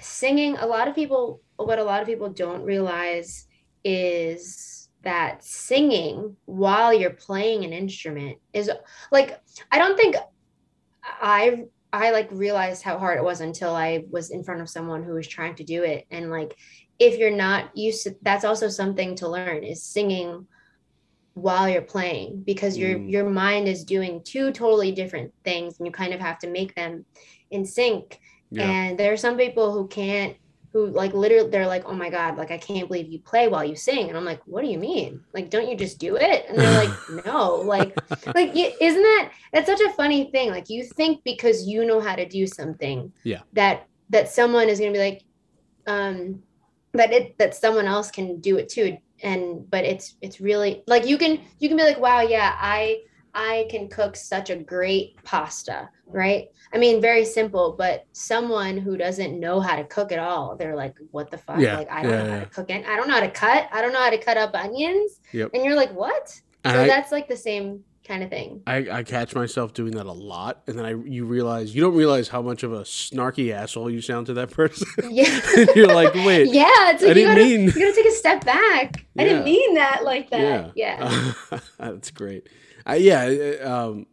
singing, 0.00 0.56
a 0.58 0.66
lot 0.66 0.88
of 0.88 0.94
people, 0.94 1.40
what 1.56 1.78
a 1.78 1.84
lot 1.84 2.00
of 2.00 2.06
people 2.08 2.28
don't 2.30 2.62
realize 2.62 3.46
is 3.84 4.88
that 5.02 5.44
singing 5.44 6.36
while 6.46 6.94
you're 6.94 7.10
playing 7.10 7.64
an 7.64 7.72
instrument 7.72 8.38
is 8.52 8.70
like, 9.10 9.40
I 9.70 9.78
don't 9.78 9.96
think 9.96 10.16
I 11.04 11.64
I 11.92 12.10
like 12.10 12.28
realized 12.30 12.82
how 12.82 12.98
hard 12.98 13.18
it 13.18 13.24
was 13.24 13.40
until 13.40 13.74
I 13.74 14.04
was 14.10 14.30
in 14.30 14.44
front 14.44 14.62
of 14.62 14.70
someone 14.70 15.02
who 15.02 15.12
was 15.14 15.28
trying 15.28 15.54
to 15.56 15.64
do 15.64 15.82
it. 15.82 16.06
And 16.10 16.30
like, 16.30 16.56
if 16.98 17.18
you're 17.18 17.30
not 17.36 17.76
used 17.76 18.04
to, 18.04 18.16
that's 18.22 18.44
also 18.44 18.68
something 18.68 19.14
to 19.16 19.28
learn 19.28 19.62
is 19.62 19.82
singing 19.84 20.46
while 21.34 21.68
you're 21.68 21.82
playing 21.82 22.42
because 22.46 22.76
your 22.76 22.98
Mm. 22.98 23.10
your 23.10 23.28
mind 23.30 23.66
is 23.66 23.84
doing 23.84 24.22
two 24.22 24.52
totally 24.52 24.92
different 24.92 25.32
things 25.44 25.78
and 25.78 25.86
you 25.86 25.92
kind 25.92 26.12
of 26.12 26.20
have 26.20 26.38
to 26.40 26.48
make 26.50 26.74
them 26.74 27.06
in 27.50 27.64
sync 27.64 28.18
Yeah. 28.50 28.70
and 28.70 28.98
there 28.98 29.12
are 29.14 29.16
some 29.16 29.38
people 29.38 29.72
who 29.72 29.88
can't 29.88 30.36
who 30.72 30.86
like 30.86 31.12
literally 31.12 31.50
they're 31.50 31.66
like 31.66 31.84
oh 31.86 31.92
my 31.94 32.08
god 32.08 32.38
like 32.38 32.50
i 32.50 32.56
can't 32.56 32.88
believe 32.88 33.12
you 33.12 33.18
play 33.20 33.46
while 33.48 33.64
you 33.64 33.76
sing. 33.76 34.08
And 34.08 34.16
i'm 34.16 34.24
like 34.24 34.40
what 34.46 34.62
do 34.64 34.70
you 34.70 34.78
mean? 34.78 35.20
Like 35.34 35.50
don't 35.50 35.68
you 35.68 35.76
just 35.76 35.98
do 35.98 36.16
it? 36.16 36.46
And 36.48 36.58
they're 36.58 36.84
like 36.84 36.96
no 37.26 37.56
like 37.56 37.94
like 38.34 38.52
isn't 38.54 39.02
that 39.02 39.32
that's 39.52 39.66
such 39.66 39.80
a 39.80 39.92
funny 39.92 40.30
thing 40.30 40.50
like 40.50 40.70
you 40.70 40.84
think 40.84 41.22
because 41.24 41.66
you 41.66 41.84
know 41.84 42.00
how 42.00 42.16
to 42.16 42.26
do 42.26 42.46
something 42.46 43.12
Yeah. 43.24 43.40
that 43.52 43.86
that 44.10 44.28
someone 44.30 44.68
is 44.68 44.78
going 44.78 44.92
to 44.92 44.98
be 44.98 45.04
like 45.04 45.22
um 45.86 46.42
that 46.94 47.12
it 47.12 47.38
that 47.38 47.54
someone 47.54 47.86
else 47.86 48.10
can 48.10 48.40
do 48.40 48.56
it 48.58 48.68
too 48.68 48.96
and 49.22 49.68
but 49.70 49.84
it's 49.84 50.16
it's 50.20 50.40
really 50.40 50.82
like 50.86 51.06
you 51.06 51.16
can 51.18 51.40
you 51.58 51.68
can 51.68 51.76
be 51.76 51.82
like 51.82 51.98
wow 51.98 52.20
yeah 52.20 52.54
i 52.60 52.98
i 53.34 53.66
can 53.70 53.88
cook 53.88 54.16
such 54.16 54.50
a 54.50 54.56
great 54.56 55.16
pasta 55.24 55.88
right? 56.06 56.48
I 56.74 56.78
mean 56.78 57.00
very 57.00 57.24
simple 57.24 57.74
but 57.78 58.06
someone 58.12 58.76
who 58.76 58.98
doesn't 58.98 59.38
know 59.40 59.60
how 59.60 59.76
to 59.76 59.84
cook 59.84 60.12
at 60.12 60.18
all 60.18 60.56
they're 60.56 60.76
like 60.76 60.94
what 61.10 61.30
the 61.30 61.38
fuck? 61.38 61.58
Yeah, 61.58 61.78
like 61.78 61.90
i 61.90 62.02
don't 62.02 62.10
yeah, 62.12 62.22
know 62.24 62.32
how 62.34 62.40
to 62.40 62.46
cook 62.46 62.70
it 62.70 62.84
i 62.86 62.96
don't 62.96 63.08
know 63.08 63.14
how 63.14 63.20
to 63.20 63.30
cut. 63.30 63.68
I 63.72 63.80
don't 63.80 63.92
know 63.94 64.00
how 64.02 64.10
to 64.10 64.18
cut 64.18 64.36
up 64.36 64.54
onions. 64.54 65.20
Yep. 65.32 65.50
and 65.54 65.64
you're 65.64 65.74
like 65.76 65.92
what? 65.94 66.38
And 66.64 66.74
so 66.74 66.82
I- 66.82 66.86
that's 66.86 67.10
like 67.12 67.28
the 67.28 67.36
same 67.36 67.84
kind 68.06 68.22
of 68.24 68.30
thing. 68.30 68.60
I, 68.66 68.76
I 68.90 69.02
catch 69.04 69.32
myself 69.34 69.74
doing 69.74 69.92
that 69.92 70.06
a 70.06 70.12
lot, 70.12 70.62
and 70.66 70.76
then 70.76 70.84
I 70.84 70.90
you 70.90 71.24
realize 71.24 71.72
you 71.74 71.80
don't 71.80 71.94
realize 71.94 72.28
how 72.28 72.42
much 72.42 72.62
of 72.64 72.72
a 72.72 72.80
snarky 72.80 73.52
asshole 73.52 73.88
you 73.90 74.00
sound 74.00 74.26
to 74.26 74.34
that 74.34 74.50
person. 74.60 74.88
yeah. 75.08 75.40
You're 75.76 75.86
like, 75.86 76.12
wait, 76.14 76.48
yeah 76.52 76.90
it's 76.90 77.02
like 77.02 77.14
I 77.16 77.20
you 77.20 77.26
didn't 77.26 77.36
gotta, 77.36 77.44
mean. 77.44 77.60
you 77.66 77.72
gotta 77.72 77.94
take 77.94 78.06
a 78.06 78.10
step 78.10 78.44
back. 78.44 79.06
I 79.16 79.24
didn't 79.24 79.44
mean 79.44 79.74
that 79.74 80.02
like 80.04 80.30
that. 80.30 80.72
Yeah, 80.74 81.32
that's 81.78 82.10
great. 82.10 82.48
I, 82.86 82.96
yeah, 82.96 83.24
um, 83.62 84.06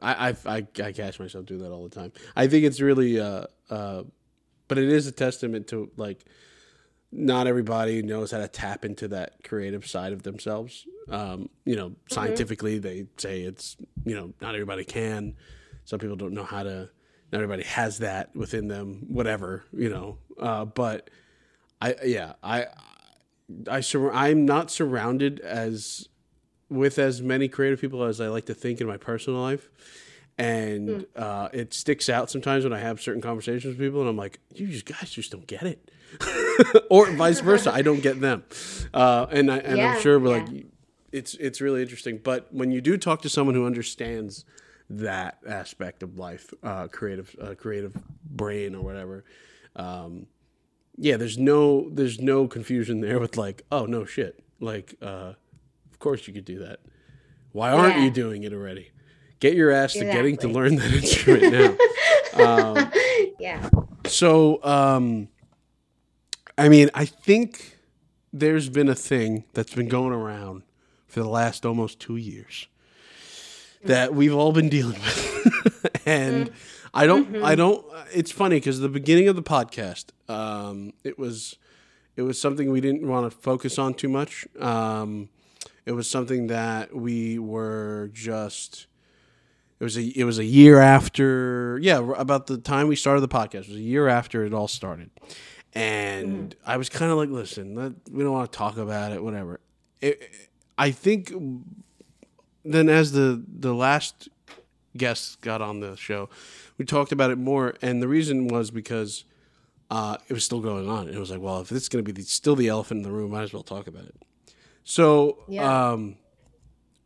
I, 0.00 0.30
I 0.30 0.36
I 0.46 0.66
I 0.82 0.92
catch 0.92 1.18
myself 1.20 1.46
doing 1.46 1.62
that 1.62 1.70
all 1.70 1.84
the 1.88 1.94
time. 1.94 2.12
I 2.36 2.46
think 2.46 2.64
it's 2.64 2.80
really, 2.80 3.20
uh, 3.20 3.46
uh, 3.70 4.02
but 4.68 4.78
it 4.78 4.88
is 4.88 5.06
a 5.06 5.12
testament 5.12 5.68
to 5.68 5.90
like 5.96 6.24
not 7.12 7.46
everybody 7.46 8.02
knows 8.02 8.30
how 8.30 8.38
to 8.38 8.48
tap 8.48 8.84
into 8.84 9.08
that 9.08 9.44
creative 9.44 9.86
side 9.86 10.12
of 10.12 10.22
themselves. 10.22 10.86
Um, 11.10 11.50
you 11.64 11.76
know, 11.76 11.92
scientifically, 12.10 12.78
they 12.78 13.06
say 13.18 13.42
it's 13.42 13.76
you 14.04 14.14
know 14.14 14.32
not 14.40 14.54
everybody 14.54 14.84
can. 14.84 15.36
Some 15.84 15.98
people 15.98 16.16
don't 16.16 16.32
know 16.32 16.44
how 16.44 16.62
to. 16.62 16.88
Not 17.30 17.38
everybody 17.38 17.62
has 17.64 17.98
that 17.98 18.34
within 18.36 18.68
them. 18.68 19.04
Whatever 19.08 19.64
you 19.72 19.88
know, 19.88 20.18
uh, 20.38 20.64
but 20.64 21.10
I 21.80 21.94
yeah 22.04 22.34
I 22.42 22.66
I 23.68 23.80
sur- 23.80 24.12
I'm 24.12 24.44
not 24.44 24.70
surrounded 24.70 25.40
as 25.40 26.08
with 26.72 26.98
as 26.98 27.22
many 27.22 27.48
creative 27.48 27.80
people 27.80 28.02
as 28.04 28.20
I 28.20 28.28
like 28.28 28.46
to 28.46 28.54
think 28.54 28.80
in 28.80 28.86
my 28.86 28.96
personal 28.96 29.40
life. 29.40 29.68
And 30.38 31.06
uh, 31.14 31.50
it 31.52 31.74
sticks 31.74 32.08
out 32.08 32.30
sometimes 32.30 32.64
when 32.64 32.72
I 32.72 32.78
have 32.78 33.00
certain 33.00 33.20
conversations 33.20 33.76
with 33.76 33.78
people, 33.78 34.00
and 34.00 34.08
I'm 34.08 34.16
like, 34.16 34.40
"You 34.54 34.66
just 34.66 34.86
guys 34.86 35.10
just 35.10 35.30
don't 35.30 35.46
get 35.46 35.62
it," 35.64 35.90
or 36.90 37.10
vice 37.12 37.40
versa. 37.40 37.70
I 37.72 37.82
don't 37.82 38.02
get 38.02 38.18
them, 38.18 38.42
uh, 38.94 39.26
and 39.30 39.52
I, 39.52 39.58
and 39.58 39.76
Yeah, 39.76 39.94
I'm 39.94 40.00
sure 40.00 40.18
we're 40.18 40.38
yeah. 40.38 40.44
like, 40.44 40.66
it's 41.12 41.34
it's 41.34 41.60
really 41.60 41.82
interesting. 41.82 42.18
But 42.18 42.48
when 42.50 42.72
you 42.72 42.80
do 42.80 42.96
talk 42.96 43.20
to 43.22 43.28
someone 43.28 43.54
who 43.54 43.66
understands 43.66 44.46
that 44.88 45.36
aspect 45.46 46.02
of 46.02 46.18
life, 46.18 46.52
uh, 46.62 46.88
creative 46.88 47.36
uh, 47.40 47.54
creative 47.54 47.94
brain 48.24 48.74
or 48.74 48.82
whatever, 48.82 49.24
um, 49.76 50.26
yeah, 50.96 51.18
there's 51.18 51.36
no 51.36 51.90
there's 51.90 52.20
no 52.20 52.48
confusion 52.48 53.00
there 53.00 53.20
with 53.20 53.36
like, 53.36 53.62
oh 53.70 53.84
no 53.84 54.06
shit, 54.06 54.42
like, 54.60 54.94
uh, 55.02 55.34
course 56.02 56.26
you 56.28 56.34
could 56.34 56.44
do 56.44 56.58
that. 56.58 56.80
Why 57.52 57.70
aren't 57.70 57.96
Yeah. 57.96 58.04
you 58.04 58.10
doing 58.10 58.42
it 58.42 58.52
already? 58.52 58.90
Get 59.40 59.54
your 59.54 59.70
ass 59.70 59.94
to 59.94 60.04
getting 60.04 60.36
to 60.38 60.48
learn 60.48 60.76
that 60.76 60.92
instrument 60.92 61.52
now. 61.52 61.76
Um, 62.34 62.90
yeah 63.38 63.68
so, 64.06 64.62
um, 64.64 65.28
I 66.56 66.68
mean, 66.70 66.88
I 66.94 67.04
think 67.04 67.78
there's 68.32 68.68
been 68.70 68.88
a 68.88 68.94
thing 68.94 69.44
that's 69.52 69.74
been 69.74 69.88
going 69.88 70.12
around 70.12 70.62
for 71.06 71.20
the 71.20 71.28
last 71.28 71.66
almost 71.66 72.00
two 72.00 72.16
years 72.16 72.68
that 73.84 74.14
we've 74.14 74.34
all 74.34 74.52
been 74.52 74.68
dealing 74.70 74.98
with, 75.00 76.02
and 76.06 76.50
I 76.94 77.06
don't, 77.06 77.36
I 77.42 77.54
don't. 77.54 77.84
It's 78.14 78.30
funny 78.30 78.56
because 78.56 78.80
the 78.80 78.88
beginning 78.88 79.28
of 79.28 79.36
the 79.36 79.42
podcast, 79.42 80.06
um, 80.28 80.92
it 81.04 81.18
was, 81.18 81.56
it 82.16 82.22
was 82.22 82.40
something 82.40 82.70
we 82.70 82.80
didn't 82.80 83.06
want 83.06 83.30
to 83.30 83.36
focus 83.36 83.78
on 83.78 83.92
too 83.94 84.08
much. 84.08 84.46
Um, 84.58 85.28
it 85.86 85.92
was 85.92 86.08
something 86.08 86.48
that 86.48 86.94
we 86.94 87.38
were 87.38 88.10
just. 88.12 88.86
It 89.80 89.84
was 89.84 89.96
a 89.96 90.02
it 90.02 90.24
was 90.24 90.38
a 90.38 90.44
year 90.44 90.80
after 90.80 91.78
yeah 91.82 91.98
about 92.16 92.46
the 92.46 92.56
time 92.56 92.86
we 92.86 92.94
started 92.94 93.20
the 93.20 93.28
podcast. 93.28 93.64
It 93.64 93.68
was 93.70 93.78
a 93.78 93.80
year 93.80 94.06
after 94.06 94.44
it 94.44 94.54
all 94.54 94.68
started, 94.68 95.10
and 95.72 96.54
I 96.64 96.76
was 96.76 96.88
kind 96.88 97.10
of 97.10 97.18
like, 97.18 97.30
listen, 97.30 97.74
we 98.10 98.22
don't 98.22 98.32
want 98.32 98.52
to 98.52 98.56
talk 98.56 98.76
about 98.76 99.10
it, 99.10 99.24
whatever. 99.24 99.60
It, 100.00 100.22
I 100.78 100.92
think 100.92 101.32
then 102.64 102.88
as 102.88 103.10
the 103.10 103.42
the 103.48 103.74
last 103.74 104.28
guest 104.96 105.40
got 105.40 105.60
on 105.60 105.80
the 105.80 105.96
show, 105.96 106.28
we 106.78 106.84
talked 106.84 107.10
about 107.10 107.32
it 107.32 107.38
more, 107.38 107.74
and 107.82 108.00
the 108.00 108.08
reason 108.08 108.46
was 108.46 108.70
because 108.70 109.24
uh, 109.90 110.16
it 110.28 110.32
was 110.32 110.44
still 110.44 110.60
going 110.60 110.88
on. 110.88 111.08
It 111.08 111.18
was 111.18 111.30
like, 111.30 111.40
well, 111.40 111.60
if 111.60 111.72
it's 111.72 111.88
going 111.88 112.04
to 112.04 112.12
be 112.12 112.18
the, 112.18 112.26
still 112.26 112.56
the 112.56 112.68
elephant 112.68 112.98
in 112.98 113.02
the 113.02 113.10
room, 113.10 113.32
might 113.32 113.42
as 113.42 113.52
well 113.52 113.62
talk 113.62 113.86
about 113.86 114.04
it. 114.04 114.14
So, 114.84 115.38
Yeah. 115.48 115.90
um, 115.92 116.16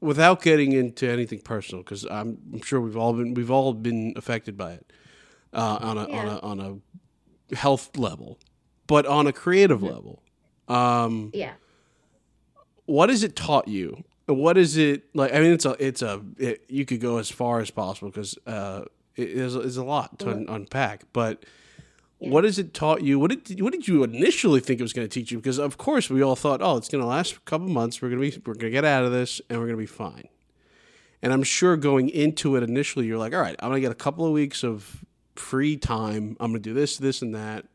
without 0.01 0.43
getting 0.43 0.73
into 0.73 1.09
anything 1.09 1.41
personal, 1.41 1.83
because 1.83 2.05
I'm, 2.05 2.39
I'm 2.53 2.63
sure 2.63 2.81
we've 2.81 2.97
all 2.97 3.13
been 3.13 3.35
we've 3.35 3.51
all 3.51 3.73
been 3.75 4.13
affected 4.17 4.57
by 4.57 4.73
it 4.73 4.93
uh, 5.53 5.79
on 5.81 5.99
a 5.99 6.09
on 6.09 6.29
a 6.29 6.39
on 6.41 6.61
a 6.61 7.55
health 7.57 7.97
level, 7.97 8.39
but 8.87 9.07
on 9.07 9.27
a 9.27 9.33
creative 9.33 9.83
level. 9.83 10.23
Um, 10.69 11.31
yeah 11.35 11.53
what 12.87 13.09
has 13.11 13.23
it 13.23 13.37
taught 13.37 13.69
you? 13.69 14.05
What 14.27 14.57
is 14.57 14.77
it 14.77 15.05
like? 15.15 15.33
I 15.35 15.41
mean, 15.41 15.53
it's 15.53 15.65
a, 15.65 15.77
it's 15.79 16.03
a, 16.03 16.23
it, 16.39 16.65
you 16.69 16.85
could 16.85 17.01
go 17.01 17.19
as 17.19 17.31
far 17.31 17.61
as 17.61 17.71
possible 17.71 18.11
because 18.11 18.37
uh, 18.47 18.83
it 19.15 19.29
is, 19.29 19.55
is 19.55 19.77
a 19.77 19.85
lot 19.85 20.19
to 20.21 20.31
un- 20.31 20.47
unpack. 20.49 21.05
But 21.13 21.45
Yeah. 22.19 22.31
what 22.31 22.45
has 22.45 22.59
it 22.59 22.73
taught 22.73 23.03
you? 23.03 23.19
What 23.19 23.31
did, 23.31 23.61
what 23.61 23.73
did 23.73 23.87
you 23.87 24.03
initially 24.03 24.61
think 24.61 24.81
it 24.81 24.83
was 24.83 24.93
going 24.95 25.07
to 25.07 25.13
teach 25.13 25.31
you? 25.31 25.39
Because 25.39 25.59
of 25.59 25.77
course 25.77 26.09
we 26.09 26.23
all 26.23 26.37
thought, 26.37 26.63
oh, 26.63 26.77
it's 26.77 26.89
going 26.89 27.03
to 27.03 27.09
last 27.09 27.37
a 27.37 27.41
couple 27.41 27.69
months. 27.69 28.01
We're 28.01 28.09
gonna 28.09 28.23
be, 28.23 28.43
we're 28.45 28.55
gonna 28.55 28.71
get 28.71 28.85
out 28.85 29.05
of 29.05 29.13
this, 29.13 29.41
and 29.51 29.59
we're 29.59 29.67
gonna 29.67 29.77
be 29.77 29.87
fine. 29.87 30.29
And 31.23 31.33
I'm 31.33 31.43
sure 31.43 31.77
going 31.77 32.09
into 32.09 32.57
it 32.57 32.63
initially, 32.63 33.07
you're 33.07 33.19
like, 33.19 33.35
all 33.35 33.41
right, 33.41 33.57
I'm 33.61 33.69
gonna 33.69 33.81
get 33.81 33.93
a 33.93 33.97
couple 33.97 34.25
of 34.25 34.33
weeks 34.33 34.63
of 34.65 35.05
free 35.35 35.77
time. 35.77 36.37
I'm 36.41 36.53
gonna 36.53 36.61
do 36.61 36.73
this, 36.73 36.97
this, 36.97 37.21
and 37.21 37.35
that, 37.35 37.67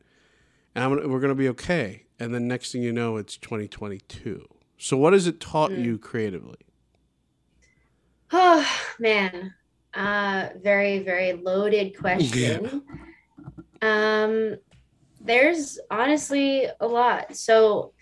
and 0.74 0.84
I'm 0.84 0.96
gonna, 0.96 1.08
we're 1.08 1.20
gonna 1.20 1.36
be 1.36 1.50
okay. 1.50 2.04
And 2.20 2.34
then 2.34 2.48
next 2.48 2.72
thing 2.72 2.82
you 2.82 2.94
know, 2.94 3.18
it's 3.18 3.38
2022. 3.38 4.48
So 4.78 4.98
what 4.98 5.14
has 5.14 5.28
it 5.28 5.40
taught 5.40 5.72
you 5.72 5.98
creatively? 5.98 6.58
Oh 8.32 8.68
man. 9.00 9.54
Uh, 9.94 10.50
very, 10.64 11.00
very 11.00 11.34
loaded 11.34 11.98
question. 12.00 12.64
Yeah. 12.64 12.80
Um, 13.82 14.58
there's 15.20 15.80
honestly 15.90 16.68
a 16.80 16.88
lot. 16.88 17.36
So 17.36 17.94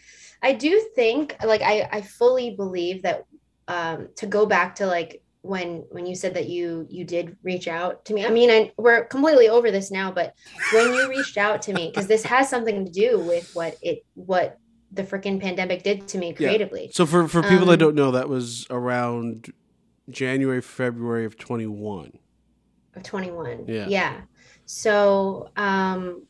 I 0.41 0.53
do 0.53 0.89
think, 0.95 1.35
like, 1.43 1.61
I, 1.61 1.87
I 1.91 2.01
fully 2.01 2.55
believe 2.55 3.03
that 3.03 3.25
um, 3.67 4.09
to 4.15 4.25
go 4.25 4.45
back 4.45 4.75
to 4.75 4.87
like 4.87 5.21
when 5.41 5.85
when 5.91 6.05
you 6.05 6.15
said 6.15 6.33
that 6.33 6.49
you 6.49 6.85
you 6.89 7.05
did 7.05 7.37
reach 7.43 7.69
out 7.69 8.03
to 8.03 8.13
me 8.13 8.25
i 8.25 8.29
mean 8.29 8.49
I, 8.49 8.73
we're 8.75 9.05
completely 9.05 9.47
over 9.47 9.71
this 9.71 9.89
now 9.89 10.11
but 10.11 10.33
when 10.73 10.93
you 10.93 11.07
reached 11.07 11.37
out 11.37 11.61
to 11.63 11.73
me 11.73 11.87
because 11.87 12.07
this 12.07 12.23
has 12.23 12.49
something 12.49 12.83
to 12.85 12.91
do 12.91 13.19
with 13.19 13.49
what 13.53 13.77
it 13.81 14.05
what 14.15 14.59
the 14.91 15.03
freaking 15.03 15.39
pandemic 15.39 15.83
did 15.83 16.07
to 16.09 16.17
me 16.17 16.33
creatively. 16.33 16.85
Yeah. 16.85 16.91
so 16.91 17.05
for 17.05 17.27
for 17.29 17.41
people 17.41 17.63
um, 17.63 17.67
that 17.69 17.77
don't 17.77 17.95
know 17.95 18.11
that 18.11 18.27
was 18.27 18.67
around 18.69 19.53
january 20.09 20.61
february 20.61 21.23
of 21.23 21.37
21 21.37 22.11
of 22.95 23.03
21 23.03 23.65
yeah. 23.67 23.87
Yeah 23.87 24.21
so 24.71 25.49
um 25.57 26.23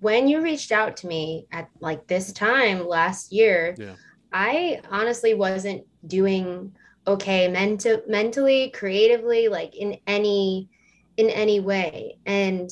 when 0.00 0.28
you 0.28 0.42
reached 0.42 0.72
out 0.72 0.94
to 0.94 1.06
me 1.06 1.46
at 1.50 1.70
like 1.80 2.06
this 2.06 2.32
time 2.34 2.86
last 2.86 3.32
year 3.32 3.74
yeah. 3.78 3.94
I 4.30 4.82
honestly 4.90 5.32
wasn't 5.32 5.86
doing 6.06 6.76
okay 7.06 7.48
mental 7.48 8.02
mentally 8.06 8.68
creatively 8.72 9.48
like 9.48 9.74
in 9.74 9.96
any 10.06 10.68
in 11.16 11.30
any 11.30 11.60
way. 11.60 12.18
And 12.26 12.70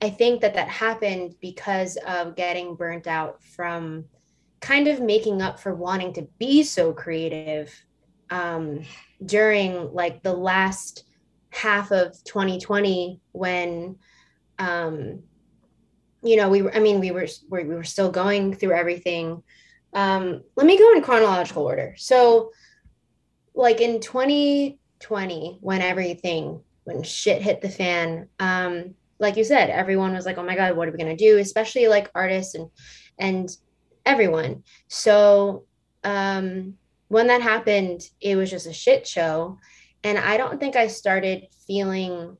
i 0.00 0.08
think 0.08 0.40
that 0.40 0.54
that 0.54 0.68
happened 0.68 1.34
because 1.42 1.98
of 2.06 2.34
getting 2.34 2.74
burnt 2.74 3.06
out 3.06 3.44
from 3.44 4.06
kind 4.60 4.88
of 4.88 4.98
making 4.98 5.42
up 5.42 5.60
for 5.60 5.74
wanting 5.74 6.14
to 6.14 6.22
be 6.38 6.62
so 6.62 6.90
creative 6.90 7.70
um, 8.30 8.80
during 9.26 9.92
like 9.92 10.22
the 10.22 10.32
last 10.32 11.04
half 11.50 11.92
of 11.92 12.12
2020 12.24 13.20
when 13.32 13.96
um, 14.58 15.22
you 16.24 16.36
know 16.36 16.48
we 16.48 16.62
were 16.62 16.74
i 16.74 16.80
mean 16.80 16.98
we 17.00 17.10
were 17.10 17.26
we 17.50 17.64
were 17.64 17.84
still 17.84 18.10
going 18.10 18.54
through 18.54 18.72
everything. 18.72 19.42
Um, 19.92 20.42
let 20.56 20.66
me 20.66 20.76
go 20.76 20.92
in 20.92 21.02
chronological 21.02 21.62
order. 21.62 21.94
So 21.96 22.50
like 23.54 23.80
in 23.80 24.00
2020 24.00 25.58
when 25.60 25.80
everything 25.80 26.60
when 26.82 27.04
shit 27.04 27.40
hit 27.40 27.60
the 27.60 27.68
fan 27.68 28.28
um 28.40 28.94
like 29.20 29.36
you 29.36 29.44
said 29.44 29.70
everyone 29.70 30.12
was 30.12 30.26
like 30.26 30.36
oh 30.36 30.42
my 30.42 30.56
god 30.56 30.76
what 30.76 30.88
are 30.88 30.90
we 30.90 30.98
going 30.98 31.16
to 31.16 31.24
do? 31.24 31.38
Especially 31.38 31.86
like 31.86 32.10
artists 32.14 32.54
and 32.54 32.70
and 33.18 33.56
everyone. 34.04 34.64
So 34.88 35.64
um 36.02 36.74
when 37.08 37.28
that 37.28 37.42
happened 37.42 38.02
it 38.20 38.36
was 38.36 38.50
just 38.50 38.66
a 38.66 38.72
shit 38.72 39.06
show. 39.06 39.58
And 40.02 40.18
i 40.18 40.36
don't 40.36 40.58
think 40.58 40.74
i 40.74 40.88
started 40.88 41.46
feeling 41.66 42.36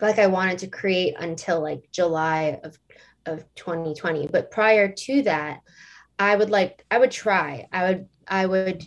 like 0.00 0.18
i 0.18 0.26
wanted 0.26 0.58
to 0.58 0.66
create 0.66 1.14
until 1.18 1.60
like 1.60 1.82
july 1.92 2.60
of 2.64 2.78
of 3.26 3.44
2020 3.56 4.28
but 4.28 4.50
prior 4.50 4.90
to 4.90 5.22
that 5.22 5.60
i 6.18 6.34
would 6.34 6.50
like 6.50 6.84
i 6.90 6.98
would 6.98 7.10
try 7.10 7.66
i 7.72 7.90
would 7.90 8.08
i 8.26 8.46
would 8.46 8.86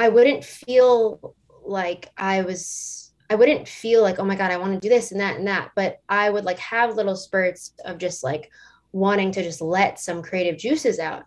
I 0.00 0.08
wouldn't 0.08 0.44
feel 0.44 1.34
like 1.62 2.08
I 2.16 2.40
was 2.40 3.12
I 3.28 3.34
wouldn't 3.34 3.68
feel 3.68 4.00
like, 4.02 4.18
oh 4.18 4.24
my 4.24 4.34
God, 4.34 4.50
I 4.50 4.56
want 4.56 4.72
to 4.72 4.80
do 4.80 4.88
this 4.88 5.12
and 5.12 5.20
that 5.20 5.36
and 5.36 5.46
that. 5.46 5.72
But 5.76 5.98
I 6.08 6.30
would 6.30 6.44
like 6.44 6.58
have 6.58 6.96
little 6.96 7.14
spurts 7.14 7.74
of 7.84 7.98
just 7.98 8.24
like 8.24 8.50
wanting 8.92 9.30
to 9.32 9.42
just 9.42 9.60
let 9.60 10.00
some 10.00 10.22
creative 10.22 10.56
juices 10.58 10.98
out. 10.98 11.24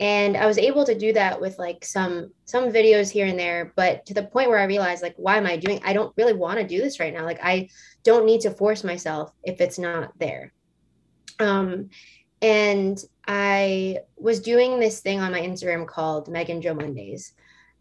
And 0.00 0.36
I 0.36 0.46
was 0.46 0.58
able 0.58 0.84
to 0.84 0.96
do 0.96 1.12
that 1.14 1.40
with 1.40 1.58
like 1.58 1.84
some 1.84 2.30
some 2.44 2.70
videos 2.70 3.10
here 3.10 3.26
and 3.26 3.38
there, 3.38 3.72
but 3.74 4.06
to 4.06 4.14
the 4.14 4.22
point 4.22 4.48
where 4.48 4.58
I 4.58 4.64
realized 4.64 5.02
like, 5.02 5.16
why 5.16 5.36
am 5.36 5.46
I 5.46 5.56
doing? 5.56 5.80
I 5.84 5.92
don't 5.92 6.14
really 6.16 6.34
want 6.34 6.60
to 6.60 6.66
do 6.66 6.80
this 6.80 7.00
right 7.00 7.12
now. 7.12 7.24
Like 7.24 7.40
I 7.42 7.68
don't 8.04 8.26
need 8.26 8.42
to 8.42 8.50
force 8.52 8.84
myself 8.84 9.32
if 9.42 9.60
it's 9.60 9.78
not 9.78 10.16
there. 10.18 10.52
Um, 11.40 11.90
and 12.40 13.02
I 13.26 13.98
was 14.16 14.40
doing 14.40 14.78
this 14.78 15.00
thing 15.00 15.20
on 15.20 15.32
my 15.32 15.40
Instagram 15.40 15.86
called 15.86 16.28
Megan 16.28 16.62
Jo 16.62 16.74
Mondays, 16.74 17.34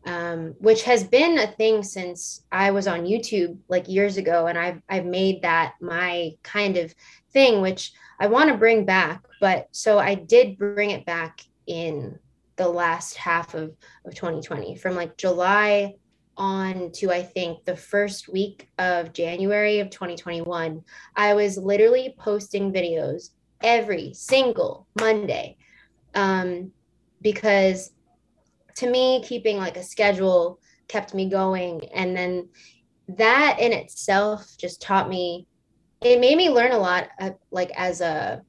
um, 0.06 0.56
which 0.60 0.84
has 0.84 1.04
been 1.04 1.38
a 1.38 1.48
thing 1.48 1.84
since 1.84 2.44
I 2.52 2.72
was 2.72 2.88
on 2.88 3.06
YouTube 3.06 3.58
like 3.68 3.88
years 3.88 4.18
ago, 4.18 4.48
and 4.48 4.58
I've 4.58 4.82
I've 4.90 5.06
made 5.06 5.44
that 5.44 5.76
my 5.82 6.32
kind 6.42 6.78
of 6.78 6.96
thing, 7.32 7.62
which 7.62 7.94
I 8.20 8.26
want 8.26 8.50
to 8.50 8.58
bring 8.58 8.86
back. 8.86 9.24
But 9.40 9.68
so 9.72 10.00
I 10.00 10.16
did 10.16 10.58
bring 10.58 10.90
it 10.90 11.06
back 11.06 11.42
in 11.68 12.18
the 12.56 12.68
last 12.68 13.16
half 13.16 13.54
of, 13.54 13.76
of 14.06 14.16
2020 14.16 14.76
from 14.78 14.96
like 14.96 15.18
July 15.18 15.94
on 16.38 16.92
to 16.92 17.12
I 17.12 17.24
think 17.24 17.66
the 17.66 17.76
first 17.76 18.30
week 18.30 18.70
of 18.78 19.14
January 19.14 19.80
of 19.80 19.90
2021, 19.90 20.84
I 21.16 21.34
was 21.34 21.58
literally 21.58 22.16
posting 22.18 22.72
videos 22.72 23.30
every 23.62 24.14
single 24.14 24.88
Monday. 25.00 25.58
Um, 26.14 26.72
because 27.22 27.92
to 28.76 28.90
me, 28.90 29.24
keeping 29.24 29.58
like 29.58 29.78
a 29.78 29.84
schedule 29.84 30.60
kept 30.88 31.14
me 31.14 31.30
going. 31.30 31.82
And 31.94 32.16
then 32.16 32.50
that 33.10 33.60
in 33.60 33.74
itself 33.74 34.56
just 34.58 34.82
taught 34.82 35.10
me, 35.10 35.48
it 36.02 36.20
made 36.20 36.38
me 36.38 36.50
learn 36.50 36.72
a 36.72 36.78
lot, 36.78 37.10
uh, 37.20 37.32
like 37.50 37.72
as 37.76 38.02
a, 38.02 38.44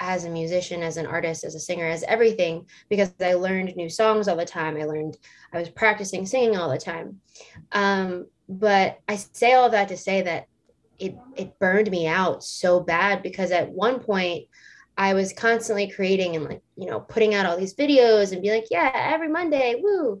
as 0.00 0.24
a 0.24 0.30
musician, 0.30 0.82
as 0.82 0.96
an 0.96 1.06
artist, 1.06 1.44
as 1.44 1.54
a 1.54 1.60
singer, 1.60 1.86
as 1.86 2.04
everything, 2.04 2.66
because 2.88 3.12
I 3.20 3.34
learned 3.34 3.74
new 3.76 3.88
songs 3.88 4.28
all 4.28 4.36
the 4.36 4.44
time. 4.44 4.76
I 4.76 4.84
learned, 4.84 5.16
I 5.52 5.58
was 5.58 5.68
practicing 5.68 6.26
singing 6.26 6.56
all 6.56 6.70
the 6.70 6.78
time. 6.78 7.20
Um, 7.72 8.26
but 8.48 9.00
I 9.08 9.16
say 9.16 9.52
all 9.52 9.70
that 9.70 9.88
to 9.88 9.96
say 9.96 10.22
that 10.22 10.46
it 10.98 11.16
it 11.36 11.58
burned 11.58 11.90
me 11.90 12.06
out 12.06 12.42
so 12.42 12.80
bad 12.80 13.22
because 13.22 13.50
at 13.50 13.70
one 13.70 14.00
point 14.00 14.46
I 14.96 15.14
was 15.14 15.32
constantly 15.32 15.88
creating 15.88 16.34
and 16.34 16.44
like 16.46 16.62
you 16.76 16.86
know 16.86 17.00
putting 17.00 17.34
out 17.34 17.46
all 17.46 17.56
these 17.56 17.74
videos 17.74 18.32
and 18.32 18.42
be 18.42 18.50
like 18.50 18.66
yeah 18.70 18.90
every 18.94 19.28
Monday 19.28 19.76
woo 19.80 20.20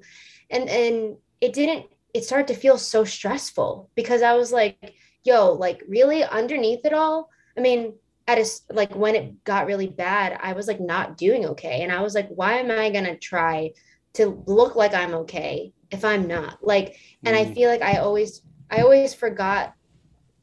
and 0.50 0.68
and 0.68 1.16
it 1.40 1.52
didn't 1.52 1.86
it 2.14 2.24
started 2.24 2.48
to 2.48 2.60
feel 2.60 2.78
so 2.78 3.04
stressful 3.04 3.90
because 3.94 4.22
I 4.22 4.34
was 4.34 4.52
like 4.52 4.94
yo 5.24 5.52
like 5.52 5.82
really 5.88 6.22
underneath 6.22 6.84
it 6.84 6.92
all 6.92 7.28
I 7.56 7.60
mean 7.60 7.94
at 8.28 8.38
a 8.38 8.46
like 8.70 8.94
when 8.94 9.16
it 9.16 9.42
got 9.42 9.66
really 9.66 9.88
bad 9.88 10.38
I 10.40 10.52
was 10.52 10.68
like 10.68 10.80
not 10.80 11.16
doing 11.16 11.46
okay 11.46 11.82
and 11.82 11.90
I 11.90 12.02
was 12.02 12.14
like 12.14 12.28
why 12.28 12.58
am 12.58 12.70
I 12.70 12.90
gonna 12.90 13.16
try 13.16 13.72
to 14.14 14.42
look 14.46 14.76
like 14.76 14.94
I'm 14.94 15.14
okay 15.14 15.72
if 15.90 16.04
I'm 16.04 16.28
not 16.28 16.58
like 16.62 16.96
and 17.24 17.34
mm. 17.34 17.40
I 17.40 17.52
feel 17.52 17.68
like 17.68 17.82
I 17.82 17.96
always 17.96 18.42
I 18.70 18.82
always 18.82 19.14
forgot 19.14 19.74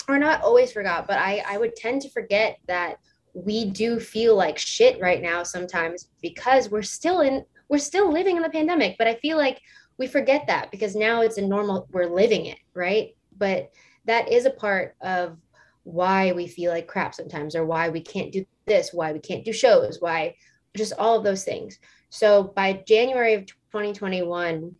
or 0.07 0.17
not 0.17 0.41
always 0.41 0.71
forgot, 0.71 1.07
but 1.07 1.17
I, 1.17 1.43
I 1.47 1.57
would 1.57 1.75
tend 1.75 2.01
to 2.03 2.09
forget 2.09 2.59
that 2.67 2.97
we 3.33 3.65
do 3.65 3.99
feel 3.99 4.35
like 4.35 4.57
shit 4.57 4.99
right 5.01 5.21
now 5.21 5.43
sometimes 5.43 6.09
because 6.21 6.69
we're 6.69 6.81
still 6.81 7.21
in 7.21 7.43
we're 7.67 7.77
still 7.79 8.11
living 8.11 8.37
in 8.37 8.43
the 8.43 8.49
pandemic. 8.49 8.95
But 8.97 9.07
I 9.07 9.15
feel 9.15 9.37
like 9.37 9.59
we 9.97 10.07
forget 10.07 10.45
that 10.47 10.71
because 10.71 10.95
now 10.95 11.21
it's 11.21 11.37
a 11.37 11.41
normal 11.41 11.87
we're 11.91 12.13
living 12.13 12.45
it, 12.45 12.59
right? 12.73 13.15
But 13.37 13.71
that 14.05 14.31
is 14.31 14.45
a 14.45 14.51
part 14.51 14.95
of 15.01 15.37
why 15.85 16.31
we 16.33 16.47
feel 16.47 16.71
like 16.71 16.87
crap 16.87 17.13
sometimes 17.13 17.55
or 17.55 17.63
why 17.63 17.89
we 17.89 18.01
can't 18.01 18.31
do 18.31 18.45
this, 18.65 18.91
why 18.91 19.13
we 19.13 19.19
can't 19.19 19.45
do 19.45 19.53
shows, 19.53 20.01
why 20.01 20.35
just 20.75 20.93
all 20.97 21.17
of 21.17 21.23
those 21.23 21.43
things. 21.43 21.79
So 22.09 22.43
by 22.43 22.83
January 22.87 23.35
of 23.35 23.45
2021 23.45 24.75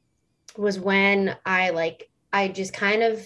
was 0.58 0.80
when 0.80 1.38
I 1.46 1.70
like 1.70 2.10
I 2.34 2.48
just 2.50 2.74
kind 2.74 3.04
of 3.04 3.26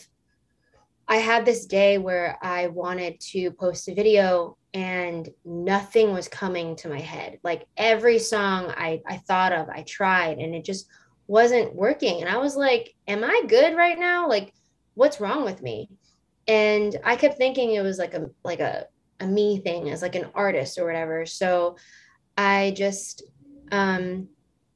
I 1.07 1.17
had 1.17 1.45
this 1.45 1.65
day 1.65 1.97
where 1.97 2.38
I 2.41 2.67
wanted 2.67 3.19
to 3.32 3.49
post 3.51 3.88
a 3.88 3.95
video 3.95 4.57
and 4.73 5.27
nothing 5.43 6.13
was 6.13 6.27
coming 6.27 6.75
to 6.77 6.89
my 6.89 6.99
head. 6.99 7.39
Like 7.43 7.65
every 7.77 8.19
song 8.19 8.71
I, 8.77 9.01
I 9.07 9.17
thought 9.17 9.51
of, 9.51 9.69
I 9.69 9.84
tried 9.84 10.38
and 10.38 10.53
it 10.53 10.63
just 10.63 10.88
wasn't 11.27 11.73
working. 11.73 12.21
And 12.21 12.30
I 12.30 12.38
was 12.38 12.55
like, 12.55 12.93
Am 13.07 13.23
I 13.23 13.43
good 13.47 13.75
right 13.75 13.97
now? 13.97 14.27
Like, 14.27 14.53
what's 14.95 15.21
wrong 15.21 15.45
with 15.45 15.61
me? 15.61 15.89
And 16.49 16.97
I 17.03 17.15
kept 17.15 17.37
thinking 17.37 17.71
it 17.75 17.81
was 17.81 17.99
like 17.99 18.15
a 18.15 18.29
like 18.43 18.59
a, 18.59 18.87
a 19.19 19.27
me 19.27 19.59
thing 19.59 19.91
as 19.91 20.01
like 20.01 20.15
an 20.15 20.29
artist 20.33 20.79
or 20.79 20.85
whatever. 20.85 21.25
So 21.25 21.77
I 22.35 22.73
just 22.75 23.23
um 23.71 24.27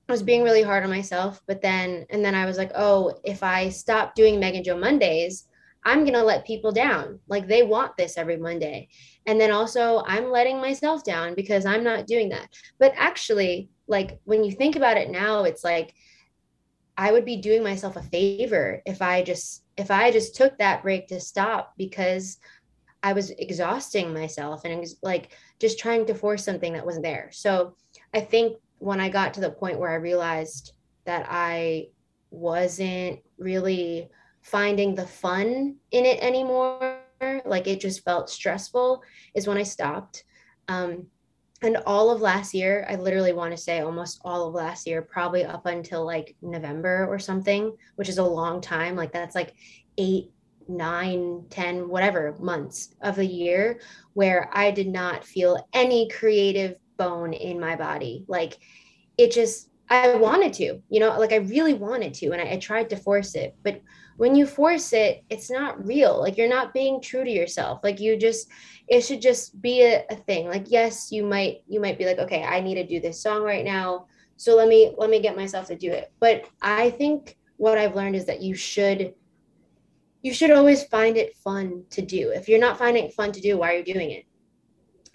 was 0.07 0.21
being 0.21 0.43
really 0.43 0.61
hard 0.61 0.83
on 0.83 0.89
myself. 0.91 1.41
But 1.47 1.61
then 1.61 2.05
and 2.11 2.23
then 2.23 2.35
I 2.35 2.45
was 2.45 2.57
like, 2.57 2.71
oh, 2.75 3.19
if 3.23 3.41
I 3.41 3.69
stop 3.69 4.13
doing 4.13 4.39
Megan 4.39 4.63
Jo 4.63 4.77
Mondays, 4.77 5.47
I'm 5.83 6.05
to 6.05 6.23
let 6.23 6.45
people 6.45 6.71
down. 6.71 7.19
Like 7.27 7.47
they 7.47 7.63
want 7.63 7.97
this 7.97 8.17
every 8.17 8.37
Monday. 8.37 8.89
And 9.25 9.41
then 9.41 9.51
also, 9.51 10.03
I'm 10.05 10.31
letting 10.31 10.61
myself 10.61 11.03
down 11.03 11.33
because 11.33 11.65
I'm 11.65 11.83
not 11.83 12.07
doing 12.07 12.29
that. 12.29 12.49
But 12.77 12.93
actually, 12.95 13.69
like 13.87 14.19
when 14.25 14.43
you 14.43 14.51
think 14.51 14.75
about 14.75 14.97
it 14.97 15.09
now, 15.09 15.43
it's 15.43 15.63
like 15.63 15.95
I 16.97 17.11
would 17.11 17.25
be 17.25 17.37
doing 17.37 17.63
myself 17.63 17.95
a 17.95 18.03
favor 18.03 18.81
if 18.85 19.01
I 19.01 19.23
just 19.23 19.63
if 19.77 19.89
I 19.89 20.11
just 20.11 20.35
took 20.35 20.57
that 20.57 20.83
break 20.83 21.07
to 21.07 21.19
stop 21.19 21.73
because 21.77 22.37
I 23.01 23.13
was 23.13 23.31
exhausting 23.31 24.13
myself 24.13 24.61
and 24.63 24.85
like 25.01 25.31
just 25.59 25.79
trying 25.79 26.05
to 26.05 26.15
force 26.15 26.43
something 26.45 26.73
that 26.73 26.85
wasn't 26.85 27.03
there. 27.03 27.29
So 27.31 27.75
I 28.13 28.21
think 28.21 28.57
when 28.77 28.99
I 28.99 29.09
got 29.09 29.33
to 29.33 29.41
the 29.41 29.51
point 29.51 29.79
where 29.79 29.89
I 29.89 29.95
realized 29.95 30.73
that 31.05 31.25
I 31.29 31.87
wasn't 32.31 33.19
really 33.37 34.09
finding 34.41 34.95
the 34.95 35.07
fun 35.07 35.75
in 35.91 36.05
it 36.05 36.21
anymore. 36.21 36.99
Like 37.45 37.67
it 37.67 37.79
just 37.79 38.03
felt 38.03 38.29
stressful, 38.29 39.01
is 39.33 39.47
when 39.47 39.57
I 39.57 39.63
stopped. 39.63 40.23
Um, 40.67 41.07
and 41.63 41.77
all 41.85 42.11
of 42.11 42.21
last 42.21 42.53
year, 42.53 42.85
I 42.89 42.95
literally 42.95 43.31
want 43.33 43.51
to 43.51 43.57
say 43.57 43.79
almost 43.79 44.19
all 44.23 44.47
of 44.47 44.53
last 44.53 44.85
year, 44.85 45.01
probably 45.01 45.45
up 45.45 45.65
until 45.65 46.05
like 46.05 46.35
November 46.41 47.07
or 47.09 47.17
something, 47.17 47.75
which 47.95 48.09
is 48.09 48.17
a 48.17 48.23
long 48.23 48.59
time. 48.59 48.95
Like 48.97 49.13
that's 49.13 49.33
like 49.33 49.53
eight, 49.97 50.31
nine, 50.67 51.45
ten, 51.49 51.87
whatever 51.87 52.35
months 52.39 52.93
of 53.01 53.15
the 53.15 53.25
year 53.25 53.79
where 54.13 54.49
I 54.53 54.71
did 54.71 54.87
not 54.87 55.25
feel 55.25 55.67
any 55.73 56.09
creative 56.09 56.75
bone 56.97 57.33
in 57.33 57.59
my 57.59 57.77
body. 57.77 58.25
Like 58.27 58.57
it 59.17 59.31
just, 59.31 59.69
I 59.89 60.15
wanted 60.15 60.53
to, 60.53 60.81
you 60.89 60.99
know, 60.99 61.17
like 61.19 61.33
I 61.33 61.37
really 61.37 61.73
wanted 61.73 62.13
to. 62.15 62.31
And 62.31 62.41
I, 62.41 62.53
I 62.53 62.57
tried 62.57 62.89
to 62.89 62.95
force 62.97 63.35
it. 63.35 63.55
But 63.63 63.81
when 64.17 64.35
you 64.35 64.45
force 64.45 64.93
it, 64.93 65.23
it's 65.29 65.51
not 65.51 65.85
real. 65.85 66.19
Like 66.19 66.37
you're 66.37 66.49
not 66.49 66.73
being 66.73 67.01
true 67.01 67.23
to 67.23 67.29
yourself. 67.29 67.81
Like 67.83 67.99
you 67.99 68.17
just, 68.17 68.47
it 68.87 69.01
should 69.01 69.21
just 69.21 69.61
be 69.61 69.83
a, 69.83 70.03
a 70.09 70.15
thing. 70.15 70.47
Like, 70.47 70.65
yes, 70.67 71.11
you 71.11 71.23
might, 71.23 71.63
you 71.67 71.79
might 71.79 71.97
be 71.97 72.05
like, 72.05 72.19
okay, 72.19 72.43
I 72.43 72.61
need 72.61 72.75
to 72.75 72.87
do 72.87 72.99
this 72.99 73.21
song 73.21 73.43
right 73.43 73.65
now. 73.65 74.07
So 74.37 74.55
let 74.55 74.67
me, 74.67 74.93
let 74.97 75.09
me 75.09 75.21
get 75.21 75.35
myself 75.35 75.67
to 75.67 75.75
do 75.75 75.91
it. 75.91 76.11
But 76.19 76.45
I 76.61 76.89
think 76.89 77.37
what 77.57 77.77
I've 77.77 77.95
learned 77.95 78.15
is 78.15 78.25
that 78.25 78.41
you 78.41 78.55
should, 78.55 79.13
you 80.21 80.33
should 80.33 80.51
always 80.51 80.83
find 80.85 81.17
it 81.17 81.35
fun 81.37 81.83
to 81.91 82.01
do. 82.01 82.29
If 82.29 82.47
you're 82.47 82.59
not 82.59 82.77
finding 82.77 83.05
it 83.05 83.13
fun 83.13 83.31
to 83.33 83.41
do, 83.41 83.57
why 83.57 83.73
are 83.73 83.77
you 83.77 83.83
doing 83.83 84.11
it? 84.11 84.25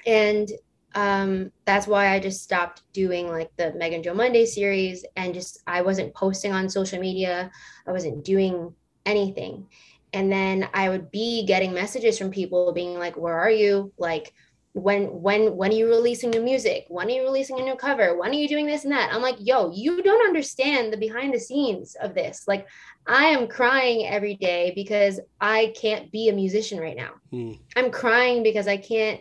And 0.07 0.51
um, 0.99 1.53
that's 1.65 1.87
why 1.87 2.13
I 2.13 2.19
just 2.19 2.43
stopped 2.43 2.83
doing 2.93 3.29
like 3.29 3.55
the 3.57 3.73
Megan 3.75 4.03
Jo 4.03 4.15
Monday 4.15 4.45
series 4.45 5.05
and 5.15 5.33
just 5.33 5.63
I 5.65 5.81
wasn't 5.81 6.13
posting 6.13 6.53
on 6.53 6.69
social 6.69 6.99
media. 6.99 7.53
I 7.87 7.93
wasn't 7.93 8.25
doing 8.25 8.75
anything. 9.07 9.69
And 10.13 10.33
then 10.33 10.69
I 10.75 10.89
would 10.89 11.13
be 11.13 11.47
getting 11.47 11.73
messages 11.73 12.19
from 12.19 12.33
people 12.33 12.73
being 12.73 12.99
like, 12.99 13.17
where 13.17 13.39
are 13.39 13.51
you? 13.51 13.93
Like, 13.97 14.33
when 14.73 15.07
when 15.23 15.57
when 15.57 15.71
are 15.71 15.75
you 15.75 15.89
releasing 15.89 16.31
new 16.31 16.43
music 16.43 16.85
when 16.89 17.09
are 17.09 17.11
you 17.11 17.23
releasing 17.23 17.59
a 17.59 17.65
new 17.65 17.75
cover 17.75 18.17
when 18.17 18.31
are 18.31 18.35
you 18.35 18.47
doing 18.47 18.67
this 18.67 18.85
and 18.85 18.93
that 18.93 19.13
i'm 19.13 19.23
like 19.23 19.35
yo 19.41 19.73
you 19.73 20.03
don't 20.03 20.29
understand 20.29 20.93
the 20.93 20.97
behind 20.97 21.35
the 21.35 21.41
scenes 21.41 21.97
of 22.01 22.15
this 22.15 22.45
like 22.47 22.69
i 23.07 23.25
am 23.25 23.49
crying 23.49 24.07
every 24.07 24.37
day 24.37 24.71
because 24.77 25.19
i 25.41 25.73
can't 25.75 26.13
be 26.13 26.29
a 26.29 26.35
musician 26.35 26.79
right 26.79 26.97
now 26.97 27.11
hmm. 27.33 27.53
i'm 27.77 27.91
crying 27.91 28.43
because 28.43 28.69
i 28.69 28.77
can't 28.77 29.21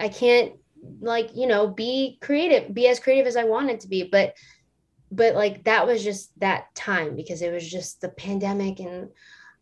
i 0.00 0.08
can't 0.08 0.54
like 1.00 1.30
you 1.34 1.46
know 1.46 1.68
be 1.68 2.18
creative 2.20 2.72
be 2.74 2.88
as 2.88 3.00
creative 3.00 3.26
as 3.26 3.36
i 3.36 3.44
wanted 3.44 3.80
to 3.80 3.88
be. 3.88 4.04
But 4.04 4.34
but 5.10 5.34
like 5.34 5.64
that 5.64 5.86
was 5.86 6.04
just 6.04 6.38
that 6.40 6.74
time 6.74 7.16
because 7.16 7.42
it 7.42 7.52
was 7.52 7.68
just 7.68 8.00
the 8.00 8.08
pandemic 8.10 8.80
and 8.80 9.08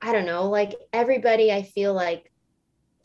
i 0.02 0.12
don't 0.12 0.26
know 0.26 0.48
like 0.48 0.74
everybody 0.92 1.52
i 1.52 1.62
feel 1.62 1.94
like 1.94 2.30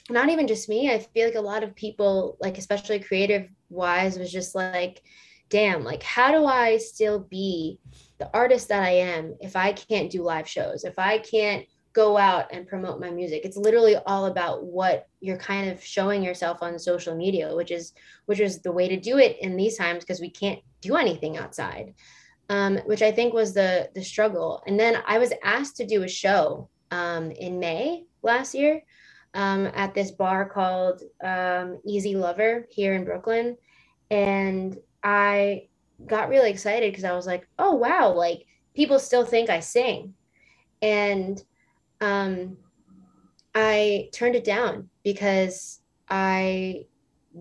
not 0.10 0.30
even 0.30 0.48
just 0.48 0.70
me 0.70 0.92
i 0.92 1.00
feel 1.00 1.28
like 1.28 1.36
a 1.36 1.42
lot 1.42 1.64
of 1.64 1.76
people 1.76 2.38
like 2.42 2.58
especially 2.58 3.00
creative 3.00 3.48
wise 3.70 4.20
was 4.20 4.32
just 4.32 4.56
like 4.56 5.02
damn 5.50 5.84
like 5.84 6.04
how 6.04 6.32
do 6.32 6.46
i 6.46 6.78
still 6.78 7.20
be 7.20 7.80
the 8.18 8.30
artist 8.34 8.68
that 8.68 8.84
i 8.84 8.90
am 8.90 9.36
if 9.40 9.56
i 9.56 9.72
can't 9.72 10.12
do 10.12 10.24
live 10.24 10.48
shows 10.48 10.84
if 10.84 11.00
i 11.00 11.18
can't 11.18 11.66
go 11.94 12.18
out 12.18 12.48
and 12.52 12.68
promote 12.68 13.00
my 13.00 13.10
music. 13.10 13.46
It's 13.46 13.58
literally 13.58 13.96
all 13.96 14.26
about 14.26 14.64
what 14.66 15.08
you're 15.22 15.38
kind 15.38 15.70
of 15.70 15.84
showing 15.84 16.24
yourself 16.24 16.58
on 16.62 16.78
social 16.78 17.16
media 17.16 17.56
which 17.56 17.72
is 17.72 17.94
which 18.26 18.40
is 18.40 18.60
the 18.60 18.72
way 18.72 18.88
to 18.88 19.00
do 19.00 19.18
it 19.18 19.38
in 19.42 19.56
these 19.56 19.78
times 19.78 20.04
because 20.04 20.20
we 20.20 20.30
can't 20.30 20.60
do 20.82 20.96
anything 20.96 21.38
outside 21.38 21.94
um, 22.50 22.78
which 22.86 23.02
I 23.02 23.12
think 23.12 23.34
was 23.34 23.54
the 23.54 23.90
the 23.96 24.04
struggle. 24.04 24.62
And 24.68 24.80
then 24.80 25.02
I 25.08 25.18
was 25.18 25.34
asked 25.44 25.78
to 25.78 25.86
do 25.86 26.04
a 26.04 26.08
show 26.08 26.70
um, 26.92 27.32
in 27.32 27.60
May 27.60 28.06
last 28.22 28.54
year 28.54 28.84
um, 29.34 29.68
at 29.74 29.94
this 29.94 30.12
bar 30.12 30.48
called 30.48 31.02
um, 31.24 31.80
Easy 31.86 32.16
Lover 32.16 32.68
here 32.70 32.94
in 32.94 33.06
Brooklyn, 33.06 33.58
and 34.12 34.78
I 35.04 35.68
got 36.06 36.30
really 36.30 36.50
excited 36.50 36.92
because 36.92 37.06
I 37.06 37.14
was 37.14 37.26
like, 37.26 37.48
oh 37.58 37.74
wow, 37.74 38.12
like 38.12 38.46
people 38.76 39.00
still 39.00 39.26
think 39.26 39.50
I 39.50 39.60
sing, 39.60 40.14
and 40.82 41.42
um, 42.04 42.58
I 43.56 44.10
turned 44.14 44.36
it 44.36 44.44
down 44.44 44.90
because 45.04 45.80
I 46.10 46.86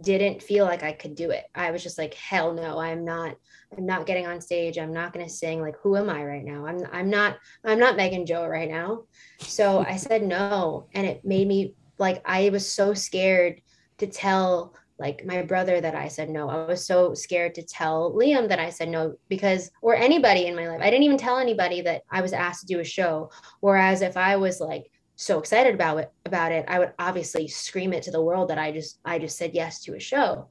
didn't 0.01 0.43
feel 0.43 0.65
like 0.65 0.83
I 0.83 0.93
could 0.93 1.15
do 1.15 1.31
it. 1.31 1.45
I 1.55 1.71
was 1.71 1.83
just 1.83 1.99
like, 1.99 2.15
hell 2.15 2.55
no, 2.55 2.79
I'm 2.79 3.05
not, 3.05 3.37
I'm 3.77 3.85
not 3.85 4.07
getting 4.07 4.27
on 4.27 4.41
stage. 4.41 4.79
I'm 4.79 4.93
not 4.93 5.13
going 5.13 5.27
to 5.27 5.33
sing. 5.33 5.61
Like, 5.61 5.77
who 5.83 5.97
am 5.97 6.09
I 6.09 6.25
right 6.25 6.45
now? 6.45 6.67
I'm, 6.67 6.81
I'm 6.93 7.11
not, 7.11 7.39
I'm 7.65 7.79
not 7.79 7.97
Megan 7.97 8.25
Jo 8.25 8.47
right 8.47 8.71
now. 8.71 9.03
So 9.41 9.81
I 9.81 9.97
said 9.97 10.23
no. 10.23 10.89
And 10.95 11.07
it 11.07 11.25
made 11.25 11.47
me 11.47 11.75
like, 11.99 12.23
I 12.25 12.49
was 12.51 12.71
so 12.71 12.95
scared 12.95 13.61
to 13.99 14.07
tell 14.07 14.75
like 15.03 15.27
my 15.27 15.43
brother 15.43 15.81
that 15.81 15.97
I 15.97 16.07
said 16.07 16.31
no. 16.31 16.49
I 16.49 16.65
was 16.65 16.87
so 16.87 17.13
scared 17.13 17.57
to 17.57 17.63
tell 17.63 18.13
Liam 18.13 18.49
that 18.49 18.61
I 18.61 18.71
said 18.71 18.89
no 18.89 19.17
because, 19.29 19.71
or 19.83 19.97
anybody 19.97 20.47
in 20.47 20.55
my 20.55 20.69
life. 20.69 20.81
I 20.81 20.91
didn't 20.91 21.03
even 21.03 21.19
tell 21.19 21.39
anybody 21.39 21.81
that 21.83 22.03
I 22.09 22.23
was 22.23 22.33
asked 22.33 22.61
to 22.61 22.73
do 22.73 22.79
a 22.79 22.85
show. 22.85 23.31
Whereas 23.61 24.01
if 24.01 24.17
I 24.17 24.37
was 24.37 24.61
like, 24.61 24.91
so 25.17 25.39
excited 25.39 25.75
about 25.75 25.99
it 25.99 26.11
about 26.25 26.51
it 26.51 26.65
i 26.69 26.79
would 26.79 26.93
obviously 26.99 27.47
scream 27.47 27.93
it 27.93 28.03
to 28.03 28.11
the 28.11 28.21
world 28.21 28.49
that 28.49 28.59
i 28.59 28.73
just 28.73 28.99
i 29.05 29.19
just 29.19 29.37
said 29.37 29.53
yes 29.53 29.83
to 29.83 29.95
a 29.95 30.01
show 30.01 30.49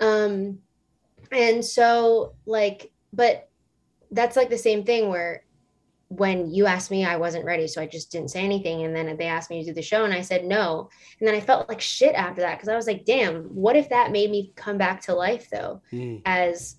um 0.00 0.58
and 1.30 1.64
so 1.64 2.34
like 2.46 2.90
but 3.12 3.50
that's 4.12 4.36
like 4.36 4.48
the 4.48 4.56
same 4.56 4.84
thing 4.84 5.08
where 5.08 5.44
when 6.16 6.52
you 6.52 6.66
asked 6.66 6.90
me 6.90 7.04
i 7.04 7.16
wasn't 7.16 7.44
ready 7.44 7.66
so 7.66 7.80
i 7.80 7.86
just 7.86 8.10
didn't 8.10 8.30
say 8.30 8.44
anything 8.44 8.84
and 8.84 8.94
then 8.94 9.16
they 9.16 9.26
asked 9.26 9.50
me 9.50 9.60
to 9.60 9.70
do 9.70 9.74
the 9.74 9.82
show 9.82 10.04
and 10.04 10.12
i 10.12 10.20
said 10.20 10.44
no 10.44 10.88
and 11.18 11.28
then 11.28 11.34
i 11.34 11.40
felt 11.40 11.68
like 11.68 11.80
shit 11.80 12.14
after 12.14 12.40
that 12.40 12.56
because 12.56 12.68
i 12.68 12.76
was 12.76 12.86
like 12.86 13.04
damn 13.04 13.44
what 13.44 13.76
if 13.76 13.88
that 13.88 14.12
made 14.12 14.30
me 14.30 14.52
come 14.56 14.78
back 14.78 15.00
to 15.00 15.14
life 15.14 15.48
though 15.50 15.80
mm. 15.92 16.20
as 16.24 16.76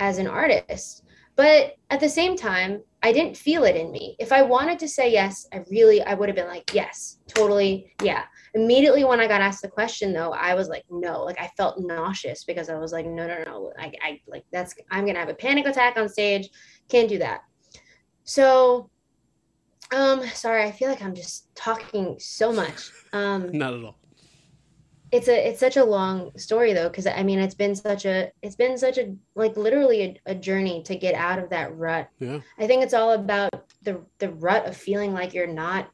as 0.00 0.18
an 0.18 0.26
artist 0.26 1.04
but 1.36 1.76
at 1.90 2.00
the 2.00 2.08
same 2.08 2.36
time 2.36 2.82
I 3.04 3.12
didn't 3.12 3.36
feel 3.36 3.64
it 3.64 3.74
in 3.74 3.90
me. 3.90 4.14
If 4.20 4.30
I 4.30 4.42
wanted 4.42 4.78
to 4.78 4.88
say 4.88 5.10
yes, 5.10 5.46
I 5.52 5.64
really, 5.70 6.00
I 6.02 6.14
would 6.14 6.28
have 6.28 6.36
been 6.36 6.46
like, 6.46 6.72
yes, 6.72 7.18
totally. 7.26 7.92
Yeah. 8.00 8.22
Immediately 8.54 9.02
when 9.02 9.18
I 9.18 9.26
got 9.26 9.40
asked 9.40 9.62
the 9.62 9.68
question 9.68 10.12
though, 10.12 10.32
I 10.32 10.54
was 10.54 10.68
like, 10.68 10.84
no, 10.88 11.24
like 11.24 11.40
I 11.40 11.50
felt 11.56 11.80
nauseous 11.80 12.44
because 12.44 12.68
I 12.68 12.76
was 12.76 12.92
like, 12.92 13.04
no, 13.04 13.26
no, 13.26 13.42
no. 13.44 13.72
I, 13.76 13.92
I 14.02 14.20
like 14.28 14.44
that's, 14.52 14.74
I'm 14.92 15.02
going 15.02 15.14
to 15.14 15.20
have 15.20 15.28
a 15.28 15.34
panic 15.34 15.66
attack 15.66 15.96
on 15.96 16.08
stage. 16.08 16.48
Can't 16.88 17.08
do 17.08 17.18
that. 17.18 17.40
So, 18.24 18.90
um, 19.92 20.26
sorry, 20.28 20.64
I 20.64 20.72
feel 20.72 20.88
like 20.88 21.02
I'm 21.02 21.14
just 21.14 21.54
talking 21.54 22.16
so 22.18 22.52
much. 22.52 22.90
Um, 23.12 23.50
not 23.56 23.74
at 23.74 23.84
all 23.84 23.98
it's 25.12 25.28
a 25.28 25.48
it's 25.48 25.60
such 25.60 25.76
a 25.76 25.84
long 25.84 26.36
story 26.36 26.72
though 26.72 26.88
because 26.88 27.06
i 27.06 27.22
mean 27.22 27.38
it's 27.38 27.54
been 27.54 27.76
such 27.76 28.06
a 28.06 28.32
it's 28.40 28.56
been 28.56 28.76
such 28.76 28.98
a 28.98 29.14
like 29.34 29.56
literally 29.56 30.02
a, 30.02 30.32
a, 30.32 30.34
journey 30.34 30.82
to 30.82 30.96
get 30.96 31.14
out 31.14 31.38
of 31.38 31.50
that 31.50 31.76
rut 31.76 32.08
yeah 32.18 32.40
i 32.58 32.66
think 32.66 32.82
it's 32.82 32.94
all 32.94 33.12
about 33.12 33.70
the 33.82 34.00
the 34.18 34.30
rut 34.30 34.66
of 34.66 34.76
feeling 34.76 35.12
like 35.12 35.34
you're 35.34 35.46
not 35.46 35.90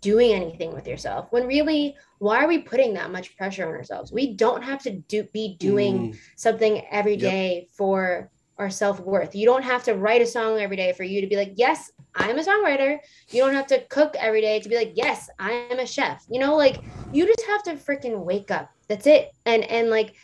doing 0.00 0.32
anything 0.32 0.72
with 0.72 0.86
yourself 0.86 1.26
when 1.30 1.46
really 1.46 1.96
why 2.18 2.44
are 2.44 2.46
we 2.46 2.58
putting 2.58 2.94
that 2.94 3.10
much 3.10 3.36
pressure 3.36 3.66
on 3.66 3.74
ourselves 3.74 4.12
we 4.12 4.34
don't 4.34 4.62
have 4.62 4.80
to 4.80 4.90
do 4.90 5.24
be 5.32 5.56
doing 5.58 6.12
mm. 6.12 6.18
something 6.36 6.86
every 6.90 7.16
day 7.16 7.60
yep. 7.62 7.70
for 7.72 8.30
our 8.58 8.70
self-worth 8.70 9.34
you 9.34 9.46
don't 9.46 9.62
have 9.62 9.84
to 9.84 9.94
write 9.94 10.20
a 10.20 10.26
song 10.26 10.58
every 10.58 10.76
day 10.76 10.92
for 10.92 11.04
you 11.04 11.20
to 11.20 11.26
be 11.26 11.36
like 11.36 11.52
yes 11.56 11.90
I'm 12.18 12.38
a 12.38 12.42
songwriter. 12.42 12.98
You 13.30 13.42
don't 13.42 13.54
have 13.54 13.68
to 13.68 13.84
cook 13.88 14.16
every 14.18 14.40
day 14.40 14.60
to 14.60 14.68
be 14.68 14.76
like, 14.76 14.92
yes, 14.94 15.30
I 15.38 15.52
am 15.70 15.78
a 15.78 15.86
chef. 15.86 16.24
You 16.28 16.40
know, 16.40 16.56
like 16.56 16.82
you 17.12 17.26
just 17.26 17.46
have 17.46 17.62
to 17.64 17.74
freaking 17.74 18.24
wake 18.24 18.50
up. 18.50 18.70
That's 18.88 19.06
it. 19.06 19.30
And 19.46 19.64
and 19.64 19.88
like 19.88 20.14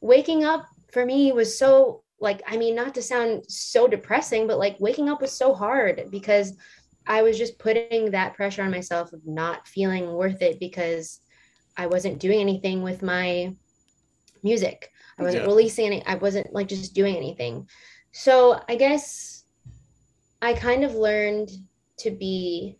waking 0.00 0.44
up 0.44 0.66
for 0.92 1.04
me 1.04 1.32
was 1.32 1.58
so 1.58 2.02
like 2.20 2.42
I 2.46 2.56
mean, 2.56 2.74
not 2.74 2.94
to 2.94 3.02
sound 3.02 3.44
so 3.48 3.88
depressing, 3.88 4.46
but 4.46 4.58
like 4.58 4.76
waking 4.78 5.08
up 5.08 5.20
was 5.20 5.32
so 5.32 5.54
hard 5.54 6.04
because 6.10 6.56
I 7.06 7.22
was 7.22 7.36
just 7.36 7.58
putting 7.58 8.12
that 8.12 8.34
pressure 8.34 8.62
on 8.62 8.70
myself 8.70 9.12
of 9.12 9.26
not 9.26 9.66
feeling 9.66 10.12
worth 10.12 10.42
it 10.42 10.60
because 10.60 11.20
I 11.76 11.86
wasn't 11.86 12.20
doing 12.20 12.40
anything 12.40 12.82
with 12.82 13.02
my 13.02 13.54
music. 14.42 14.90
I 15.20 15.24
wasn't 15.24 15.42
yeah. 15.44 15.48
releasing 15.48 15.86
any 15.86 16.06
I 16.06 16.14
wasn't 16.14 16.52
like 16.52 16.68
just 16.68 16.94
doing 16.94 17.16
anything. 17.16 17.68
So 18.12 18.60
I 18.68 18.76
guess 18.76 19.44
I 20.42 20.54
kind 20.54 20.84
of 20.84 20.94
learned 20.94 21.50
to 21.98 22.10
be 22.10 22.76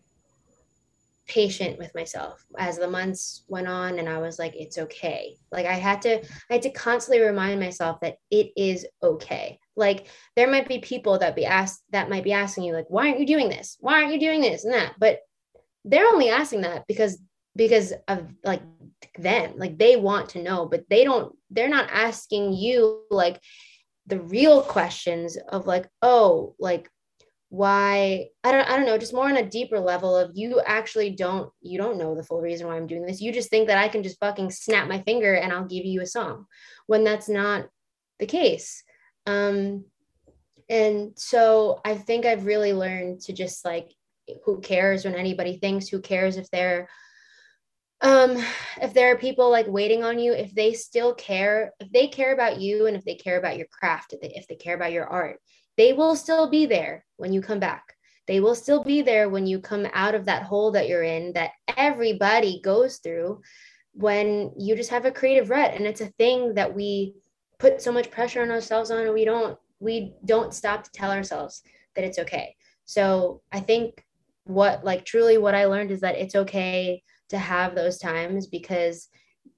patient 1.26 1.78
with 1.78 1.94
myself 1.94 2.44
as 2.58 2.76
the 2.76 2.90
months 2.90 3.44
went 3.46 3.68
on 3.68 4.00
and 4.00 4.08
I 4.08 4.18
was 4.18 4.38
like 4.38 4.54
it's 4.56 4.78
okay. 4.78 5.36
Like 5.52 5.66
I 5.66 5.74
had 5.74 6.02
to 6.02 6.20
I 6.50 6.54
had 6.54 6.62
to 6.62 6.70
constantly 6.70 7.24
remind 7.24 7.60
myself 7.60 8.00
that 8.00 8.16
it 8.30 8.52
is 8.56 8.86
okay. 9.02 9.58
Like 9.76 10.08
there 10.34 10.50
might 10.50 10.68
be 10.68 10.78
people 10.78 11.18
that 11.18 11.36
be 11.36 11.46
asked 11.46 11.84
that 11.90 12.10
might 12.10 12.24
be 12.24 12.32
asking 12.32 12.64
you 12.64 12.72
like 12.72 12.88
why 12.88 13.08
aren't 13.08 13.20
you 13.20 13.26
doing 13.26 13.48
this? 13.48 13.76
Why 13.80 14.00
aren't 14.00 14.12
you 14.12 14.20
doing 14.20 14.40
this 14.40 14.64
and 14.64 14.74
that? 14.74 14.94
But 14.98 15.20
they're 15.84 16.08
only 16.08 16.30
asking 16.30 16.62
that 16.62 16.86
because 16.88 17.18
because 17.56 17.92
of 18.08 18.26
like 18.44 18.62
them. 19.18 19.54
Like 19.56 19.78
they 19.78 19.96
want 19.96 20.30
to 20.30 20.42
know, 20.42 20.66
but 20.66 20.84
they 20.88 21.04
don't 21.04 21.34
they're 21.50 21.68
not 21.68 21.88
asking 21.92 22.52
you 22.52 23.02
like 23.10 23.40
the 24.06 24.20
real 24.20 24.62
questions 24.62 25.36
of 25.48 25.66
like 25.66 25.88
oh 26.02 26.54
like 26.58 26.88
why 27.50 28.28
I 28.44 28.52
don't 28.52 28.68
I 28.68 28.76
don't 28.76 28.86
know, 28.86 28.96
just 28.96 29.12
more 29.12 29.28
on 29.28 29.36
a 29.36 29.48
deeper 29.48 29.80
level 29.80 30.16
of 30.16 30.30
you 30.34 30.60
actually 30.64 31.10
don't 31.10 31.50
you 31.60 31.78
don't 31.78 31.98
know 31.98 32.14
the 32.14 32.22
full 32.22 32.40
reason 32.40 32.68
why 32.68 32.76
I'm 32.76 32.86
doing 32.86 33.04
this. 33.04 33.20
You 33.20 33.32
just 33.32 33.50
think 33.50 33.66
that 33.66 33.78
I 33.78 33.88
can 33.88 34.04
just 34.04 34.20
fucking 34.20 34.52
snap 34.52 34.88
my 34.88 35.00
finger 35.02 35.34
and 35.34 35.52
I'll 35.52 35.66
give 35.66 35.84
you 35.84 36.00
a 36.00 36.06
song 36.06 36.46
when 36.86 37.02
that's 37.02 37.28
not 37.28 37.68
the 38.20 38.26
case. 38.26 38.82
Um 39.26 39.84
and 40.68 41.12
so 41.16 41.80
I 41.84 41.96
think 41.96 42.24
I've 42.24 42.46
really 42.46 42.72
learned 42.72 43.20
to 43.22 43.32
just 43.32 43.64
like 43.64 43.92
who 44.44 44.60
cares 44.60 45.04
when 45.04 45.16
anybody 45.16 45.58
thinks, 45.58 45.88
who 45.88 46.00
cares 46.00 46.36
if 46.36 46.48
they're 46.50 46.88
um 48.02 48.42
if 48.80 48.94
there 48.94 49.12
are 49.12 49.18
people 49.18 49.50
like 49.50 49.66
waiting 49.66 50.02
on 50.02 50.18
you 50.18 50.32
if 50.32 50.54
they 50.54 50.72
still 50.72 51.14
care 51.14 51.72
if 51.80 51.90
they 51.92 52.06
care 52.06 52.32
about 52.32 52.60
you 52.60 52.86
and 52.86 52.96
if 52.96 53.04
they 53.04 53.14
care 53.14 53.38
about 53.38 53.58
your 53.58 53.66
craft 53.66 54.12
if 54.12 54.20
they, 54.20 54.32
if 54.34 54.46
they 54.48 54.56
care 54.56 54.74
about 54.74 54.92
your 54.92 55.06
art 55.06 55.38
they 55.80 55.94
will 55.94 56.14
still 56.14 56.46
be 56.46 56.66
there 56.66 57.06
when 57.16 57.32
you 57.32 57.40
come 57.40 57.58
back. 57.58 57.94
They 58.26 58.40
will 58.40 58.54
still 58.54 58.84
be 58.84 59.00
there 59.00 59.30
when 59.30 59.46
you 59.46 59.60
come 59.60 59.86
out 59.94 60.14
of 60.14 60.26
that 60.26 60.42
hole 60.42 60.70
that 60.72 60.88
you're 60.88 61.02
in 61.02 61.32
that 61.32 61.52
everybody 61.74 62.60
goes 62.62 62.98
through 62.98 63.40
when 63.94 64.52
you 64.58 64.76
just 64.76 64.90
have 64.90 65.06
a 65.06 65.10
creative 65.10 65.48
rut 65.48 65.72
and 65.74 65.86
it's 65.86 66.02
a 66.02 66.12
thing 66.18 66.52
that 66.52 66.74
we 66.74 67.14
put 67.58 67.80
so 67.80 67.90
much 67.90 68.10
pressure 68.10 68.42
on 68.42 68.50
ourselves 68.50 68.90
on 68.90 68.98
and 68.98 69.14
we 69.14 69.24
don't 69.24 69.58
we 69.80 70.12
don't 70.26 70.52
stop 70.52 70.84
to 70.84 70.92
tell 70.92 71.10
ourselves 71.10 71.62
that 71.96 72.04
it's 72.04 72.18
okay. 72.18 72.54
So 72.84 73.40
I 73.50 73.60
think 73.60 74.04
what 74.44 74.84
like 74.84 75.06
truly 75.06 75.38
what 75.38 75.54
I 75.54 75.64
learned 75.64 75.90
is 75.92 76.02
that 76.02 76.16
it's 76.16 76.34
okay 76.34 77.02
to 77.30 77.38
have 77.38 77.74
those 77.74 77.98
times 77.98 78.46
because 78.46 79.08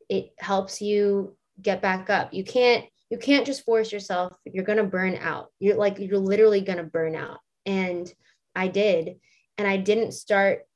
it 0.09 0.31
helps 0.39 0.81
you 0.81 1.37
get 1.61 1.83
back 1.83 2.09
up. 2.11 2.33
You 2.33 2.45
can't 2.45 2.85
you 3.11 3.19
can't 3.19 3.45
just 3.45 3.65
force 3.65 3.93
yourself 3.93 4.35
you're 4.47 4.65
going 4.65 4.79
to 4.79 4.85
burn 4.85 5.17
out. 5.17 5.49
You're 5.59 5.77
like 5.77 5.99
you're 5.99 6.19
literally 6.19 6.61
going 6.61 6.79
to 6.79 6.85
burn 6.85 7.15
out. 7.17 7.39
And 7.67 8.13
i 8.55 8.69
did. 8.69 9.17
And 9.59 9.67
i 9.67 9.77
didn't 9.77 10.13
start 10.13 10.67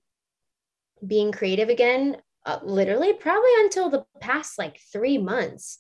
being 1.07 1.31
creative 1.33 1.69
again 1.69 2.17
uh, 2.47 2.61
literally 2.63 3.13
probably 3.13 3.51
until 3.59 3.91
the 3.91 4.05
past 4.21 4.59
like 4.59 4.81
3 4.93 5.19
months. 5.19 5.79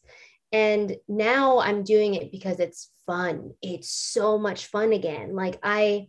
And 0.52 0.96
now 1.08 1.58
i'm 1.58 1.82
doing 1.82 2.14
it 2.14 2.30
because 2.30 2.60
it's 2.60 2.90
fun. 3.06 3.52
It's 3.62 3.90
so 3.90 4.38
much 4.38 4.66
fun 4.66 4.92
again. 4.92 5.34
Like 5.34 5.58
i 5.62 6.08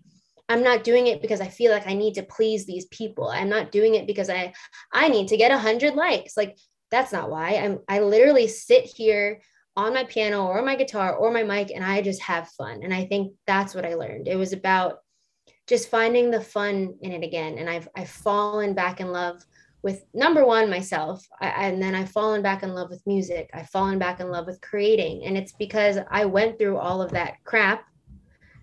i'm 0.49 0.63
not 0.63 0.83
doing 0.83 1.07
it 1.07 1.21
because 1.21 1.41
i 1.41 1.47
feel 1.47 1.71
like 1.71 1.87
i 1.87 1.93
need 1.93 2.13
to 2.13 2.23
please 2.23 2.65
these 2.65 2.85
people 2.87 3.27
i'm 3.29 3.49
not 3.49 3.71
doing 3.71 3.95
it 3.95 4.07
because 4.07 4.29
i 4.29 4.53
i 4.93 5.07
need 5.07 5.27
to 5.27 5.37
get 5.37 5.51
100 5.51 5.95
likes 5.95 6.37
like 6.37 6.57
that's 6.91 7.11
not 7.11 7.29
why 7.29 7.55
i'm 7.55 7.79
i 7.87 7.99
literally 7.99 8.47
sit 8.47 8.83
here 8.83 9.41
on 9.77 9.93
my 9.93 10.03
piano 10.05 10.47
or 10.47 10.63
my 10.63 10.75
guitar 10.75 11.15
or 11.15 11.31
my 11.31 11.43
mic 11.43 11.71
and 11.71 11.85
I 11.85 12.01
just 12.01 12.21
have 12.23 12.49
fun. 12.49 12.81
And 12.83 12.91
I 12.91 13.05
think 13.05 13.33
that's 13.45 13.75
what 13.75 13.85
I 13.85 13.93
learned. 13.93 14.27
It 14.27 14.35
was 14.35 14.51
about 14.51 15.01
just 15.67 15.91
finding 15.91 16.31
the 16.31 16.41
fun 16.41 16.95
in 17.01 17.11
it 17.11 17.23
again. 17.23 17.59
And 17.59 17.69
I've 17.69 17.87
I've 17.95 18.09
fallen 18.09 18.73
back 18.73 18.99
in 18.99 19.11
love 19.11 19.45
with 19.83 20.03
number 20.15 20.43
one 20.43 20.69
myself 20.69 21.23
I, 21.39 21.49
and 21.67 21.81
then 21.81 21.93
I've 21.93 22.11
fallen 22.11 22.41
back 22.41 22.63
in 22.63 22.73
love 22.73 22.89
with 22.89 23.05
music. 23.05 23.51
I've 23.53 23.69
fallen 23.69 23.99
back 23.99 24.19
in 24.19 24.31
love 24.31 24.47
with 24.47 24.59
creating. 24.61 25.25
And 25.25 25.37
it's 25.37 25.53
because 25.53 25.99
I 26.09 26.25
went 26.25 26.57
through 26.57 26.77
all 26.77 26.99
of 26.99 27.11
that 27.11 27.35
crap 27.43 27.85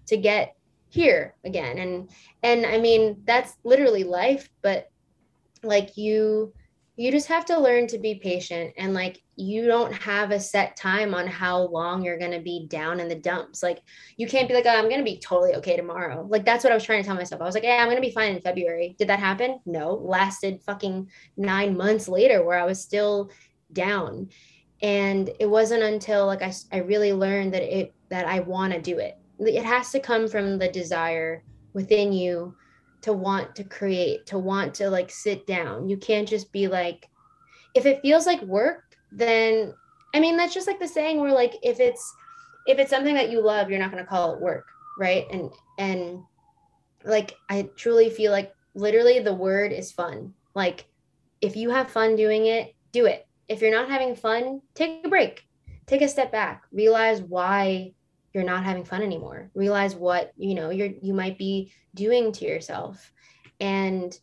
to 0.07 0.17
get 0.17 0.57
here 0.95 1.35
again. 1.45 1.79
And 1.79 2.11
and 2.45 2.65
I 2.65 2.79
mean 2.79 3.23
that's 3.25 3.57
literally 3.65 4.05
life, 4.05 4.49
but 4.63 4.91
like 5.65 5.97
you 5.97 6.55
you 6.97 7.11
just 7.11 7.27
have 7.27 7.45
to 7.45 7.59
learn 7.59 7.89
to 7.89 7.99
be 7.99 8.15
patient 8.15 8.73
and 8.79 8.95
like 8.95 9.21
you 9.35 9.67
don't 9.67 9.93
have 9.93 10.31
a 10.31 10.39
set 10.39 10.77
time 10.77 11.13
on 11.13 11.27
how 11.27 11.63
long 11.63 12.05
you're 12.05 12.19
going 12.19 12.31
to 12.31 12.39
be 12.39 12.69
down 12.69 13.01
in 13.01 13.09
the 13.09 13.17
dumps. 13.17 13.61
Like 13.61 13.81
you 14.17 14.29
can't 14.29 14.47
be 14.47 14.55
like 14.55 14.67
oh, 14.67 14.71
i'm 14.71 14.89
going 14.89 14.99
to 14.99 15.13
be 15.13 15.19
totally 15.19 15.57
okay 15.57 15.77
tomorrow. 15.77 16.25
Like 16.31 16.45
that's 16.45 16.63
what 16.63 16.73
i 16.73 16.77
was 16.77 16.85
trying 16.85 17.03
to 17.03 17.07
tell 17.07 17.17
myself. 17.17 17.43
I 17.43 17.45
was 17.45 17.55
like 17.55 17.65
yeah 17.65 17.79
i'm 17.79 17.87
going 17.89 17.97
to 17.97 18.09
be 18.09 18.15
fine 18.15 18.37
in 18.37 18.41
february. 18.41 18.95
Did 18.97 19.09
that 19.09 19.19
happen? 19.19 19.59
No. 19.67 19.95
Lasted 19.95 20.63
fucking 20.63 21.11
nine 21.37 21.77
months 21.77 22.07
later 22.07 22.45
where 22.45 22.59
i 22.59 22.65
was 22.65 22.81
still 22.81 23.33
down. 23.73 24.29
And 24.81 25.31
it 25.41 25.51
wasn't 25.51 25.83
until 25.83 26.27
like 26.27 26.43
i, 26.43 26.53
I 26.71 26.79
really 26.79 27.13
learned 27.13 27.53
that 27.55 27.63
it 27.63 27.93
that 28.11 28.27
i 28.27 28.39
want 28.39 28.73
to 28.73 28.81
do 28.81 28.99
it 28.99 29.19
it 29.39 29.65
has 29.65 29.91
to 29.91 30.01
come 30.01 30.29
from 30.29 30.59
the 30.59 30.69
desire 30.69 31.43
within 31.73 32.13
you 32.13 32.55
to 33.03 33.13
want 33.13 33.55
to 33.57 33.65
create, 33.65 34.27
to 34.27 34.39
want 34.39 34.75
to 34.75 34.89
like 34.89 35.11
sit 35.11 35.47
down. 35.47 35.89
You 35.89 35.97
can't 35.97 36.29
just 36.29 36.53
be 36.53 36.69
like, 36.69 37.09
if 37.75 37.87
it 37.87 38.01
feels 38.01 38.27
like 38.27 38.41
work, 38.43 38.97
then 39.13 39.75
I 40.15 40.21
mean 40.21 40.37
that's 40.37 40.55
just 40.55 40.67
like 40.67 40.79
the 40.79 40.89
saying 40.89 41.21
where 41.21 41.33
like 41.33 41.55
if 41.63 41.81
it's 41.81 42.15
if 42.67 42.79
it's 42.79 42.91
something 42.91 43.15
that 43.15 43.31
you 43.31 43.43
love, 43.43 43.69
you're 43.69 43.79
not 43.79 43.91
gonna 43.91 44.07
call 44.07 44.35
it 44.35 44.41
work, 44.41 44.67
right? 44.99 45.27
And 45.31 45.51
and 45.79 46.23
like 47.05 47.35
I 47.51 47.69
truly 47.77 48.11
feel 48.11 48.33
like 48.33 48.53
literally 48.75 49.21
the 49.21 49.35
word 49.35 49.73
is 49.73 49.93
fun. 49.93 50.33
Like 50.55 50.87
if 51.41 51.57
you 51.57 51.71
have 51.71 51.91
fun 51.91 52.17
doing 52.17 52.47
it, 52.47 52.75
do 52.93 53.07
it. 53.07 53.27
If 53.49 53.61
you're 53.61 53.71
not 53.71 53.91
having 53.91 54.17
fun, 54.17 54.63
take 54.75 55.05
a 55.05 55.09
break. 55.09 55.47
Take 55.87 56.01
a 56.01 56.09
step 56.09 56.33
back. 56.33 56.63
Realize 56.73 57.21
why 57.21 57.93
you're 58.35 58.45
not 58.45 58.65
having 58.65 58.85
fun 58.85 59.03
anymore. 59.03 59.51
Realize 59.55 59.95
what 59.95 60.33
you 60.37 60.55
know 60.55 60.71
you're 60.71 60.91
you 61.01 61.15
might 61.15 61.39
be 61.39 61.73
doing 61.95 62.33
to 62.33 62.45
yourself. 62.45 63.13
And 63.61 64.19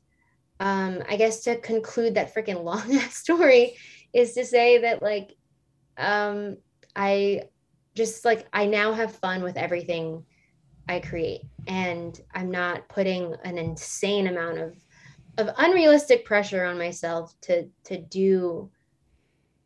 um 0.61 1.01
i 1.09 1.17
guess 1.17 1.41
to 1.41 1.57
conclude 1.57 2.15
that 2.15 2.33
freaking 2.33 2.63
long 2.71 2.95
ass 2.95 3.15
story 3.15 3.75
is 4.13 4.33
to 4.33 4.45
say 4.45 4.77
that 4.77 5.01
like 5.01 5.35
um 5.97 6.55
i 6.95 7.41
just 7.95 8.23
like 8.23 8.47
i 8.53 8.65
now 8.65 8.93
have 8.93 9.13
fun 9.13 9.43
with 9.43 9.57
everything 9.57 10.23
i 10.87 10.99
create. 10.99 11.41
And 11.67 12.19
i'm 12.33 12.51
not 12.51 12.87
putting 12.87 13.35
an 13.43 13.57
insane 13.57 14.27
amount 14.27 14.59
of 14.59 14.75
of 15.37 15.49
unrealistic 15.57 16.25
pressure 16.25 16.63
on 16.65 16.77
myself 16.77 17.33
to 17.41 17.67
to 17.85 17.97
do 17.97 18.69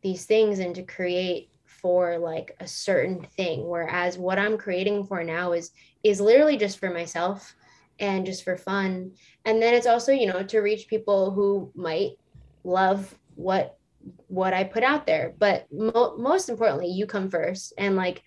these 0.02 0.24
things 0.24 0.60
and 0.60 0.74
to 0.74 0.82
create 0.82 1.50
for 1.80 2.18
like 2.18 2.56
a 2.60 2.66
certain 2.66 3.22
thing 3.36 3.66
whereas 3.66 4.18
what 4.18 4.38
i'm 4.38 4.58
creating 4.58 5.04
for 5.04 5.22
now 5.22 5.52
is 5.52 5.70
is 6.02 6.20
literally 6.20 6.56
just 6.56 6.78
for 6.78 6.90
myself 6.90 7.54
and 7.98 8.26
just 8.26 8.44
for 8.44 8.56
fun. 8.56 9.12
And 9.44 9.60
then 9.60 9.74
it's 9.74 9.86
also 9.86 10.12
you 10.12 10.26
know 10.26 10.42
to 10.44 10.60
reach 10.60 10.88
people 10.88 11.30
who 11.30 11.70
might 11.74 12.12
love 12.64 13.14
what 13.34 13.78
what 14.28 14.54
i 14.54 14.64
put 14.64 14.82
out 14.82 15.06
there. 15.06 15.34
But 15.38 15.66
mo- 15.72 16.16
most 16.18 16.48
importantly 16.48 16.88
you 16.88 17.06
come 17.06 17.30
first. 17.30 17.72
And 17.78 17.96
like 17.96 18.22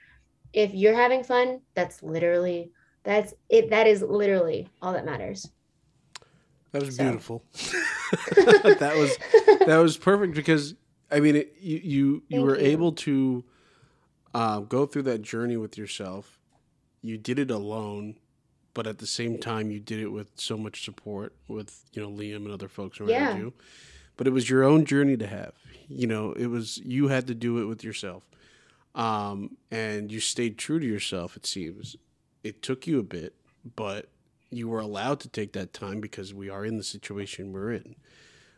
if 0.53 0.73
you're 0.73 0.95
having 0.95 1.23
fun 1.23 1.61
that's 1.75 2.01
literally 2.01 2.71
that's 3.03 3.33
it 3.49 3.69
that 3.69 3.87
is 3.87 4.01
literally 4.01 4.67
all 4.81 4.93
that 4.93 5.05
matters. 5.05 5.49
That 6.71 6.83
was 6.85 6.95
so. 6.95 7.03
beautiful. 7.03 7.43
That 8.79 8.95
was 8.97 9.17
that 9.67 9.77
was 9.77 9.97
perfect 9.97 10.33
because 10.33 10.73
I 11.11 11.19
mean, 11.19 11.35
it, 11.35 11.55
you 11.59 11.79
you, 11.83 12.23
you 12.27 12.41
were 12.41 12.57
you. 12.57 12.65
able 12.65 12.91
to 12.93 13.43
uh, 14.33 14.59
go 14.59 14.85
through 14.85 15.03
that 15.03 15.21
journey 15.21 15.57
with 15.57 15.77
yourself. 15.77 16.39
You 17.01 17.17
did 17.17 17.39
it 17.39 17.49
alone, 17.49 18.15
but 18.73 18.85
at 18.85 18.99
the 18.99 19.07
same 19.07 19.39
time, 19.39 19.71
you 19.71 19.79
did 19.79 19.99
it 19.99 20.09
with 20.09 20.31
so 20.35 20.57
much 20.57 20.83
support 20.83 21.33
with 21.47 21.83
you 21.93 22.01
know 22.01 22.09
Liam 22.09 22.37
and 22.37 22.51
other 22.51 22.67
folks 22.67 22.99
around 22.99 23.09
yeah. 23.09 23.37
you. 23.37 23.53
But 24.17 24.27
it 24.27 24.31
was 24.31 24.49
your 24.49 24.63
own 24.63 24.85
journey 24.85 25.15
to 25.17 25.27
have. 25.27 25.53
You 25.87 26.07
know, 26.07 26.33
it 26.33 26.47
was 26.47 26.77
you 26.77 27.07
had 27.07 27.27
to 27.27 27.35
do 27.35 27.59
it 27.59 27.65
with 27.65 27.83
yourself, 27.83 28.29
um, 28.93 29.57
and 29.71 30.11
you 30.11 30.19
stayed 30.19 30.57
true 30.57 30.79
to 30.79 30.85
yourself. 30.85 31.35
It 31.35 31.45
seems 31.45 31.95
it 32.43 32.61
took 32.61 32.85
you 32.85 32.99
a 32.99 33.03
bit, 33.03 33.33
but 33.75 34.09
you 34.51 34.67
were 34.67 34.79
allowed 34.79 35.19
to 35.21 35.29
take 35.29 35.53
that 35.53 35.73
time 35.73 35.99
because 35.99 36.33
we 36.33 36.49
are 36.49 36.65
in 36.65 36.77
the 36.77 36.83
situation 36.83 37.53
we're 37.53 37.71
in. 37.71 37.95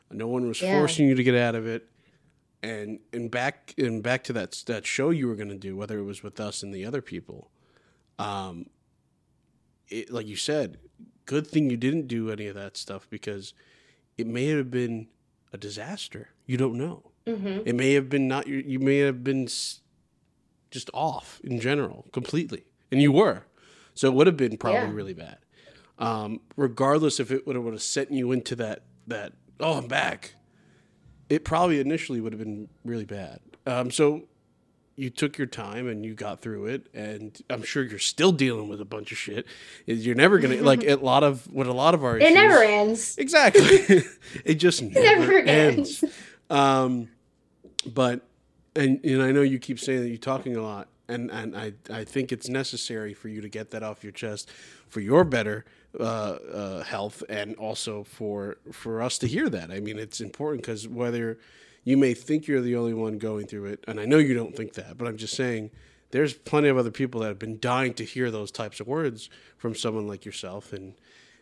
No 0.09 0.27
one 0.27 0.47
was 0.47 0.61
yeah. 0.61 0.77
forcing 0.77 1.07
you 1.07 1.15
to 1.15 1.23
get 1.23 1.35
out 1.35 1.55
of 1.55 1.67
it 1.67 1.87
and 2.63 2.99
and 3.11 3.31
back 3.31 3.73
and 3.77 4.03
back 4.03 4.23
to 4.25 4.33
that 4.33 4.63
that 4.67 4.85
show 4.85 5.09
you 5.09 5.27
were 5.27 5.35
going 5.35 5.49
to 5.49 5.57
do, 5.57 5.75
whether 5.75 5.97
it 5.97 6.03
was 6.03 6.23
with 6.23 6.39
us 6.39 6.63
and 6.63 6.73
the 6.73 6.85
other 6.85 7.01
people. 7.01 7.49
Um, 8.19 8.67
it, 9.87 10.11
like 10.11 10.27
you 10.27 10.35
said, 10.35 10.77
good 11.25 11.47
thing 11.47 11.69
you 11.69 11.77
didn't 11.77 12.07
do 12.07 12.29
any 12.29 12.47
of 12.47 12.55
that 12.55 12.77
stuff 12.77 13.07
because 13.09 13.53
it 14.17 14.27
may 14.27 14.47
have 14.47 14.69
been 14.69 15.07
a 15.51 15.57
disaster. 15.57 16.29
You 16.45 16.57
don't 16.57 16.75
know. 16.75 17.11
Mm-hmm. 17.25 17.61
It 17.65 17.75
may 17.75 17.93
have 17.93 18.09
been 18.09 18.27
not. 18.27 18.47
You, 18.47 18.63
you 18.65 18.79
may 18.79 18.99
have 18.99 19.23
been 19.23 19.45
just 19.45 20.89
off 20.93 21.41
in 21.43 21.59
general, 21.59 22.07
completely, 22.11 22.65
and 22.91 23.01
you 23.01 23.11
were. 23.11 23.43
So 23.93 24.07
it 24.07 24.13
would 24.13 24.27
have 24.27 24.37
been 24.37 24.57
probably 24.57 24.81
yeah. 24.81 24.93
really 24.93 25.13
bad. 25.13 25.37
Um, 25.99 26.41
regardless 26.55 27.19
if 27.19 27.31
it 27.31 27.45
would 27.45 27.55
have, 27.55 27.63
would 27.63 27.73
have 27.73 27.81
sent 27.81 28.11
you 28.11 28.31
into 28.31 28.55
that 28.55 28.83
that 29.07 29.33
oh 29.59 29.77
I'm 29.77 29.87
back 29.87 30.35
it 31.31 31.45
probably 31.45 31.79
initially 31.79 32.19
would 32.19 32.33
have 32.33 32.39
been 32.41 32.67
really 32.83 33.05
bad. 33.05 33.39
Um, 33.65 33.89
so 33.89 34.23
you 34.97 35.09
took 35.09 35.37
your 35.37 35.47
time 35.47 35.87
and 35.87 36.05
you 36.05 36.13
got 36.13 36.41
through 36.41 36.65
it, 36.65 36.87
and 36.93 37.41
I'm 37.49 37.63
sure 37.63 37.83
you're 37.83 37.99
still 37.99 38.33
dealing 38.33 38.67
with 38.67 38.81
a 38.81 38.85
bunch 38.85 39.13
of 39.13 39.17
shit. 39.17 39.45
You're 39.85 40.13
never 40.13 40.39
gonna 40.39 40.55
like 40.61 40.83
a 40.83 40.95
lot 40.95 41.23
of 41.23 41.49
what 41.53 41.67
a 41.67 41.73
lot 41.73 41.93
of 41.93 42.03
our 42.03 42.17
it 42.17 42.23
issues, 42.23 42.35
never 42.35 42.61
ends. 42.61 43.17
Exactly, 43.17 43.61
it 44.43 44.55
just 44.55 44.81
never, 44.81 45.21
never 45.21 45.37
ends. 45.39 46.03
ends. 46.03 46.15
Um, 46.49 47.07
but 47.85 48.27
and 48.75 48.99
and 49.05 49.21
I 49.21 49.31
know 49.31 49.41
you 49.41 49.57
keep 49.57 49.79
saying 49.79 50.01
that 50.01 50.09
you're 50.09 50.17
talking 50.17 50.57
a 50.57 50.61
lot, 50.61 50.89
and 51.07 51.31
and 51.31 51.55
I 51.55 51.71
I 51.89 52.03
think 52.03 52.33
it's 52.33 52.49
necessary 52.49 53.13
for 53.13 53.29
you 53.29 53.39
to 53.39 53.47
get 53.47 53.71
that 53.71 53.83
off 53.83 54.03
your 54.03 54.11
chest 54.11 54.51
for 54.89 54.99
your 54.99 55.23
better 55.23 55.63
uh, 55.99 56.03
uh, 56.03 56.83
health 56.83 57.23
and 57.27 57.55
also 57.55 58.03
for 58.03 58.57
for 58.71 59.01
us 59.01 59.17
to 59.19 59.27
hear 59.27 59.49
that. 59.49 59.71
I 59.71 59.79
mean, 59.79 59.99
it's 59.99 60.21
important 60.21 60.63
because 60.63 60.87
whether 60.87 61.37
you 61.83 61.97
may 61.97 62.13
think 62.13 62.47
you're 62.47 62.61
the 62.61 62.75
only 62.75 62.93
one 62.93 63.17
going 63.17 63.47
through 63.47 63.65
it, 63.65 63.83
and 63.87 63.99
I 63.99 64.05
know 64.05 64.17
you 64.17 64.33
don't 64.33 64.55
think 64.55 64.73
that, 64.73 64.97
but 64.97 65.07
I'm 65.07 65.17
just 65.17 65.35
saying 65.35 65.71
there's 66.11 66.33
plenty 66.33 66.69
of 66.69 66.77
other 66.77 66.91
people 66.91 67.21
that 67.21 67.27
have 67.27 67.39
been 67.39 67.59
dying 67.59 67.93
to 67.95 68.05
hear 68.05 68.31
those 68.31 68.51
types 68.51 68.79
of 68.79 68.87
words 68.87 69.29
from 69.57 69.75
someone 69.75 70.07
like 70.07 70.25
yourself, 70.25 70.71
and 70.71 70.93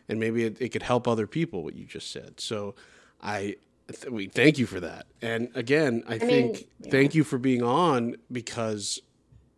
and 0.08 0.18
maybe 0.18 0.44
it, 0.44 0.56
it 0.60 0.70
could 0.70 0.82
help 0.82 1.06
other 1.06 1.26
people 1.26 1.62
what 1.62 1.76
you 1.76 1.84
just 1.84 2.10
said. 2.10 2.40
So 2.40 2.74
I 3.22 3.56
th- 3.88 4.10
we 4.10 4.26
thank 4.26 4.58
you 4.58 4.66
for 4.66 4.80
that, 4.80 5.06
and 5.22 5.48
again, 5.54 6.02
I, 6.08 6.14
I 6.14 6.18
think 6.18 6.54
mean, 6.54 6.64
yeah. 6.80 6.90
thank 6.90 7.14
you 7.14 7.22
for 7.22 7.38
being 7.38 7.62
on 7.62 8.16
because 8.32 9.00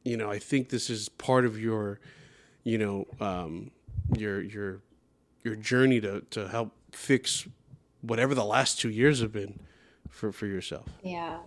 you 0.04 0.16
know 0.16 0.30
I 0.30 0.38
think 0.38 0.68
this 0.68 0.90
is 0.90 1.08
part 1.08 1.46
of 1.46 1.58
your 1.58 2.00
you 2.64 2.78
know 2.78 3.06
um, 3.20 3.70
your 4.16 4.40
your 4.42 4.82
your 5.44 5.56
journey 5.56 6.00
to 6.00 6.22
to 6.30 6.48
help 6.48 6.72
fix 6.92 7.46
whatever 8.00 8.34
the 8.34 8.44
last 8.44 8.80
two 8.80 8.90
years 8.90 9.20
have 9.20 9.32
been 9.32 9.60
for 10.08 10.32
for 10.32 10.46
yourself. 10.46 10.88
Yeah. 11.02 11.38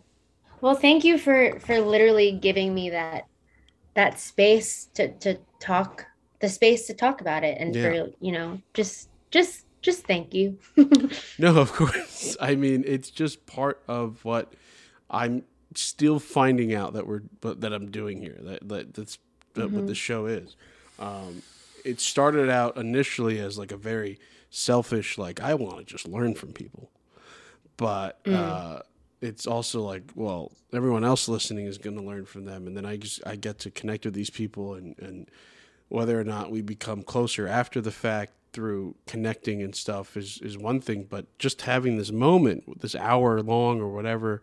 Well, 0.61 0.75
thank 0.75 1.03
you 1.03 1.17
for 1.17 1.59
for 1.59 1.79
literally 1.79 2.31
giving 2.31 2.73
me 2.73 2.89
that 2.89 3.27
that 3.93 4.19
space 4.19 4.85
to 4.95 5.13
to 5.19 5.37
talk 5.59 6.05
the 6.39 6.49
space 6.49 6.87
to 6.87 6.93
talk 6.93 7.21
about 7.21 7.43
it 7.43 7.57
and 7.59 7.75
yeah. 7.75 7.83
for 7.83 8.09
you 8.19 8.31
know 8.31 8.61
just 8.73 9.09
just 9.31 9.65
just 9.81 10.05
thank 10.07 10.33
you. 10.33 10.57
no, 11.37 11.57
of 11.57 11.71
course. 11.73 12.35
I 12.41 12.55
mean, 12.55 12.83
it's 12.87 13.11
just 13.11 13.45
part 13.45 13.83
of 13.87 14.25
what 14.25 14.53
I'm 15.09 15.43
still 15.75 16.19
finding 16.19 16.73
out 16.73 16.93
that 16.93 17.05
we're 17.05 17.21
that 17.41 17.71
I'm 17.71 17.91
doing 17.91 18.19
here. 18.19 18.39
That, 18.41 18.67
that 18.67 18.93
that's 18.93 19.19
that 19.53 19.67
mm-hmm. 19.67 19.75
what 19.75 19.87
the 19.87 19.95
show 19.95 20.25
is. 20.25 20.55
Um, 20.97 21.41
it 21.85 22.01
started 22.01 22.49
out 22.49 22.77
initially 22.77 23.39
as 23.39 23.57
like 23.57 23.71
a 23.71 23.77
very 23.77 24.19
selfish, 24.49 25.17
like 25.17 25.41
I 25.41 25.53
want 25.53 25.77
to 25.77 25.83
just 25.85 26.07
learn 26.07 26.33
from 26.33 26.51
people, 26.51 26.91
but 27.77 28.23
mm. 28.23 28.33
uh, 28.33 28.81
it's 29.21 29.45
also 29.45 29.81
like, 29.81 30.03
well, 30.15 30.51
everyone 30.73 31.03
else 31.03 31.29
listening 31.29 31.67
is 31.67 31.77
going 31.77 31.95
to 31.95 32.03
learn 32.03 32.25
from 32.25 32.45
them, 32.45 32.67
and 32.67 32.75
then 32.75 32.85
I 32.85 32.97
just 32.97 33.25
I 33.25 33.35
get 33.35 33.59
to 33.59 33.71
connect 33.71 34.05
with 34.05 34.15
these 34.15 34.29
people, 34.29 34.73
and 34.73 34.97
and 34.99 35.29
whether 35.87 36.19
or 36.19 36.23
not 36.23 36.51
we 36.51 36.61
become 36.61 37.03
closer 37.03 37.47
after 37.47 37.79
the 37.79 37.91
fact 37.91 38.33
through 38.51 38.95
connecting 39.05 39.61
and 39.61 39.75
stuff 39.75 40.17
is 40.17 40.39
is 40.41 40.57
one 40.57 40.81
thing, 40.81 41.05
but 41.07 41.37
just 41.37 41.61
having 41.61 41.97
this 41.97 42.11
moment, 42.11 42.81
this 42.81 42.95
hour 42.95 43.41
long 43.41 43.79
or 43.79 43.89
whatever 43.89 44.41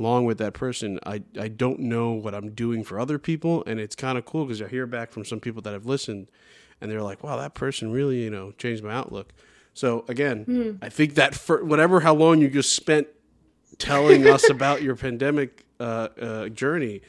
long 0.00 0.24
with 0.24 0.38
that 0.38 0.54
person, 0.54 0.98
I, 1.04 1.22
I 1.38 1.48
don't 1.48 1.80
know 1.80 2.12
what 2.12 2.34
I'm 2.34 2.50
doing 2.50 2.82
for 2.82 2.98
other 2.98 3.18
people. 3.18 3.62
And 3.66 3.78
it's 3.78 3.94
kind 3.94 4.18
of 4.18 4.24
cool 4.24 4.46
because 4.46 4.62
I 4.62 4.68
hear 4.68 4.86
back 4.86 5.10
from 5.10 5.24
some 5.24 5.40
people 5.40 5.62
that 5.62 5.72
have 5.72 5.86
listened 5.86 6.28
and 6.80 6.90
they're 6.90 7.02
like, 7.02 7.22
wow, 7.22 7.36
that 7.36 7.54
person 7.54 7.92
really, 7.92 8.22
you 8.22 8.30
know, 8.30 8.52
changed 8.52 8.82
my 8.82 8.92
outlook. 8.92 9.32
So 9.74 10.04
again, 10.08 10.44
mm. 10.46 10.78
I 10.82 10.88
think 10.88 11.14
that 11.14 11.34
for 11.34 11.64
whatever 11.64 12.00
how 12.00 12.14
long 12.14 12.40
you 12.40 12.48
just 12.48 12.74
spent 12.74 13.06
telling 13.78 14.26
us 14.26 14.48
about 14.50 14.82
your 14.82 14.96
pandemic 14.96 15.64
uh, 15.78 16.08
uh, 16.20 16.48
journey, 16.48 17.02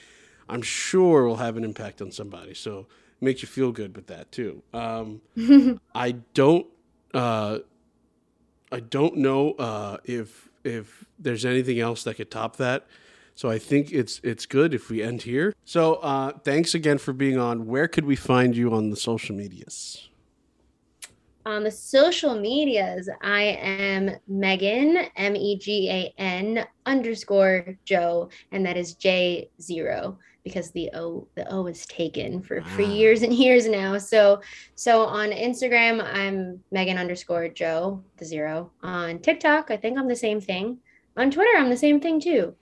I'm 0.49 0.61
sure 0.61 1.25
will 1.25 1.37
have 1.37 1.57
an 1.57 1.63
impact 1.63 2.01
on 2.01 2.11
somebody. 2.11 2.53
So 2.53 2.79
it 2.79 3.25
makes 3.25 3.41
you 3.41 3.47
feel 3.47 3.71
good 3.71 3.95
with 3.95 4.07
that 4.07 4.31
too. 4.31 4.61
Um, 4.73 5.21
I 5.95 6.11
don't, 6.33 6.67
uh, 7.13 7.59
I 8.71 8.79
don't 8.79 9.17
know 9.17 9.53
uh, 9.53 9.97
if 10.03 10.50
if 10.63 11.05
there's 11.19 11.45
anything 11.45 11.79
else 11.79 12.03
that 12.03 12.15
could 12.15 12.31
top 12.31 12.57
that. 12.57 12.87
So 13.35 13.49
I 13.49 13.57
think 13.59 13.91
it's 13.91 14.19
it's 14.23 14.45
good 14.45 14.73
if 14.73 14.89
we 14.89 15.01
end 15.01 15.23
here. 15.23 15.53
So 15.65 15.95
uh, 15.95 16.33
thanks 16.43 16.73
again 16.75 16.97
for 16.97 17.13
being 17.13 17.37
on. 17.37 17.65
Where 17.65 17.87
could 17.87 18.05
we 18.05 18.15
find 18.15 18.55
you 18.55 18.73
on 18.73 18.89
the 18.89 18.97
social 18.97 19.35
medias? 19.35 20.09
On 21.45 21.63
the 21.63 21.71
social 21.71 22.35
medias, 22.35 23.09
I 23.21 23.41
am 23.41 24.11
Megan 24.27 24.97
M 25.15 25.35
E 25.35 25.57
G 25.57 25.89
A 25.89 26.13
N 26.17 26.65
underscore 26.85 27.77
Jo, 27.85 28.29
and 28.51 28.65
that 28.65 28.77
is 28.77 28.93
J 28.93 29.49
zero 29.59 30.17
because 30.43 30.71
the 30.71 30.89
O 30.93 31.27
the 31.35 31.51
O 31.51 31.65
is 31.67 31.85
taken 31.87 32.41
for 32.41 32.61
for 32.61 32.83
ah. 32.83 32.85
years 32.85 33.23
and 33.23 33.33
years 33.33 33.67
now. 33.67 33.97
So 33.97 34.41
so 34.75 35.03
on 35.05 35.31
Instagram 35.31 36.03
I'm 36.03 36.63
Megan 36.71 36.97
underscore 36.97 37.47
Joe 37.49 38.03
the 38.17 38.25
zero. 38.25 38.71
On 38.83 39.19
TikTok 39.19 39.71
I 39.71 39.77
think 39.77 39.97
I'm 39.97 40.07
the 40.07 40.15
same 40.15 40.41
thing. 40.41 40.77
On 41.17 41.31
Twitter 41.31 41.57
I'm 41.57 41.69
the 41.69 41.77
same 41.77 41.99
thing 41.99 42.19
too. 42.19 42.55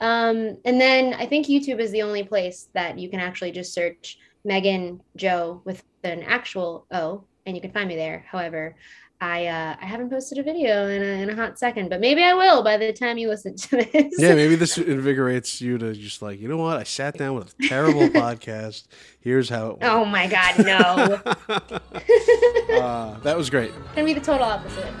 Um, 0.00 0.58
and 0.64 0.80
then 0.80 1.14
I 1.14 1.26
think 1.26 1.46
YouTube 1.46 1.78
is 1.78 1.92
the 1.92 2.02
only 2.02 2.24
place 2.24 2.68
that 2.74 2.98
you 2.98 3.08
can 3.08 3.20
actually 3.20 3.52
just 3.52 3.72
search 3.72 4.18
Megan 4.44 5.00
Jo 5.16 5.62
with 5.64 5.84
an 6.02 6.22
actual 6.24 6.86
O 6.90 7.24
and 7.46 7.56
you 7.56 7.60
can 7.60 7.72
find 7.72 7.88
me 7.88 7.96
there. 7.96 8.24
However, 8.28 8.74
I 9.20 9.46
uh, 9.46 9.76
I 9.80 9.86
haven't 9.86 10.10
posted 10.10 10.38
a 10.38 10.42
video 10.42 10.88
in 10.88 11.02
a, 11.02 11.22
in 11.22 11.30
a 11.30 11.36
hot 11.36 11.58
second, 11.58 11.88
but 11.88 12.00
maybe 12.00 12.22
I 12.22 12.34
will 12.34 12.62
by 12.62 12.76
the 12.76 12.92
time 12.92 13.16
you 13.16 13.28
listen 13.28 13.56
to 13.56 13.76
this. 13.76 14.14
Yeah, 14.18 14.34
maybe 14.34 14.56
this 14.56 14.76
invigorates 14.96 15.60
you 15.60 15.78
to 15.78 15.94
just 15.94 16.20
like, 16.20 16.40
you 16.40 16.48
know 16.48 16.56
what? 16.56 16.76
I 16.76 16.82
sat 16.82 17.16
down 17.16 17.36
with 17.36 17.54
a 17.58 17.68
terrible 17.68 18.08
podcast. 18.08 18.86
Here's 19.20 19.48
how 19.48 19.70
it 19.70 19.80
went. 19.80 19.92
Oh 19.92 20.04
my 20.04 20.26
god, 20.26 20.64
no. 20.64 21.22
uh, 22.80 23.18
that 23.20 23.36
was 23.36 23.50
great. 23.50 23.72
Gonna 23.94 24.04
be 24.04 24.14
the 24.14 24.20
total 24.20 24.44
opposite. 24.44 24.92